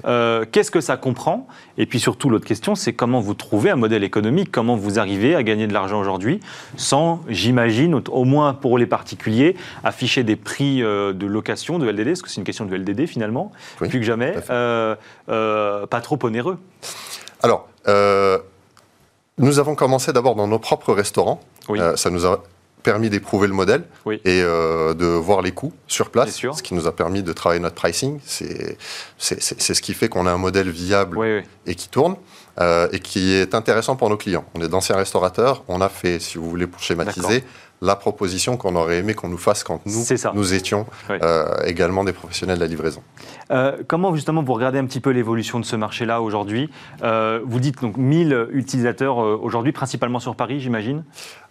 Euh, 0.05 0.45
qu'est-ce 0.51 0.71
que 0.71 0.81
ça 0.81 0.97
comprend 0.97 1.47
Et 1.77 1.85
puis 1.85 1.99
surtout, 1.99 2.29
l'autre 2.29 2.45
question, 2.45 2.75
c'est 2.75 2.93
comment 2.93 3.19
vous 3.19 3.33
trouvez 3.33 3.69
un 3.69 3.75
modèle 3.75 4.03
économique, 4.03 4.51
comment 4.51 4.75
vous 4.75 4.99
arrivez 4.99 5.35
à 5.35 5.43
gagner 5.43 5.67
de 5.67 5.73
l'argent 5.73 5.99
aujourd'hui 5.99 6.39
sans, 6.77 7.21
j'imagine, 7.27 8.01
au 8.09 8.23
moins 8.25 8.53
pour 8.53 8.77
les 8.77 8.85
particuliers, 8.85 9.55
afficher 9.83 10.23
des 10.23 10.35
prix 10.35 10.83
euh, 10.83 11.13
de 11.13 11.25
location 11.25 11.79
de 11.79 11.89
LDD, 11.89 12.07
parce 12.07 12.21
que 12.21 12.29
c'est 12.29 12.37
une 12.37 12.45
question 12.45 12.65
de 12.65 12.75
LDD 12.75 13.07
finalement, 13.07 13.51
plus 13.77 13.89
que 13.89 14.01
jamais, 14.01 14.35
euh, 14.49 14.95
pas 15.27 16.01
trop 16.01 16.19
onéreux. 16.23 16.57
Alors, 17.41 17.67
nous 19.37 19.59
avons 19.59 19.75
commencé 19.75 20.13
d'abord 20.13 20.35
dans 20.35 20.47
nos 20.47 20.59
propres 20.59 20.93
restaurants. 20.93 21.39
ça 21.95 22.09
nous 22.09 22.25
a 22.25 22.43
permis 22.83 23.09
d'éprouver 23.09 23.47
le 23.47 23.53
modèle 23.53 23.83
et 24.07 24.41
euh, 24.41 24.93
de 24.93 25.05
voir 25.05 25.41
les 25.41 25.51
coûts 25.51 25.73
sur 25.87 26.09
place, 26.09 26.39
ce 26.39 26.63
qui 26.63 26.73
nous 26.73 26.87
a 26.87 26.95
permis 26.95 27.23
de 27.23 27.33
travailler 27.33 27.61
notre 27.61 27.75
pricing. 27.75 28.19
C'est 28.25 28.77
ce 29.17 29.81
qui 29.81 29.93
fait 29.93 30.09
qu'on 30.09 30.25
a 30.25 30.31
un 30.31 30.37
modèle 30.37 30.69
viable 30.69 31.43
et 31.65 31.75
qui 31.75 31.89
tourne. 31.89 32.15
Euh, 32.59 32.89
et 32.91 32.99
qui 32.99 33.31
est 33.31 33.55
intéressant 33.55 33.95
pour 33.95 34.09
nos 34.09 34.17
clients. 34.17 34.43
On 34.53 34.61
est 34.61 34.67
d'anciens 34.67 34.97
restaurateurs, 34.97 35.63
on 35.69 35.79
a 35.79 35.87
fait, 35.87 36.19
si 36.19 36.37
vous 36.37 36.49
voulez, 36.49 36.67
pour 36.67 36.81
schématiser, 36.81 37.45
la 37.81 37.95
proposition 37.95 38.57
qu'on 38.57 38.75
aurait 38.75 38.97
aimé 38.97 39.13
qu'on 39.13 39.29
nous 39.29 39.37
fasse 39.37 39.63
quand 39.63 39.79
nous, 39.85 40.03
nous 40.33 40.53
étions 40.53 40.85
euh, 41.09 41.55
également 41.63 42.03
des 42.03 42.11
professionnels 42.11 42.57
de 42.57 42.63
la 42.63 42.67
livraison. 42.67 43.01
comment 43.87 44.13
justement 44.13 44.43
vous 44.43 44.51
regardez 44.51 44.77
un 44.77 44.85
petit 44.85 44.99
peu 44.99 45.11
l'évolution 45.11 45.61
de 45.61 45.65
ce 45.65 45.77
marché-là 45.77 46.21
aujourd'hui? 46.21 46.69
Vous 47.01 47.59
dites 47.61 47.81
donc 47.81 47.95
1000 47.95 48.47
utilisateurs 48.51 49.19
aujourd'hui, 49.19 49.71
principalement 49.71 50.19
sur 50.19 50.35
Paris, 50.35 50.59
j'imagine? 50.59 51.05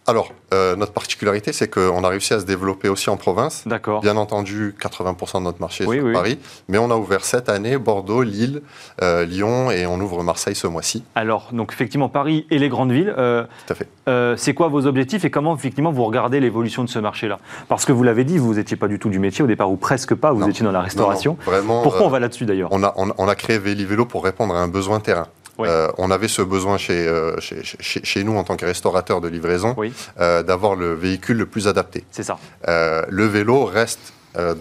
Alors, 0.07 0.32
euh, 0.55 0.74
notre 0.74 0.92
particularité, 0.92 1.53
c'est 1.53 1.68
qu'on 1.68 2.03
a 2.03 2.09
réussi 2.09 2.32
à 2.32 2.40
se 2.40 2.46
développer 2.46 2.88
aussi 2.88 3.11
en 3.11 3.18
province. 3.18 3.64
D'accord. 3.66 4.01
Bien 4.01 4.16
entendu, 4.16 4.74
80% 4.80 5.40
de 5.40 5.44
notre 5.44 5.61
marché 5.61 5.84
est 5.84 5.92
sur 5.92 6.12
Paris, 6.12 6.38
mais 6.68 6.78
on 6.78 6.90
a 6.90 6.96
ouvert 6.96 7.24
cette 7.26 7.51
année 7.51 7.76
Bordeaux, 7.76 8.22
Lille, 8.22 8.62
euh, 9.03 9.26
Lyon 9.26 9.70
et 9.70 9.84
on 9.86 10.01
ouvre 10.01 10.22
Marseille 10.22 10.55
ce 10.55 10.66
mois-ci. 10.66 11.05
Alors, 11.14 11.51
donc 11.53 11.72
effectivement, 11.74 12.09
Paris 12.09 12.46
et 12.51 12.59
les 12.59 12.70
grandes 12.70 12.90
villes. 12.90 13.14
Euh, 13.18 13.44
Tout 13.66 13.74
à 13.74 13.76
fait. 13.76 14.38
c'est 14.38 14.55
quoi 14.55 14.68
vos 14.68 14.86
objectifs 14.86 15.26
et 15.26 15.30
comment 15.30 15.55
effectivement 15.55 15.92
vous 15.92 16.05
regardez 16.05 16.40
l'évolution 16.40 16.84
de 16.84 16.88
ce 16.88 16.99
marché-là? 16.99 17.38
Parce 17.68 17.84
que 17.84 17.92
vous 17.92 18.03
l'avez 18.03 18.24
dit, 18.24 18.38
vous 18.38 18.55
n'étiez 18.55 18.78
pas 18.78 18.88
du 18.88 18.99
tout 18.99 19.11
du 19.11 19.18
métier 19.18 19.44
au 19.44 19.46
départ, 19.46 19.70
ou 19.70 19.76
presque 19.76 20.14
pas, 20.14 20.32
vous 20.32 20.49
étiez 20.49 20.64
dans 20.64 20.72
la 20.72 20.80
restauration. 20.80 21.36
vraiment, 21.44 21.82
Pourquoi 21.82 22.07
on 22.07 22.11
va 22.11 22.18
là-dessus 22.18 22.46
d'ailleurs? 22.46 22.70
on 22.72 22.82
a, 22.82 22.94
on, 22.96 23.28
a 23.28 23.34
créé 23.34 23.59
Vélo 23.59 24.07
pour 24.07 24.24
répondre 24.24 24.55
à 24.55 24.61
un 24.61 24.68
besoin 24.68 25.01
terrain. 25.01 25.26
Euh, 25.66 25.88
on 25.98 26.11
avait 26.11 26.28
ce 26.28 26.42
besoin 26.42 26.76
euh, 26.90 27.36
chez, 27.40 27.62
chez, 27.62 28.24
nous 28.24 28.36
en 28.36 28.44
tant 28.44 28.56
que 28.56 28.64
restaurateur 28.64 29.20
de 29.20 29.28
livraison 29.28 29.74
euh, 30.20 30.42
d'avoir 30.42 30.76
le 30.76 30.94
véhicule 30.94 31.38
le 31.38 31.46
plus 31.46 31.68
adapté. 31.68 32.04
C'est 32.11 32.22
ça. 32.22 32.38
le 32.66 33.26
vélo 33.26 33.64
reste 33.64 34.12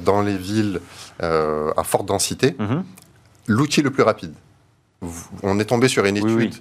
dans 0.03 0.21
les 0.21 0.37
villes 0.37 0.81
à 1.19 1.83
forte 1.83 2.05
densité 2.05 2.55
mhm. 2.57 2.83
l'outil 3.47 3.81
le 3.81 3.91
plus 3.91 4.03
rapide. 4.03 4.33
On 5.43 5.59
est 5.59 5.65
tombé 5.65 5.87
sur 5.87 6.05
une 6.05 6.17
étude 6.17 6.55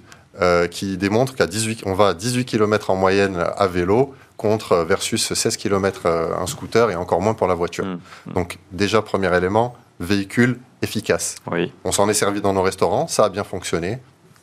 qui 0.69 0.97
démontre 0.97 1.35
qu'à 1.35 1.47
18, 1.47 1.83
on 1.85 1.93
va 1.93 2.09
à 2.09 2.13
18 2.13 2.45
km 2.45 2.91
en 2.91 2.95
moyenne 2.95 3.43
à 3.55 3.67
vélo 3.67 4.13
contre 4.35 4.85
versus 4.87 5.33
16 5.33 5.57
km 5.57 6.05
un 6.05 6.45
scooter 6.45 6.91
et 6.91 6.95
encore 6.95 7.21
moins 7.21 7.33
pour 7.33 7.47
la 7.47 7.55
voiture. 7.55 7.85
Mhm. 7.85 8.33
Donc 8.33 8.59
déjà 8.71 9.01
premier 9.01 9.35
élément, 9.35 9.75
véhicule 9.99 10.59
efficace. 10.83 11.35
On 11.83 11.91
s'en 11.91 12.07
est 12.09 12.13
servi 12.13 12.41
dans 12.41 12.53
nos 12.53 12.61
restaurants, 12.61 13.07
ça 13.07 13.25
a 13.25 13.29
bien 13.29 13.43
fonctionné 13.43 13.99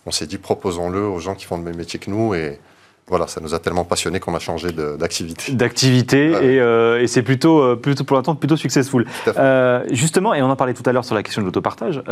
on 0.06 0.10
s'est 0.10 0.26
dit 0.26 0.38
proposons-le 0.38 1.00
aux 1.00 1.18
gens 1.18 1.34
qui 1.34 1.44
font 1.44 1.56
le 1.56 1.62
même 1.62 1.76
métier 1.76 1.98
que 1.98 2.10
nous 2.10 2.34
et 2.34 2.58
voilà, 3.06 3.26
ça 3.26 3.40
nous 3.42 3.54
a 3.54 3.58
tellement 3.58 3.84
passionnés 3.84 4.18
qu'on 4.18 4.34
a 4.34 4.38
changé 4.38 4.68
d'activité. 4.72 5.52
D'activité, 5.52 6.30
et, 6.30 6.60
euh, 6.60 7.02
et 7.02 7.06
c'est 7.06 7.22
plutôt, 7.22 7.60
euh, 7.60 7.76
plutôt, 7.76 8.02
pour 8.04 8.16
l'instant, 8.16 8.34
plutôt 8.34 8.56
successful. 8.56 9.06
Euh, 9.28 9.84
justement, 9.90 10.32
et 10.32 10.40
on 10.40 10.48
en 10.48 10.56
parlait 10.56 10.72
tout 10.72 10.82
à 10.86 10.92
l'heure 10.92 11.04
sur 11.04 11.14
la 11.14 11.22
question 11.22 11.42
de 11.42 11.46
l'autopartage, 11.46 12.02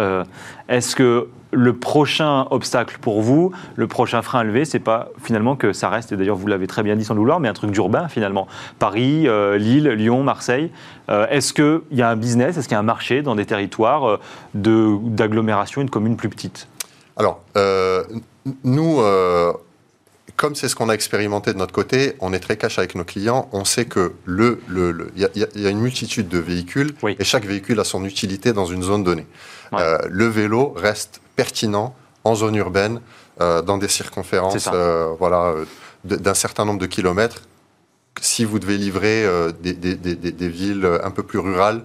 est-ce 0.68 0.94
que 0.94 1.28
le 1.54 1.72
prochain 1.74 2.46
obstacle 2.50 2.98
pour 3.00 3.22
vous, 3.22 3.52
le 3.76 3.86
prochain 3.86 4.20
frein 4.20 4.40
à 4.40 4.44
lever, 4.44 4.66
c'est 4.66 4.78
pas 4.78 5.08
finalement 5.22 5.56
que 5.56 5.72
ça 5.72 5.88
reste, 5.88 6.12
et 6.12 6.16
d'ailleurs 6.16 6.36
vous 6.36 6.46
l'avez 6.46 6.66
très 6.66 6.82
bien 6.82 6.96
dit 6.96 7.04
sans 7.04 7.14
vouloir, 7.14 7.40
mais 7.40 7.48
un 7.48 7.54
truc 7.54 7.70
d'urbain 7.70 8.08
finalement. 8.08 8.46
Paris, 8.78 9.26
Lille, 9.58 9.88
Lyon, 9.88 10.22
Marseille. 10.22 10.70
est-ce 11.08 11.54
qu'il 11.54 11.80
y 11.92 12.02
a 12.02 12.10
un 12.10 12.16
business, 12.16 12.56
est-ce 12.58 12.68
qu'il 12.68 12.74
y 12.74 12.76
a 12.76 12.80
un 12.80 12.82
marché 12.82 13.22
dans 13.22 13.34
des 13.34 13.46
territoires 13.46 14.18
d'agglomération 14.54 15.80
et 15.80 15.84
de 15.84 15.90
communes 15.90 16.16
plus 16.16 16.28
petites? 16.28 16.68
Alors, 17.16 17.42
euh, 17.56 18.04
nous, 18.64 19.00
euh, 19.00 19.52
comme 20.36 20.54
c'est 20.54 20.68
ce 20.68 20.74
qu'on 20.74 20.88
a 20.88 20.94
expérimenté 20.94 21.52
de 21.52 21.58
notre 21.58 21.72
côté, 21.72 22.16
on 22.20 22.32
est 22.32 22.40
très 22.40 22.56
cash 22.56 22.78
avec 22.78 22.94
nos 22.94 23.04
clients. 23.04 23.48
On 23.52 23.64
sait 23.64 23.84
que 23.84 24.12
le, 24.24 24.60
il 25.16 25.28
y, 25.34 25.66
a 25.66 25.70
une 25.70 25.80
multitude 25.80 26.28
de 26.28 26.38
véhicules 26.38 26.94
et 27.18 27.24
chaque 27.24 27.44
véhicule 27.44 27.78
a 27.80 27.84
son 27.84 28.04
utilité 28.04 28.52
dans 28.52 28.66
une 28.66 28.82
zone 28.82 29.04
donnée. 29.04 29.26
Euh, 29.74 29.98
le 30.08 30.26
vélo 30.26 30.72
reste 30.76 31.20
pertinent 31.36 31.94
en 32.24 32.34
zone 32.34 32.56
urbaine, 32.56 33.00
dans 33.38 33.78
des 33.78 33.88
circonférences, 33.88 34.68
voilà, 35.18 35.54
d'un 36.04 36.34
certain 36.34 36.64
nombre 36.64 36.78
de 36.78 36.86
kilomètres. 36.86 37.42
Si 38.20 38.44
vous 38.44 38.60
devez 38.60 38.78
livrer 38.78 39.26
des, 39.60 39.72
des, 39.74 40.48
villes 40.48 40.88
un 41.02 41.10
peu 41.10 41.24
plus 41.24 41.40
rurales, 41.40 41.82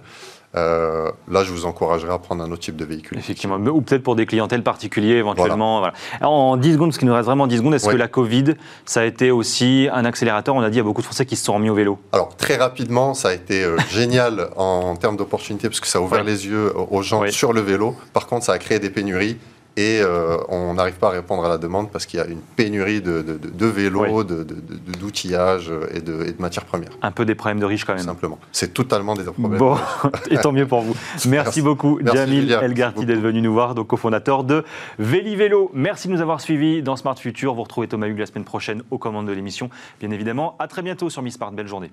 euh, 0.56 1.10
là, 1.30 1.44
je 1.44 1.52
vous 1.52 1.66
encouragerais 1.66 2.12
à 2.12 2.18
prendre 2.18 2.42
un 2.42 2.50
autre 2.50 2.62
type 2.62 2.76
de 2.76 2.84
véhicule. 2.84 3.18
Effectivement, 3.18 3.56
ou 3.56 3.82
peut-être 3.82 4.02
pour 4.02 4.16
des 4.16 4.24
clientèles 4.24 4.62
particulières 4.62 5.18
éventuellement. 5.18 5.90
en 6.22 6.56
10 6.56 6.72
secondes, 6.72 6.88
parce 6.88 6.98
qu'il 6.98 7.08
nous 7.08 7.14
reste 7.14 7.26
vraiment 7.26 7.46
10 7.46 7.58
secondes, 7.58 7.74
est-ce 7.74 7.88
que 7.88 7.96
la 7.96 8.08
Covid, 8.08 8.54
ça 8.84 9.00
a 9.00 9.04
été 9.04 9.30
aussi 9.30 9.88
un 9.92 10.04
accélérateur? 10.04 10.54
On 10.54 10.60
a 10.60 10.70
dit, 10.70 10.76
il 10.76 10.78
y 10.78 10.80
a 10.80 10.84
beaucoup 10.84 11.02
de 11.02 11.06
Français 11.06 11.26
qui 11.26 11.36
se 11.36 11.44
sont 11.44 11.54
remis 11.54 11.70
au 11.70 11.74
vélo. 11.74 11.98
Alors, 12.12 12.34
très 12.36 12.56
rapidement, 12.56 13.14
ça 13.14 13.28
a 13.28 13.32
été 13.34 13.62
euh, 13.62 13.76
génial 13.90 14.48
en, 14.56 14.96
termes 14.96 15.16
d'opportunités, 15.16 15.68
parce 15.68 15.80
que 15.80 15.86
ça 15.86 15.98
a 15.98 16.02
ouvert 16.02 16.24
les 16.24 16.46
yeux 16.46 16.72
aux 16.76 17.02
gens 17.02 17.26
sur 17.30 17.52
le 17.52 17.60
vélo. 17.60 17.94
Par 18.12 18.26
contre, 18.26 18.46
ça 18.46 18.52
a 18.52 18.58
créé 18.58 18.78
des 18.78 18.90
pénuries 18.90 19.36
et 19.78 20.00
euh, 20.02 20.38
on 20.48 20.74
n'arrive 20.74 20.96
pas 20.96 21.06
à 21.06 21.10
répondre 21.10 21.44
à 21.44 21.48
la 21.48 21.56
demande 21.56 21.92
parce 21.92 22.04
qu'il 22.04 22.18
y 22.18 22.22
a 22.22 22.26
une 22.26 22.40
pénurie 22.40 23.00
de, 23.00 23.22
vélos, 23.64 24.24
d'outillage 24.24 25.70
et, 25.94 26.00
de, 26.00 26.34
matières 26.40 26.64
premières. 26.64 26.90
Un 27.00 27.12
peu 27.12 27.24
des 27.24 27.36
problèmes 27.36 27.60
de 27.60 27.64
riches 27.64 27.84
quand 27.84 27.94
même. 27.94 28.02
Simplement. 28.02 28.40
C'est 28.50 28.74
totalement 28.74 29.14
des 29.14 29.22
problèmes. 29.22 29.56
Bon, 29.56 29.76
et 30.32 30.36
tant 30.38 30.50
mieux 30.50 30.66
pour 30.66 30.80
vous. 30.80 30.96
Merci, 31.28 31.62
beaucoup, 31.62 32.00
Jamil 32.02 32.50
Elgarti, 32.50 33.06
d'être 33.06 33.20
venu 33.20 33.40
nous 33.40 33.52
voir, 33.52 33.76
donc 33.76 33.86
cofondateur 33.86 34.42
de 34.42 34.64
Véli 34.98 35.36
Vélo. 35.36 35.70
Merci 35.74 36.08
de 36.08 36.14
nous 36.14 36.20
avoir 36.20 36.40
suivis 36.40 36.82
dans 36.82 36.96
Smart 36.96 37.16
Future. 37.16 37.54
Vous 37.54 37.62
retrouvez 37.62 37.86
Thomas 37.86 38.08
Hugues 38.08 38.18
la 38.18 38.26
semaine 38.26 38.44
prochaine 38.44 38.82
aux 38.90 38.98
commandes 38.98 39.28
de 39.28 39.32
l'émission. 39.32 39.70
Bien 40.00 40.10
évidemment, 40.10 40.56
à 40.58 40.66
très 40.66 40.82
bientôt 40.82 41.08
sur 41.08 41.22
Miss 41.22 41.34
Smart. 41.34 41.52
Belle 41.52 41.68
journée. 41.68 41.92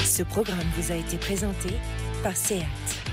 Ce 0.00 0.22
programme 0.22 0.64
vous 0.78 0.92
a 0.92 0.94
été 0.94 1.18
présenté 1.18 1.68
par 2.22 2.36
SEAT. 2.36 3.05